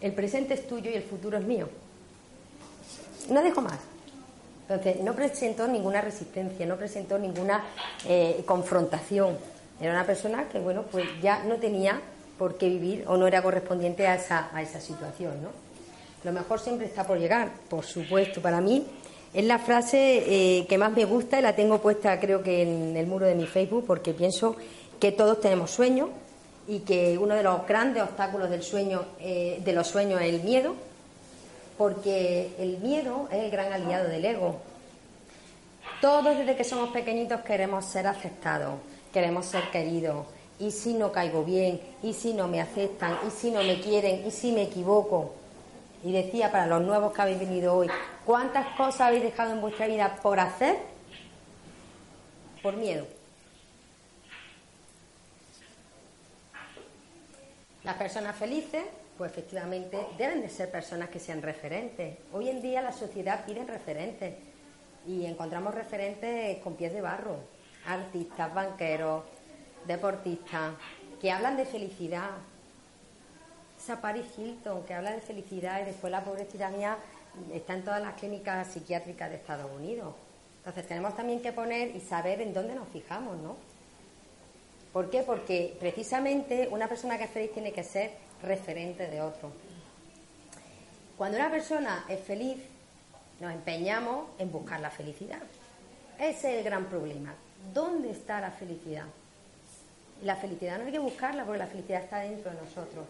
El 0.00 0.12
presente 0.12 0.54
es 0.54 0.66
tuyo 0.66 0.90
y 0.90 0.94
el 0.94 1.02
futuro 1.02 1.38
es 1.38 1.44
mío. 1.44 1.68
No 3.30 3.42
dejo 3.42 3.60
más. 3.60 3.78
Entonces, 4.68 5.02
no 5.02 5.14
presentó 5.14 5.66
ninguna 5.66 6.00
resistencia, 6.00 6.66
no 6.66 6.76
presentó 6.76 7.18
ninguna 7.18 7.64
eh, 8.06 8.42
confrontación. 8.46 9.36
Era 9.80 9.92
una 9.92 10.04
persona 10.04 10.48
que, 10.48 10.58
bueno, 10.58 10.84
pues 10.90 11.06
ya 11.22 11.44
no 11.44 11.56
tenía 11.56 12.00
por 12.38 12.56
qué 12.56 12.68
vivir 12.68 13.04
o 13.06 13.16
no 13.16 13.26
era 13.26 13.42
correspondiente 13.42 14.06
a 14.06 14.14
esa, 14.14 14.48
a 14.52 14.62
esa 14.62 14.80
situación, 14.80 15.42
¿no? 15.42 15.50
Lo 16.24 16.32
mejor 16.32 16.58
siempre 16.58 16.86
está 16.86 17.04
por 17.04 17.18
llegar, 17.18 17.50
por 17.68 17.84
supuesto. 17.84 18.42
Para 18.42 18.60
mí 18.60 18.84
es 19.32 19.44
la 19.44 19.58
frase 19.58 20.24
eh, 20.26 20.66
que 20.66 20.78
más 20.78 20.92
me 20.92 21.04
gusta 21.04 21.38
y 21.38 21.42
la 21.42 21.54
tengo 21.54 21.78
puesta 21.78 22.18
creo 22.18 22.42
que 22.42 22.62
en 22.62 22.96
el 22.96 23.06
muro 23.06 23.26
de 23.26 23.34
mi 23.34 23.46
Facebook 23.46 23.84
porque 23.86 24.14
pienso 24.14 24.56
que 24.98 25.12
todos 25.12 25.40
tenemos 25.40 25.70
sueños 25.70 26.08
y 26.66 26.80
que 26.80 27.16
uno 27.18 27.34
de 27.34 27.42
los 27.42 27.66
grandes 27.66 28.02
obstáculos 28.02 28.50
del 28.50 28.62
sueño, 28.62 29.04
eh, 29.20 29.60
de 29.64 29.72
los 29.72 29.86
sueños 29.86 30.20
es 30.20 30.34
el 30.34 30.42
miedo, 30.42 30.74
porque 31.78 32.50
el 32.58 32.78
miedo 32.78 33.28
es 33.32 33.38
el 33.38 33.50
gran 33.50 33.72
aliado 33.72 34.08
del 34.08 34.24
ego. 34.24 34.60
Todos 36.02 36.36
desde 36.36 36.56
que 36.56 36.64
somos 36.64 36.90
pequeñitos 36.90 37.40
queremos 37.40 37.86
ser 37.86 38.06
aceptados, 38.06 38.74
queremos 39.12 39.47
ser 39.47 39.71
queridos, 39.71 40.27
y 40.59 40.71
si 40.71 40.94
no 40.94 41.12
caigo 41.12 41.44
bien, 41.44 41.81
y 42.03 42.12
si 42.12 42.35
no 42.35 42.49
me 42.49 42.61
aceptan, 42.61 43.18
y 43.27 43.31
si 43.31 43.51
no 43.51 43.62
me 43.62 43.81
quieren, 43.81 44.27
y 44.27 44.31
si 44.31 44.53
me 44.53 44.62
equivoco. 44.62 45.35
Y 46.05 46.12
decía 46.12 46.51
para 46.51 46.66
los 46.66 46.83
nuevos 46.83 47.12
que 47.12 47.23
habéis 47.23 47.40
venido 47.40 47.75
hoy, 47.75 47.88
¿cuántas 48.25 48.66
cosas 48.77 49.03
habéis 49.03 49.23
dejado 49.23 49.53
en 49.53 49.61
vuestra 49.61 49.87
vida 49.87 50.16
por 50.23 50.38
hacer? 50.40 50.77
Por 52.62 52.77
miedo. 52.77 53.07
Las 57.85 57.97
personas 57.97 58.37
felices, 58.37 58.85
pues 59.16 59.33
efectivamente 59.33 59.99
deben 60.18 60.42
de 60.42 60.51
ser 60.51 60.71
personas 60.71 61.09
que 61.09 61.18
sean 61.18 61.40
referentes. 61.40 62.18
Hoy 62.33 62.49
en 62.49 62.61
día 62.61 62.83
la 62.83 62.92
sociedad 62.92 63.44
pide 63.47 63.64
referentes 63.64 64.35
y 65.07 65.25
encontramos 65.25 65.75
referentes 65.75 66.59
con 66.59 66.75
pies 66.75 66.92
de 66.92 67.01
barro, 67.01 67.37
artistas, 67.88 68.53
banqueros, 68.53 69.25
deportistas, 69.87 70.75
que 71.21 71.33
hablan 71.33 71.56
de 71.56 71.65
felicidad. 71.65 72.31
Esa 73.79 74.00
Paris 74.00 74.27
Hilton, 74.37 74.85
que 74.85 74.94
habla 74.94 75.12
de 75.12 75.21
felicidad 75.21 75.81
y 75.83 75.87
después 75.87 76.10
la 76.10 76.23
pobre 76.23 76.46
mía 76.71 76.96
está 77.52 77.75
en 77.75 77.85
todas 77.85 78.02
las 78.02 78.15
clínicas 78.15 78.69
psiquiátricas 78.69 79.31
de 79.31 79.37
Estados 79.37 79.71
Unidos. 79.71 80.15
Entonces 80.58 80.87
tenemos 80.87 81.17
también 81.17 81.40
que 81.40 81.52
poner 81.52 81.94
y 81.94 82.00
saber 82.00 82.40
en 82.40 82.52
dónde 82.52 82.75
nos 82.75 82.88
fijamos, 82.88 83.37
¿no? 83.38 83.56
¿Por 84.92 85.10
qué? 85.10 85.23
Porque 85.23 85.77
precisamente 85.79 86.69
una 86.71 86.88
persona 86.88 87.17
que 87.17 87.25
es 87.25 87.31
feliz 87.31 87.52
tiene 87.52 87.73
que 87.73 87.85
ser 87.85 88.12
referente 88.42 89.06
de 89.06 89.21
otro. 89.21 89.50
Cuando 91.17 91.38
una 91.38 91.50
persona 91.50 92.04
es 92.08 92.21
feliz, 92.21 92.58
nos 93.40 93.52
empeñamos 93.52 94.27
en 94.38 94.50
buscar 94.50 94.81
la 94.81 94.90
felicidad. 94.90 95.40
Ese 96.19 96.52
es 96.52 96.58
el 96.58 96.65
gran 96.65 96.87
problema. 96.87 97.35
¿Dónde 97.73 98.11
está 98.11 98.40
la 98.40 98.50
felicidad? 98.50 99.06
la 100.23 100.37
felicidad 100.37 100.79
no 100.79 100.85
hay 100.85 100.92
que 100.92 100.98
buscarla 100.98 101.44
porque 101.44 101.59
la 101.59 101.67
felicidad 101.67 102.02
está 102.02 102.19
dentro 102.19 102.50
de 102.50 102.56
nosotros. 102.56 103.04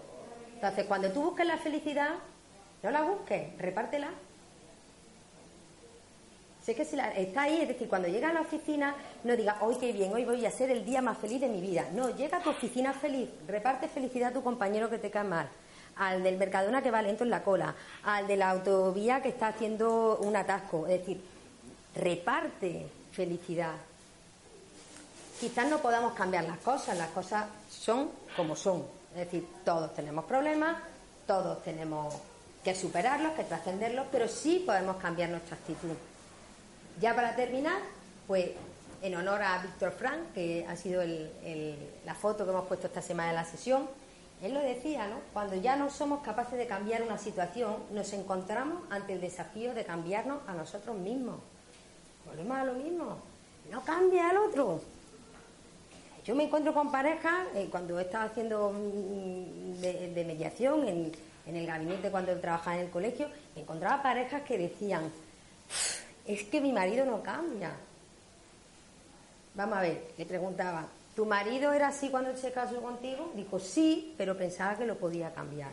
Entonces, 0.55 0.85
cuando 0.87 1.11
tú 1.11 1.23
busques 1.23 1.47
la 1.47 1.57
felicidad, 1.57 2.15
no 2.83 2.91
la 2.91 3.03
busques, 3.03 3.57
repártela. 3.59 4.11
Sé 6.63 6.75
que 6.75 6.85
si 6.85 6.97
la, 6.97 7.11
está 7.13 7.43
ahí, 7.43 7.63
es 7.63 7.69
decir, 7.69 7.89
cuando 7.89 8.09
llega 8.09 8.29
a 8.29 8.33
la 8.33 8.43
oficina, 8.43 8.95
no 9.25 9.37
digas, 9.37 9.57
hoy 9.63 9.77
qué 9.77 9.93
bien, 9.93 10.13
hoy 10.13 10.25
voy 10.25 10.45
a 10.45 10.51
ser 10.51 10.71
el 10.71 10.85
día 10.85 11.01
más 11.01 11.17
feliz 11.17 11.41
de 11.41 11.49
mi 11.49 11.61
vida. 11.61 11.89
No, 11.95 12.15
llega 12.15 12.39
a 12.39 12.43
tu 12.43 12.51
oficina 12.51 12.93
feliz, 12.93 13.31
reparte 13.47 13.89
felicidad 13.89 14.31
a 14.31 14.35
tu 14.35 14.43
compañero 14.43 14.91
que 14.91 14.99
te 14.99 15.11
cae 15.11 15.25
mal, 15.25 15.49
al 15.97 16.23
del 16.23 16.37
Mercadona 16.37 16.83
que 16.83 16.91
va 16.91 17.01
lento 17.01 17.25
en 17.25 17.31
la 17.31 17.43
cola, 17.43 17.75
al 18.03 18.27
de 18.27 18.37
la 18.37 18.51
autovía 18.51 19.23
que 19.23 19.31
está 19.31 19.49
haciendo 19.49 20.19
un 20.19 20.37
atasco. 20.37 20.87
Es 20.87 21.01
decir, 21.01 21.23
reparte 21.95 22.87
felicidad. 23.13 23.77
Quizás 25.41 25.69
no 25.69 25.79
podamos 25.79 26.15
cambiar 26.15 26.45
las 26.45 26.59
cosas, 26.59 26.99
las 26.99 27.11
cosas 27.11 27.47
son 27.71 28.11
como 28.37 28.57
son. 28.57 28.85
Es 29.13 29.27
decir, 29.27 29.47
todos 29.65 29.95
tenemos 29.95 30.25
problemas, 30.25 30.83
todos 31.27 31.63
tenemos 31.63 32.15
que 32.65 32.75
superarlos, 32.75 33.33
que 33.33 33.45
trascenderlos, 33.45 34.07
pero 34.11 34.27
sí 34.27 34.65
podemos 34.67 34.97
cambiar 34.97 35.31
nuestra 35.31 35.57
actitud. 35.57 35.95
Ya 37.01 37.15
para 37.15 37.37
terminar, 37.37 37.81
pues 38.27 38.51
en 39.01 39.15
honor 39.15 39.41
a 39.43 39.63
Víctor 39.63 39.93
Frank, 39.93 40.33
que 40.35 40.67
ha 40.69 40.75
sido 40.75 41.03
la 42.05 42.15
foto 42.15 42.45
que 42.45 42.51
hemos 42.51 42.67
puesto 42.67 42.89
esta 42.89 43.01
semana 43.01 43.31
en 43.31 43.37
la 43.37 43.45
sesión, 43.45 43.89
él 44.43 44.55
lo 44.55 44.61
decía, 44.61 45.07
¿no? 45.07 45.17
Cuando 45.33 45.55
ya 45.55 45.77
no 45.77 45.89
somos 45.91 46.23
capaces 46.23 46.59
de 46.59 46.67
cambiar 46.67 47.03
una 47.03 47.19
situación, 47.19 47.77
nos 47.91 48.13
encontramos 48.13 48.83
ante 48.91 49.13
el 49.13 49.21
desafío 49.21 49.75
de 49.75 49.85
cambiarnos 49.85 50.41
a 50.49 50.55
nosotros 50.55 50.97
mismos. 50.97 51.37
Volvemos 52.27 52.59
a 52.59 52.65
lo 52.65 52.75
mismo. 52.75 53.19
No 53.71 53.83
cambia 53.83 54.31
al 54.31 54.39
otro. 54.39 54.81
Yo 56.29 56.35
me 56.35 56.45
encuentro 56.45 56.75
con 56.75 56.93
parejas, 56.93 57.47
eh, 57.55 57.69
cuando 57.71 57.99
estaba 57.99 58.25
haciendo 58.25 58.71
mm, 58.71 59.81
de, 59.81 60.25
mediación 60.27 60.87
en, 60.87 61.11
el 61.47 61.67
gabinete 61.67 62.11
cuando 62.11 62.39
trabajaba 62.39 62.77
en 62.77 62.83
el 62.83 62.91
colegio, 62.91 63.29
encontraba 63.57 64.03
parejas 64.03 64.43
que 64.43 64.59
decían, 64.59 65.11
es 66.27 66.45
que 66.45 66.61
mi 66.61 66.71
marido 66.71 67.07
no 67.07 67.23
cambia. 67.23 67.71
Vamos 69.55 69.79
a 69.79 69.81
ver, 69.81 70.13
le 70.19 70.27
preguntaba, 70.27 70.87
¿tu 71.17 71.25
marido 71.25 71.73
era 71.73 71.89
así 71.89 72.11
cuando 72.11 72.37
se 72.37 72.53
casó 72.53 72.83
contigo? 72.83 73.33
Dijo, 73.35 73.59
sí, 73.59 74.15
pero 74.19 74.37
pensaba 74.37 74.77
que 74.77 74.85
lo 74.85 74.99
podía 74.99 75.33
cambiar. 75.33 75.73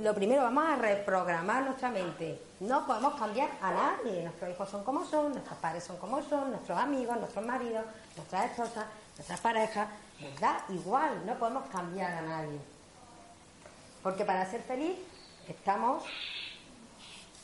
Lo 0.00 0.14
primero, 0.14 0.42
vamos 0.42 0.64
a 0.64 0.76
reprogramar 0.76 1.64
nuestra 1.64 1.90
mente. 1.90 2.40
No 2.60 2.86
podemos 2.86 3.14
cambiar 3.14 3.50
a 3.60 3.70
nadie. 3.70 4.22
Nuestros 4.22 4.50
hijos 4.50 4.68
son 4.68 4.84
como 4.84 5.04
son, 5.04 5.32
nuestros 5.32 5.58
padres 5.58 5.84
son 5.84 5.96
como 5.96 6.22
son, 6.22 6.50
nuestros 6.50 6.78
amigos, 6.78 7.16
nuestros 7.18 7.44
maridos, 7.44 7.84
nuestras 8.16 8.50
esposas, 8.50 8.86
nuestras 9.16 9.40
parejas. 9.40 9.88
Nos 10.20 10.40
da 10.40 10.64
igual, 10.70 11.24
no 11.24 11.38
podemos 11.38 11.68
cambiar 11.70 12.12
a 12.12 12.22
nadie. 12.22 12.58
Porque 14.02 14.24
para 14.24 14.48
ser 14.50 14.62
feliz 14.62 14.96
estamos, 15.48 16.04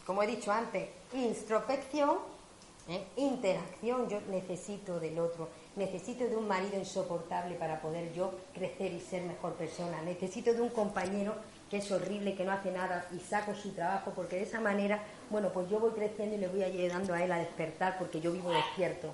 como 0.07 0.23
he 0.23 0.27
dicho 0.27 0.53
antes, 0.53 0.89
introspección, 1.13 2.19
¿eh? 2.89 3.07
interacción. 3.17 4.09
Yo 4.09 4.21
necesito 4.29 5.01
del 5.01 5.19
otro, 5.19 5.49
necesito 5.77 6.25
de 6.25 6.37
un 6.37 6.47
marido 6.47 6.79
insoportable 6.79 7.55
para 7.55 7.81
poder 7.81 8.13
yo 8.13 8.33
crecer 8.53 8.93
y 8.93 9.01
ser 9.01 9.23
mejor 9.23 9.55
persona. 9.55 10.01
Necesito 10.03 10.53
de 10.53 10.61
un 10.61 10.71
compañero 10.71 11.35
que 11.71 11.79
es 11.79 11.91
horrible, 11.91 12.35
que 12.35 12.45
no 12.45 12.53
hace 12.53 12.71
nada 12.71 13.07
y 13.15 13.19
saco 13.19 13.55
su 13.55 13.71
trabajo, 13.73 14.13
porque 14.15 14.37
de 14.37 14.43
esa 14.43 14.61
manera, 14.61 15.03
bueno, 15.31 15.51
pues 15.53 15.69
yo 15.69 15.81
voy 15.81 15.93
creciendo 15.93 16.37
y 16.37 16.39
le 16.39 16.49
voy 16.49 16.63
ayudando 16.63 17.15
a 17.15 17.23
él 17.23 17.33
a 17.33 17.39
despertar 17.39 17.99
porque 17.99 18.21
yo 18.21 18.33
vivo 18.33 18.51
despierto. 18.51 19.09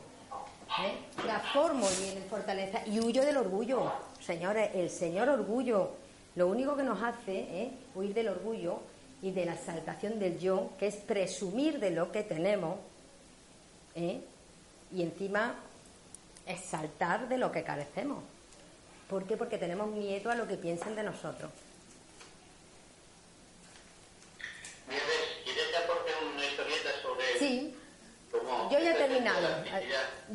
¿eh? 0.84 1.26
La 1.26 1.40
formo 1.40 1.86
y 2.02 2.16
en 2.16 2.24
fortaleza 2.24 2.80
y 2.86 3.00
huyo 3.00 3.24
del 3.24 3.36
orgullo. 3.36 3.92
Señores, 4.20 4.70
el 4.74 4.90
señor 4.90 5.28
orgullo 5.28 5.90
lo 6.36 6.46
único 6.46 6.76
que 6.76 6.82
nos 6.82 7.02
hace 7.02 7.64
es 7.64 7.72
huir 7.94 8.14
del 8.14 8.28
orgullo 8.28 8.80
y 9.22 9.32
de 9.32 9.44
la 9.44 9.54
exaltación 9.54 10.18
del 10.18 10.38
yo, 10.38 10.70
que 10.78 10.86
es 10.86 10.96
presumir 10.96 11.80
de 11.80 11.90
lo 11.90 12.12
que 12.12 12.22
tenemos 12.22 12.76
¿eh? 13.94 14.20
y 14.92 15.02
encima 15.02 15.54
exaltar 16.52 17.28
de 17.28 17.38
lo 17.38 17.50
que 17.52 17.64
carecemos. 17.64 18.22
¿Por 19.08 19.24
qué? 19.26 19.36
Porque 19.36 19.58
tenemos 19.58 19.88
miedo 19.88 20.30
a 20.30 20.34
lo 20.34 20.46
que 20.46 20.56
piensen 20.56 20.94
de 20.96 21.02
nosotros. 21.02 21.50
¿quieres 25.44 25.66
que 25.68 25.76
aporte 25.76 26.12
una 26.34 26.44
historieta 26.44 26.90
sobre 27.02 27.38
Sí, 27.38 27.74
yo 28.32 28.78
ya 28.78 28.92
he 28.92 28.94
terminado. 28.94 29.40
la? 29.42 29.64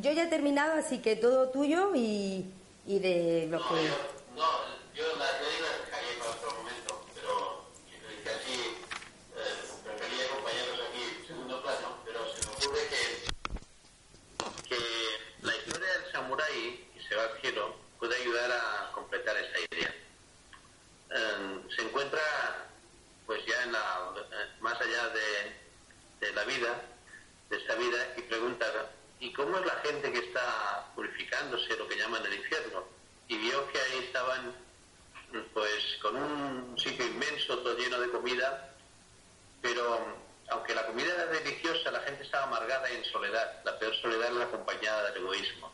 Yo 0.01 0.11
ya 0.11 0.23
he 0.23 0.27
terminado, 0.27 0.73
así 0.73 0.99
que 0.99 1.15
todo 1.15 1.49
tuyo 1.49 1.91
y, 1.95 2.45
y 2.85 2.99
de 2.99 3.47
lo 3.49 3.59
No, 3.59 3.69
que... 3.69 3.75
yo, 3.85 3.95
no, 4.35 4.51
yo 4.93 5.03
yo 5.03 5.15
las 5.17 5.39
dejaría 5.39 6.19
para 6.19 6.31
otro 6.31 6.51
momento, 6.55 7.05
pero 7.15 7.65
eh, 7.91 8.21
casi 8.23 8.53
eh, 8.53 9.55
prefería 9.83 10.25
acompañarlos 10.25 10.79
aquí 10.89 11.01
en 11.19 11.27
segundo 11.27 11.61
plano, 11.61 11.97
pero 12.05 12.19
se 12.33 12.45
me 12.45 12.53
ocurre 12.53 12.81
que, 12.89 14.69
que 14.69 14.79
la 15.41 15.55
historia 15.55 15.87
del 15.87 16.11
samurái 16.11 16.89
que 16.93 17.01
se 17.07 17.15
va 17.15 17.23
al 17.23 17.41
cielo 17.41 17.75
puede 17.99 18.15
ayudar 18.21 18.51
a 18.51 18.91
completar 18.93 19.35
esa 19.37 19.59
idea. 19.71 19.93
Eh, 21.11 21.59
se 21.75 21.81
encuentra 21.81 22.21
pues 23.25 23.43
ya 23.45 23.63
en 23.63 23.71
la, 23.71 24.11
eh, 24.17 24.47
más 24.59 24.79
allá 24.79 25.09
de, 25.09 26.25
de 26.27 26.33
la 26.33 26.43
vida, 26.43 26.81
de 27.49 27.57
esa 27.57 27.75
vida, 27.75 28.13
y 28.17 28.21
pregunta, 28.21 28.65
¿y 29.19 29.31
cómo 29.33 29.57
es 29.57 29.65
la 29.65 29.75
gente 29.83 30.11
que 30.11 30.19
está 30.19 30.91
purificándose, 30.95 31.75
lo 31.77 31.87
que 31.87 31.97
llaman 31.97 32.23
el 32.25 32.35
infierno? 32.35 32.83
Y 33.27 33.37
vio 33.37 33.67
que 33.71 33.79
ahí 33.79 34.03
estaban 34.05 34.53
pues 35.53 35.97
con 36.01 36.15
un 36.15 36.77
sitio 36.77 37.05
inmenso, 37.05 37.57
todo 37.59 37.75
lleno 37.77 37.99
de 37.99 38.09
comida, 38.11 38.69
pero 39.61 39.99
aunque 40.49 40.75
la 40.75 40.85
comida 40.85 41.13
era 41.13 41.25
deliciosa, 41.25 41.91
la 41.91 42.01
gente 42.01 42.23
estaba 42.23 42.43
amargada 42.45 42.89
y 42.91 42.95
en 42.97 43.05
soledad. 43.05 43.61
La 43.65 43.77
peor 43.79 43.95
soledad 43.95 44.29
es 44.29 44.35
la 44.35 44.45
acompañada 44.45 45.09
del 45.11 45.23
egoísmo. 45.23 45.71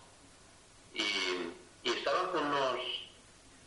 Y, 0.94 1.02
y 1.84 1.92
estaban 1.92 2.32
con 2.32 2.46
unos, 2.46 2.80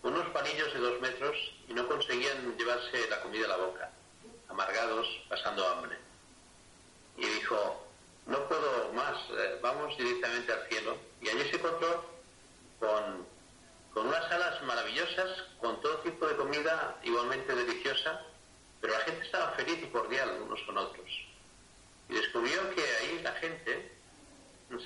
unos 0.03 0.27
panillos 0.31 0.73
de 0.73 0.81
dos 0.81 1.01
metros 1.01 1.37
y 1.69 1.75
no 1.75 1.87
conseguían 1.89 2.57
llevarse 2.57 3.09
la 3.09 3.21
comida 3.23 3.45
a 3.47 3.49
la 3.49 3.57
boca, 3.57 3.91
amargados, 4.49 5.07
pasando 5.29 5.67
hambre. 5.69 5.97
Y 7.17 7.27
dijo, 7.27 7.87
no 8.27 8.49
puedo 8.49 8.93
más, 8.95 9.17
eh, 9.31 9.59
vamos 9.63 9.97
directamente 9.97 10.53
al 10.53 10.67
cielo. 10.69 10.97
Y 11.21 11.29
allí 11.29 11.49
se 11.51 11.57
encontró 11.57 12.05
con, 12.81 13.27
con 13.93 14.07
unas 14.09 14.29
salas 14.29 14.63
maravillosas, 14.65 15.45
con 15.61 15.81
todo 15.81 15.99
tipo 15.99 16.27
de 16.27 16.37
comida 16.37 16.97
igualmente 17.03 17.55
deliciosa, 17.55 18.21
pero 18.81 18.93
la 18.95 19.01
gente 19.01 19.25
estaba 19.25 19.53
feliz 19.53 19.79
y 19.83 19.87
cordial 19.87 20.43
unos 20.43 20.61
con 20.63 20.77
otros. 20.77 21.09
Y 22.11 22.15
descubrió 22.15 22.69
que 22.75 22.83
ahí 22.83 23.21
la 23.23 23.33
gente 23.33 23.93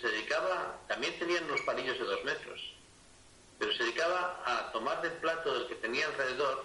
se 0.01 0.09
dedicaba, 0.09 0.79
también 0.87 1.19
tenían 1.19 1.45
unos 1.45 1.61
palillos 1.63 1.99
de 1.99 2.05
dos 2.05 2.23
metros, 2.25 2.61
pero 3.59 3.73
se 3.73 3.83
dedicaba 3.85 4.43
a 4.45 4.71
tomar 4.73 5.01
del 5.03 5.13
plato 5.15 5.53
del 5.55 5.67
que 5.69 5.75
tenía 5.77 6.07
alrededor 6.07 6.65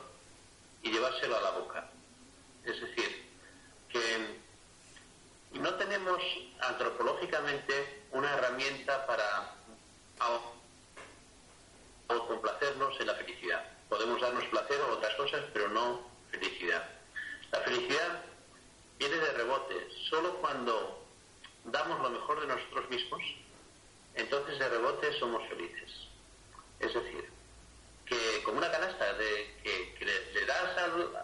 y 0.84 0.92
llevárselo 0.92 1.38
a 1.38 1.42
la 1.42 1.52
boca. 1.52 1.90
Es 2.66 2.80
decir, 2.82 3.26
que 3.90 5.58
no 5.60 5.74
tenemos 5.76 6.22
antropológicamente 6.60 8.04
una 8.12 8.32
herramienta 8.34 9.06
para 9.08 9.56
complacernos 12.28 13.00
en 13.00 13.08
la 13.08 13.16
felicidad. 13.16 13.64
Podemos 13.90 14.13
darnos 14.24 14.46
placer 14.46 14.80
o 14.82 14.94
otras 14.94 15.14
cosas, 15.16 15.44
pero 15.54 15.70
no 15.70 16.02
felicidad. 16.32 16.90
La 17.52 17.60
felicidad 17.60 18.22
viene 18.98 19.16
de 19.16 19.32
rebote. 19.34 19.88
Solo 20.10 20.36
cuando 20.38 21.06
damos 21.66 22.02
lo 22.02 22.10
mejor 22.10 22.42
de 22.42 22.48
nosotros 22.48 22.90
mismos, 22.90 23.22
entonces 24.16 24.58
de 24.60 24.70
rebote 24.70 25.20
somos 25.20 25.48
felices. 25.50 25.92
Es 26.80 26.94
decir, 26.94 27.30
que 28.06 28.44
como 28.44 28.58
una 28.58 28.72
canasta 28.72 29.18
que, 29.18 30.06
le, 30.34 30.46
das 30.46 30.78
al, 30.78 31.16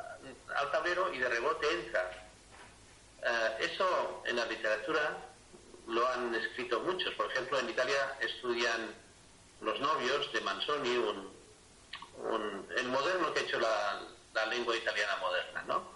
al 0.55 0.71
tablero 0.71 1.13
y 1.13 1.19
de 1.19 1.29
rebote 1.29 1.67
entra. 1.71 2.25
Eh, 3.21 3.71
eso 3.71 4.23
en 4.25 4.37
la 4.37 4.45
literatura 4.45 5.17
lo 5.87 6.07
han 6.07 6.33
escrito 6.35 6.79
muchos. 6.81 7.13
Por 7.15 7.31
ejemplo, 7.31 7.59
en 7.59 7.69
Italia 7.69 8.17
estudian 8.21 8.93
los 9.61 9.79
novios 9.79 10.31
de 10.31 10.41
Manzoni, 10.41 10.97
un, 10.97 11.38
un- 12.23 12.67
el 12.77 12.87
moderno 12.89 13.33
que 13.33 13.39
ha 13.39 13.43
hecho 13.43 13.59
la, 13.59 14.01
lengua 14.51 14.75
italiana 14.75 15.17
moderna, 15.17 15.63
¿no? 15.67 15.91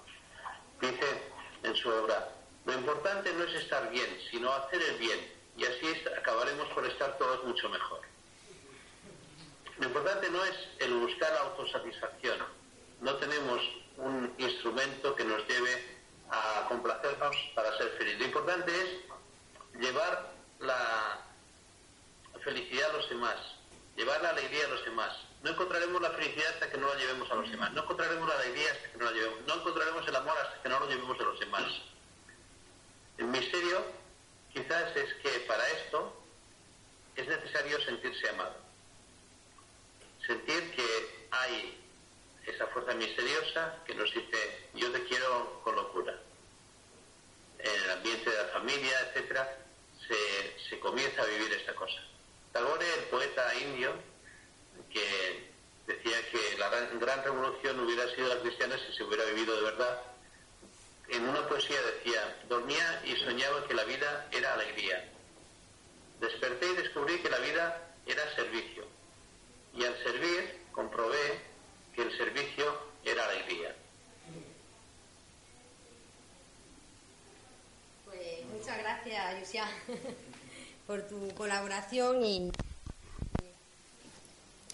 Dice 0.81 1.31
en 1.63 1.75
su 1.75 1.87
obra, 1.89 2.29
lo 2.65 2.73
importante 2.73 3.31
no 3.33 3.43
es 3.45 3.53
estar 3.55 3.89
bien, 3.89 4.19
sino 4.29 4.51
hacer 4.51 4.81
el 4.81 4.97
bien, 4.97 5.19
y 5.55 5.63
así 5.65 6.03
acabaremos 6.17 6.67
por 6.73 6.85
estar 6.85 7.17
todos 7.17 7.43
mucho 7.45 7.69
mejor. 7.69 8.01
Lo 9.77 9.87
importante 9.87 10.29
no 10.29 10.43
es 10.43 10.55
el 10.79 10.93
buscar 10.95 11.31
la 11.31 11.39
autosatisfacción. 11.41 12.37
No 12.99 13.15
tenemos 13.15 13.61
un 13.97 14.33
instrumento 14.37 15.15
que 15.15 15.23
nos 15.23 15.47
lleve 15.47 15.97
a 16.29 16.65
complacernos 16.67 17.35
para 17.55 17.75
ser 17.77 17.89
felices. 17.97 18.19
Lo 18.19 18.25
importante 18.25 18.71
es 18.71 19.79
llevar 19.81 20.33
la 20.59 21.21
felicidad 22.43 22.89
a 22.89 22.97
los 22.97 23.09
demás, 23.09 23.35
llevar 23.95 24.21
la 24.21 24.29
alegría 24.31 24.65
a 24.65 24.69
los 24.69 24.83
demás. 24.85 25.13
No 25.43 25.49
encontraremos 25.49 26.01
la 26.01 26.11
felicidad 26.11 26.53
hasta 26.53 26.71
que 26.71 26.77
no 26.77 26.87
la 26.87 26.95
llevemos 26.95 27.29
a 27.29 27.35
los 27.35 27.51
demás. 27.51 27.73
No 27.73 27.83
encontraremos 27.83 28.27
la 28.29 28.35
alegría 28.35 28.71
hasta 28.71 28.89
que 28.89 28.97
no 28.97 29.05
la 29.05 29.11
llevemos. 29.11 29.39
No 29.45 29.55
encontraremos 29.55 30.07
el 30.07 30.15
amor 30.15 30.37
hasta 30.37 30.63
que 30.63 30.69
no 30.69 30.79
lo 30.79 30.87
llevemos 30.87 31.19
a 31.19 31.23
los 31.23 31.39
demás. 31.39 31.65
El 33.17 33.25
misterio 33.25 33.83
quizás 34.53 34.95
es 34.95 35.13
que 35.15 35.29
para 35.41 35.67
esto 35.69 36.23
es 37.17 37.27
necesario 37.27 37.81
sentirse 37.81 38.29
amado. 38.29 38.55
Sentir 40.25 40.71
que 40.71 41.27
hay 41.31 41.77
esa 42.45 42.67
fuerza 42.67 42.93
misteriosa 42.93 43.79
que 43.85 43.95
nos 43.95 44.13
dice 44.13 44.69
yo 44.75 44.91
te 44.93 45.03
quiero 45.03 45.61
con 45.61 45.75
locura. 45.75 46.17
En 47.59 47.83
el 47.83 47.91
ambiente 47.91 48.29
de 48.29 48.37
la 48.37 48.47
familia, 48.49 48.99
etcétera, 49.09 49.57
se, 50.07 50.69
se 50.69 50.79
comienza 50.79 51.21
a 51.21 51.25
vivir 51.25 51.51
esta 51.51 51.75
cosa. 51.75 52.01
Tagore, 52.53 52.85
el 52.93 53.03
poeta 53.05 53.55
indio, 53.55 53.93
que 54.91 55.53
decía 55.87 56.29
que 56.31 56.57
la 56.57 56.69
gran, 56.69 57.23
revolución 57.23 57.79
hubiera 57.79 58.07
sido 58.15 58.27
la 58.27 58.41
cristiana 58.41 58.77
si 58.77 58.95
se 58.95 59.03
hubiera 59.03 59.25
vivido 59.25 59.55
de 59.55 59.63
verdad, 59.63 60.01
en 61.09 61.27
una 61.27 61.47
poesía 61.47 61.77
decía, 61.81 62.37
dormía 62.47 63.01
y 63.05 63.15
soñaba 63.17 63.67
que 63.67 63.73
la 63.73 63.83
vida 63.83 64.27
era 64.31 64.53
alegría. 64.53 65.11
Desperté 66.19 66.71
y 66.71 66.75
descubrí 66.75 67.19
que 67.19 67.29
la 67.29 67.39
vida 67.39 67.95
era 68.05 68.35
servicio. 68.35 68.85
Y 69.75 69.83
al 69.83 70.01
servir 70.03 70.61
comprobé 70.71 71.39
que 71.95 72.03
el 72.03 72.17
servicio 72.17 72.79
era 73.03 73.25
alegría. 73.27 73.75
Pues 78.05 78.45
muchas 78.45 78.77
gracias, 78.77 79.39
Yusia, 79.39 79.67
por 80.87 81.07
tu 81.07 81.33
colaboración 81.35 82.23
y 82.23 82.51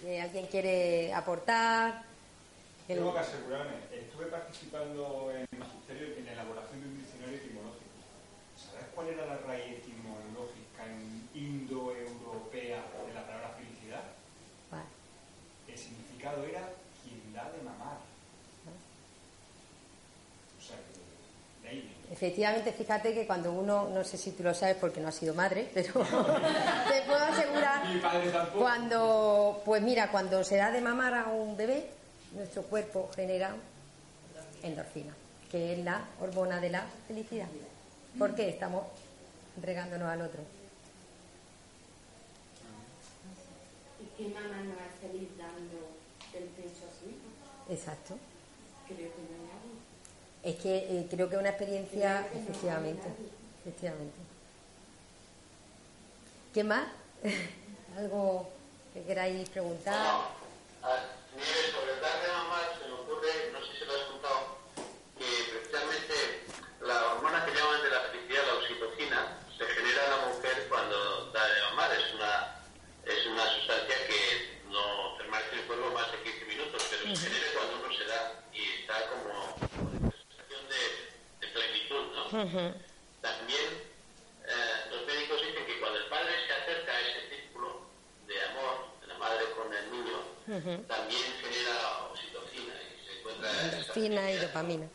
eh, 0.05 0.21
alguien 0.21 0.47
quiere 0.47 1.13
aportar. 1.13 2.03
El- 2.87 2.97
Tengo 2.97 3.13
que 3.13 3.19
asegurarme, 3.19 3.75
estuve 3.93 4.25
participando 4.27 5.31
en 5.31 5.45
el 5.51 5.59
magisterio 5.59 6.15
en 6.17 6.25
la 6.25 6.33
elaboración 6.33 6.81
de 6.81 6.87
un 6.87 6.97
diccionario 6.97 7.35
etimológico. 7.37 7.85
¿Sabes 8.57 8.85
cuál 8.95 9.07
era 9.09 9.25
la 9.27 9.37
raíz 9.37 9.77
etimológica 9.77 10.85
en 10.87 11.29
indoeuropea 11.35 12.77
de 13.07 13.13
la 13.13 13.25
palabra 13.25 13.49
felicidad? 13.57 14.03
Vale. 14.71 14.85
El 15.67 15.77
significado 15.77 16.43
era 16.45 16.67
quien 17.03 17.31
da 17.33 17.51
de 17.51 17.61
mamar. 17.61 17.97
O 20.57 20.61
sea, 20.61 20.77
que 20.77 21.63
de 21.63 21.69
ahí 21.69 21.81
viene. 21.81 22.08
Efectivamente, 22.19 22.73
fíjate 22.73 23.13
que 23.13 23.25
cuando 23.25 23.53
uno, 23.53 23.87
no 23.87 24.03
sé 24.03 24.17
si 24.17 24.31
tú 24.31 24.43
lo 24.43 24.53
sabes 24.53 24.75
porque 24.75 24.99
no 24.99 25.07
has 25.07 25.15
sido 25.15 25.33
madre, 25.33 25.69
pero 25.73 25.93
te 26.03 27.01
puedo 27.07 27.23
asegurar, 27.23 27.87
Mi 27.87 28.01
padre 28.01 28.29
tampoco. 28.29 28.59
cuando, 28.59 29.61
pues 29.63 29.81
mira, 29.81 30.11
cuando 30.11 30.43
se 30.43 30.57
da 30.57 30.69
de 30.69 30.81
mamar 30.81 31.13
a 31.13 31.27
un 31.29 31.55
bebé, 31.55 31.89
nuestro 32.33 32.63
cuerpo 32.63 33.09
genera 33.15 33.55
endorfina, 34.63 35.13
que 35.49 35.71
es 35.71 35.79
la 35.79 36.03
hormona 36.19 36.59
de 36.59 36.69
la 36.71 36.83
felicidad. 37.07 37.47
porque 38.17 38.49
estamos 38.49 38.83
entregándonos 39.55 40.09
al 40.09 40.21
otro. 40.23 40.41
¿Y 44.01 44.05
qué 44.17 44.27
mamá 44.33 44.57
no 44.61 44.73
es 44.73 44.99
feliz 45.01 45.29
dando 45.37 45.87
el 46.33 46.43
pecho 46.49 46.83
a 46.83 46.99
su 46.99 47.09
hijo? 47.09 47.29
Exacto. 47.73 48.17
Creo 48.87 48.97
que 48.97 49.03
no. 49.05 49.48
Es 50.43 50.55
que 50.55 50.77
eh, 50.77 51.07
creo 51.09 51.29
que 51.29 51.35
es 51.35 51.41
una 51.41 51.49
experiencia, 51.49 52.27
efectivamente, 52.33 53.07
efectivamente. 53.61 54.17
¿Qué 56.53 56.63
más? 56.63 56.87
¿Algo 57.97 58.49
que 58.93 59.03
queráis 59.03 59.49
preguntar? 59.49 59.95
Ah, 60.81 60.97
Nieves, 61.35 61.71
sobre 61.71 61.93
el 61.93 62.01
dar 62.01 62.21
de 62.21 62.27
mamar 62.29 62.73
se 62.81 62.87
me 62.87 62.93
ocurre, 62.95 63.51
no 63.51 63.59
sé 63.59 63.77
si 63.77 63.85
lo 63.85 63.93
has 63.93 64.05
contado, 64.07 64.57
que 65.17 65.25
precisamente 65.51 66.47
la 66.81 67.13
hormona 67.13 67.45
que 67.45 67.53
llaman 67.53 67.83
de 67.83 67.89
la 67.89 68.01
felicidad, 68.09 68.47
la 68.47 68.53
oxitocina, 68.55 69.37
se 69.57 69.65
genera 69.65 70.05
en 70.05 70.09
la 70.09 70.33
mujer 70.33 70.65
cuando 70.69 71.31
da 71.31 71.45
de 71.45 71.61
mamar. 71.69 71.91
Es 71.93 72.13
una, 72.15 72.63
es 73.05 73.25
una 73.27 73.45
sustancia 73.53 73.95
que 74.07 74.63
no 74.71 75.17
permanece 75.17 75.53
en 75.53 75.59
el 75.59 75.65
cuerpo 75.67 75.91
más 75.91 76.11
de 76.11 76.23
15 76.23 76.45
minutos, 76.45 76.81
pero 76.89 77.15
se 77.15 77.27
genera 77.29 77.47
cuando 77.53 77.85
uno 77.85 77.93
se 77.93 78.05
da 78.05 78.41
y 78.53 78.61
está 78.81 78.95
como 79.11 79.29
una 79.99 80.09
sensación 80.09 80.61
de, 80.65 80.81
de 81.45 81.53
También 82.29 83.69
eh, 84.45 84.91
los 84.91 85.05
médicos 85.07 85.41
dicen 85.41 85.65
que 85.65 85.79
cuando 85.79 85.97
el 85.99 86.05
padre 86.09 86.31
se 86.47 86.53
acerca 86.53 86.91
a 86.91 86.99
ese 87.01 87.29
círculo 87.35 87.81
de 88.27 88.35
amor 88.41 88.85
de 89.01 89.07
la 89.07 89.17
madre 89.17 89.45
con 89.57 89.73
el 89.73 89.91
niño, 89.91 90.17
también 90.87 91.21
genera 91.41 92.05
oxitocina 92.11 92.73
y 92.81 93.05
se 93.07 93.19
encuentra 93.19 93.63
Endorfina 93.63 94.31
y 94.31 94.37
dopamina. 94.37 94.87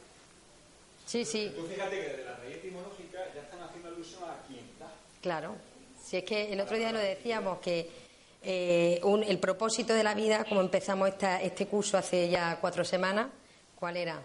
Sí, 1.06 1.24
sí, 1.24 1.52
Tú 1.56 1.66
fíjate 1.66 1.96
que 2.00 2.08
desde 2.08 2.24
la 2.24 2.36
raíz 2.36 2.56
etimológica 2.56 3.18
ya 3.34 3.42
están 3.42 3.62
haciendo 3.62 3.88
alusión 3.88 4.22
a 4.24 4.42
quien 4.46 4.66
da. 4.78 4.90
claro. 5.20 5.56
Si 6.02 6.18
es 6.18 6.24
que 6.24 6.52
el 6.52 6.60
otro 6.60 6.76
día 6.76 6.92
lo 6.92 6.98
decíamos 6.98 7.58
que 7.60 7.90
eh, 8.42 9.00
un- 9.04 9.22
el 9.24 9.38
propósito 9.38 9.94
de 9.94 10.04
la 10.04 10.12
vida, 10.14 10.44
como 10.44 10.60
empezamos 10.60 11.08
esta- 11.08 11.40
este 11.40 11.66
curso 11.66 11.96
hace 11.96 12.28
ya 12.28 12.58
cuatro 12.60 12.84
semanas, 12.84 13.28
¿cuál 13.74 13.96
era? 13.96 14.20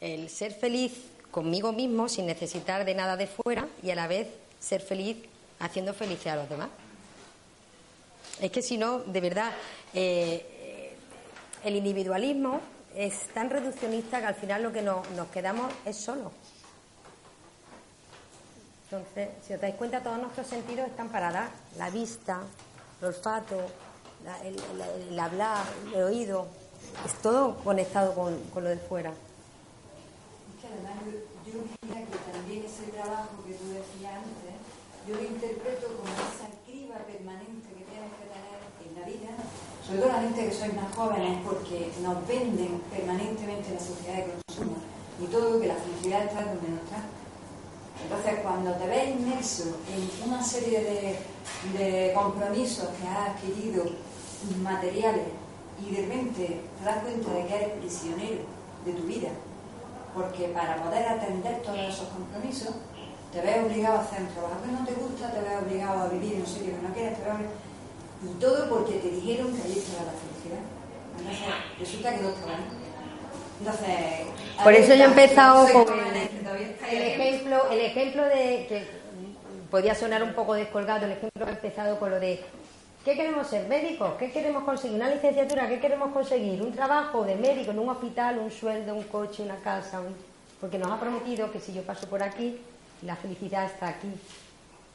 El 0.00 0.30
ser 0.30 0.52
feliz 0.54 0.92
conmigo 1.30 1.72
mismo 1.72 2.08
sin 2.08 2.26
necesitar 2.26 2.84
de 2.84 2.94
nada 2.94 3.16
de 3.16 3.26
fuera 3.26 3.66
y 3.82 3.90
a 3.90 3.94
la 3.94 4.06
vez 4.06 4.28
ser 4.58 4.80
feliz 4.80 5.16
haciendo 5.58 5.94
felices 5.94 6.26
a 6.32 6.36
los 6.36 6.48
demás. 6.48 6.68
Es 8.40 8.50
que 8.50 8.62
si 8.62 8.78
no, 8.78 9.00
de 9.00 9.20
verdad, 9.20 9.52
eh, 9.92 10.46
eh, 10.60 10.96
el 11.64 11.76
individualismo 11.76 12.60
es 12.94 13.28
tan 13.34 13.50
reduccionista 13.50 14.20
que 14.20 14.26
al 14.26 14.34
final 14.34 14.62
lo 14.62 14.72
que 14.72 14.82
nos, 14.82 15.08
nos 15.10 15.28
quedamos 15.28 15.72
es 15.84 15.96
solo. 15.96 16.32
Entonces, 18.90 19.28
si 19.46 19.54
os 19.54 19.60
dais 19.60 19.74
cuenta, 19.76 20.02
todos 20.02 20.18
nuestros 20.18 20.46
sentidos 20.48 20.88
están 20.88 21.10
para 21.10 21.30
dar. 21.30 21.50
La 21.78 21.90
vista, 21.90 22.40
el 23.00 23.06
olfato, 23.08 23.56
el, 24.42 24.54
el- 24.56 25.08
el 25.12 25.20
hablar, 25.20 25.64
el 25.94 26.02
oído. 26.02 26.48
Es 27.06 27.14
todo 27.22 27.56
conectado 27.62 28.14
con, 28.14 28.36
con 28.52 28.64
lo 28.64 28.70
de 28.70 28.78
fuera. 28.78 29.12
Además 30.70 30.94
yo, 31.02 31.12
yo 31.46 31.54
diría 31.66 32.06
que 32.06 32.18
también 32.30 32.64
ese 32.64 32.90
trabajo 32.94 33.42
que 33.42 33.54
tú 33.54 33.66
decías 33.74 34.22
antes, 34.22 34.54
yo 35.06 35.16
lo 35.16 35.24
interpreto 35.24 35.98
como 35.98 36.14
esa 36.14 36.46
criba 36.66 37.02
permanente 37.02 37.68
que 37.74 37.84
tienes 37.90 38.12
que 38.14 38.26
tener 38.30 38.58
en 38.78 38.92
la 38.94 39.04
vida, 39.06 39.30
sobre 39.82 39.98
todo 39.98 40.12
la 40.12 40.22
gente 40.22 40.46
que 40.46 40.54
sois 40.54 40.74
más 40.74 40.94
jóvenes, 40.94 41.42
porque 41.42 41.90
nos 42.02 42.26
venden 42.28 42.80
permanentemente 42.90 43.74
la 43.74 43.80
sociedad 43.80 44.22
de 44.22 44.38
consumo 44.38 44.76
y 45.18 45.26
todo 45.26 45.60
que 45.60 45.66
la 45.66 45.74
felicidad 45.74 46.24
está 46.24 46.44
donde 46.44 46.68
no 46.68 46.76
está. 46.76 47.02
Entonces, 48.02 48.40
cuando 48.42 48.72
te 48.74 48.86
ves 48.86 49.10
inmerso 49.10 49.76
en 49.90 50.28
una 50.28 50.42
serie 50.42 50.80
de, 50.80 51.78
de 51.78 52.14
compromisos 52.14 52.88
que 52.96 53.06
has 53.06 53.30
adquirido 53.30 53.84
materiales 54.62 55.26
y 55.84 55.94
de 55.94 56.02
repente 56.02 56.60
te 56.78 56.84
das 56.84 57.02
cuenta 57.02 57.32
de 57.32 57.46
que 57.46 57.54
eres 57.54 57.78
prisionero 57.78 58.42
de 58.84 58.92
tu 58.92 59.02
vida, 59.02 59.28
porque 60.14 60.48
para 60.48 60.76
poder 60.76 61.06
atender 61.08 61.62
todos 61.62 61.78
esos 61.78 62.08
compromisos 62.08 62.74
te 63.32 63.40
ves 63.40 63.58
obligado 63.64 63.98
a 63.98 64.00
hacer 64.02 64.22
un 64.22 64.28
trabajo 64.28 64.56
que 64.64 64.72
no 64.72 64.84
te 64.84 64.92
gusta, 64.94 65.30
te 65.30 65.40
ves 65.40 65.62
obligado 65.62 66.02
a 66.02 66.08
vivir 66.08 66.34
en 66.34 66.40
un 66.40 66.46
sitio 66.46 66.74
que 66.74 66.82
no 66.88 66.92
quieres, 66.92 67.18
te 67.18 67.24
ves 67.24 67.34
y 68.22 68.40
todo 68.40 68.68
porque 68.68 68.94
te 68.98 69.08
dijeron 69.10 69.54
que 69.54 69.62
allí 69.62 69.78
estaba 69.78 70.12
la 70.12 70.18
felicidad. 70.18 70.60
Entonces, 71.18 71.46
resulta 71.78 72.14
que 72.14 72.22
no 72.22 72.28
estaba 72.30 72.52
ahí. 72.52 72.64
Entonces, 73.60 74.62
Por 74.62 74.72
eso 74.74 74.94
yo 74.94 75.02
he 75.04 75.06
empezado 75.06 75.72
con 75.72 75.98
el 76.00 76.16
ahí. 76.16 76.96
ejemplo, 76.96 77.70
el 77.70 77.80
ejemplo 77.80 78.24
de 78.24 78.66
que 78.68 78.86
podía 79.70 79.94
sonar 79.94 80.22
un 80.22 80.34
poco 80.34 80.54
descolgado, 80.54 81.06
el 81.06 81.12
ejemplo 81.12 81.44
que 81.46 81.50
he 81.50 81.54
empezado 81.54 81.98
con 81.98 82.10
lo 82.10 82.20
de 82.20 82.42
¿qué 83.04 83.14
queremos 83.14 83.46
ser? 83.46 83.66
¿Médicos? 83.68 84.14
¿Qué 84.18 84.30
queremos 84.30 84.64
conseguir? 84.64 84.96
¿Una 84.96 85.08
licenciatura? 85.10 85.68
¿Qué 85.68 85.80
queremos 85.80 86.12
conseguir? 86.12 86.60
¿Un 86.62 86.72
trabajo 86.72 87.24
de 87.24 87.36
médico 87.36 87.70
en 87.70 87.78
un 87.78 87.88
hospital, 87.88 88.38
un 88.38 88.50
sueldo, 88.50 88.94
un 88.94 89.04
coche, 89.04 89.42
una 89.42 89.56
casa? 89.56 90.00
un- 90.00 90.14
Porque 90.60 90.78
nos 90.78 90.90
ha 90.92 91.00
prometido 91.00 91.50
que 91.50 91.58
si 91.60 91.72
yo 91.72 91.82
paso 91.82 92.06
por 92.08 92.22
aquí, 92.22 92.58
la 93.02 93.16
felicidad 93.16 93.64
está 93.64 93.88
aquí. 93.88 94.08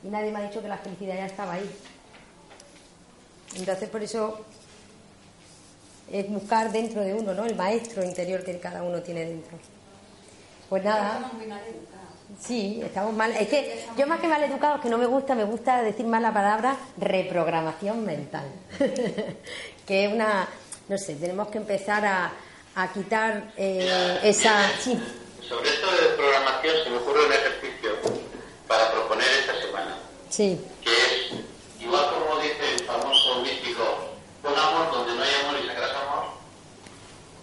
Y 0.04 0.08
nadie 0.10 0.32
me 0.32 0.40
ha 0.40 0.44
dicho 0.48 0.62
que 0.62 0.68
la 0.68 0.78
felicidad 0.78 1.16
ya 1.16 1.26
estaba 1.26 1.54
ahí. 1.54 1.70
Entonces, 3.56 3.90
por 3.90 4.04
eso 4.04 4.46
es 6.12 6.30
buscar 6.30 6.72
dentro 6.72 7.02
de 7.02 7.14
uno, 7.16 7.34
¿no? 7.34 7.46
El 7.46 7.56
maestro 7.56 8.04
interior 8.04 8.44
que 8.44 8.60
cada 8.60 8.84
uno 8.84 9.02
tiene 9.02 9.26
dentro. 9.26 9.58
Pues 10.70 10.84
nada. 10.84 11.32
Sí, 12.42 12.82
estamos 12.84 13.14
mal. 13.14 13.32
Es 13.32 13.48
que 13.48 13.86
yo 13.98 14.08
más 14.08 14.20
que 14.20 14.28
mal 14.28 14.44
educados, 14.44 14.82
que 14.82 14.90
no 14.90 14.98
me 14.98 15.06
gusta, 15.06 15.36
me 15.36 15.44
gusta 15.46 15.82
decir 15.82 16.06
más 16.06 16.22
la 16.22 16.34
palabra 16.34 16.76
reprogramación 16.98 18.06
mental. 18.06 18.46
que 19.88 20.06
es 20.06 20.14
una, 20.14 20.48
no 20.90 20.98
sé, 20.98 21.16
tenemos 21.16 21.48
que 21.50 21.58
empezar 21.60 22.06
a, 22.06 22.32
a 22.76 22.88
quitar 22.94 23.52
eh, 23.58 24.20
esa... 24.24 24.70
Sí, 24.80 25.00
Sobre 25.48 25.70
esto 25.70 25.92
de 25.92 26.16
programación 26.18 26.76
se 26.84 26.90
me 26.90 26.98
ocurre 26.98 27.26
un 27.28 27.34
ejercicio 27.34 27.92
para 28.68 28.92
proponer 28.92 29.28
esta 29.42 29.62
semana, 29.62 29.96
sí, 30.30 30.60
que 30.84 30.90
es, 30.92 31.82
igual 31.82 32.04
como 32.10 32.42
dice 32.42 32.74
el 32.74 32.80
famoso 32.84 33.42
místico, 33.44 33.84
pon 34.42 34.58
amor 34.58 34.92
donde 34.92 35.14
no 35.14 35.22
hay 35.22 35.30
amor 35.46 35.56
y 35.64 35.68
sacarás 35.68 35.92
amor, 35.92 36.26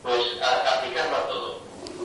pues 0.03 0.21
a- 0.43 0.79
aplicarlo 0.79 1.17
a 1.17 1.29
todo. 1.29 1.61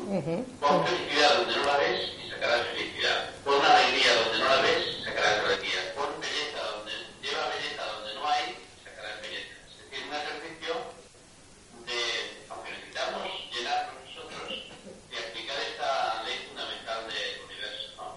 ujú, 0.07 0.45
Pon 0.59 0.85
felicidad 0.85 1.37
donde 1.39 1.55
no 1.55 1.65
la 1.65 1.77
ves 1.77 2.11
sacarás 2.47 2.67
felicidad. 2.67 3.29
Pon 3.43 3.65
alegría 3.65 4.15
donde 4.23 4.39
no 4.39 4.45
la 4.45 4.61
ves 4.61 5.03
sacarás 5.03 5.39
alegría. 5.43 5.93
Pon 5.95 6.21
belleza 6.21 6.59
donde 6.71 6.91
lleva 7.21 7.47
belleza 7.49 7.83
donde 7.83 8.13
no 8.15 8.27
hay 8.27 8.55
sacarás 8.85 9.21
belleza. 9.21 9.53
Es 9.67 9.91
decir, 9.91 10.07
un 10.07 10.15
ejercicio 10.15 10.73
de, 11.87 11.99
aunque 12.49 12.71
necesitamos 12.71 13.27
llenarnos 13.51 13.95
nosotros, 14.07 14.63
de 15.11 15.17
aplicar 15.17 15.57
esta 15.59 16.23
ley 16.23 16.37
fundamental 16.47 16.99
del 17.07 17.43
universo, 17.43 17.87
¿no? 17.97 18.07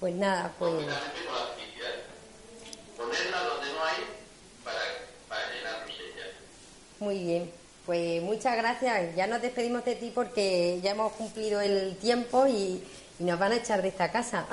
pues 0.00 0.14
nada, 0.14 0.52
pues 0.58 0.72
Concretamente 0.72 1.24
con 1.26 1.34
la 1.34 1.46
felicidad. 1.54 1.94
Ponerla 2.96 3.40
donde 3.40 3.72
no 3.72 3.84
hay 3.84 3.98
para, 4.64 4.82
para 5.28 5.54
llenarnos 5.54 5.94
ella. 5.94 6.26
muy 6.98 7.18
bien. 7.22 7.52
Pues 7.88 8.22
muchas 8.22 8.54
gracias. 8.54 9.16
Ya 9.16 9.26
nos 9.26 9.40
despedimos 9.40 9.82
de 9.82 9.94
ti 9.94 10.12
porque 10.14 10.78
ya 10.82 10.90
hemos 10.90 11.10
cumplido 11.14 11.62
el 11.62 11.96
tiempo 11.96 12.46
y, 12.46 12.84
nos 13.18 13.38
van 13.38 13.52
a 13.52 13.56
echar 13.56 13.80
de 13.80 13.88
esta 13.88 14.12
casa. 14.12 14.44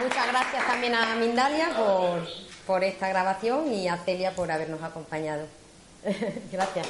muchas 0.00 0.28
gracias 0.28 0.66
también 0.68 0.94
a 0.94 1.16
Mindalia 1.16 1.70
por, 1.76 2.28
por 2.64 2.84
esta 2.84 3.08
grabación 3.08 3.72
y 3.72 3.88
a 3.88 3.96
Celia 3.96 4.32
por 4.36 4.52
habernos 4.52 4.80
acompañado. 4.80 5.48
gracias. 6.52 6.86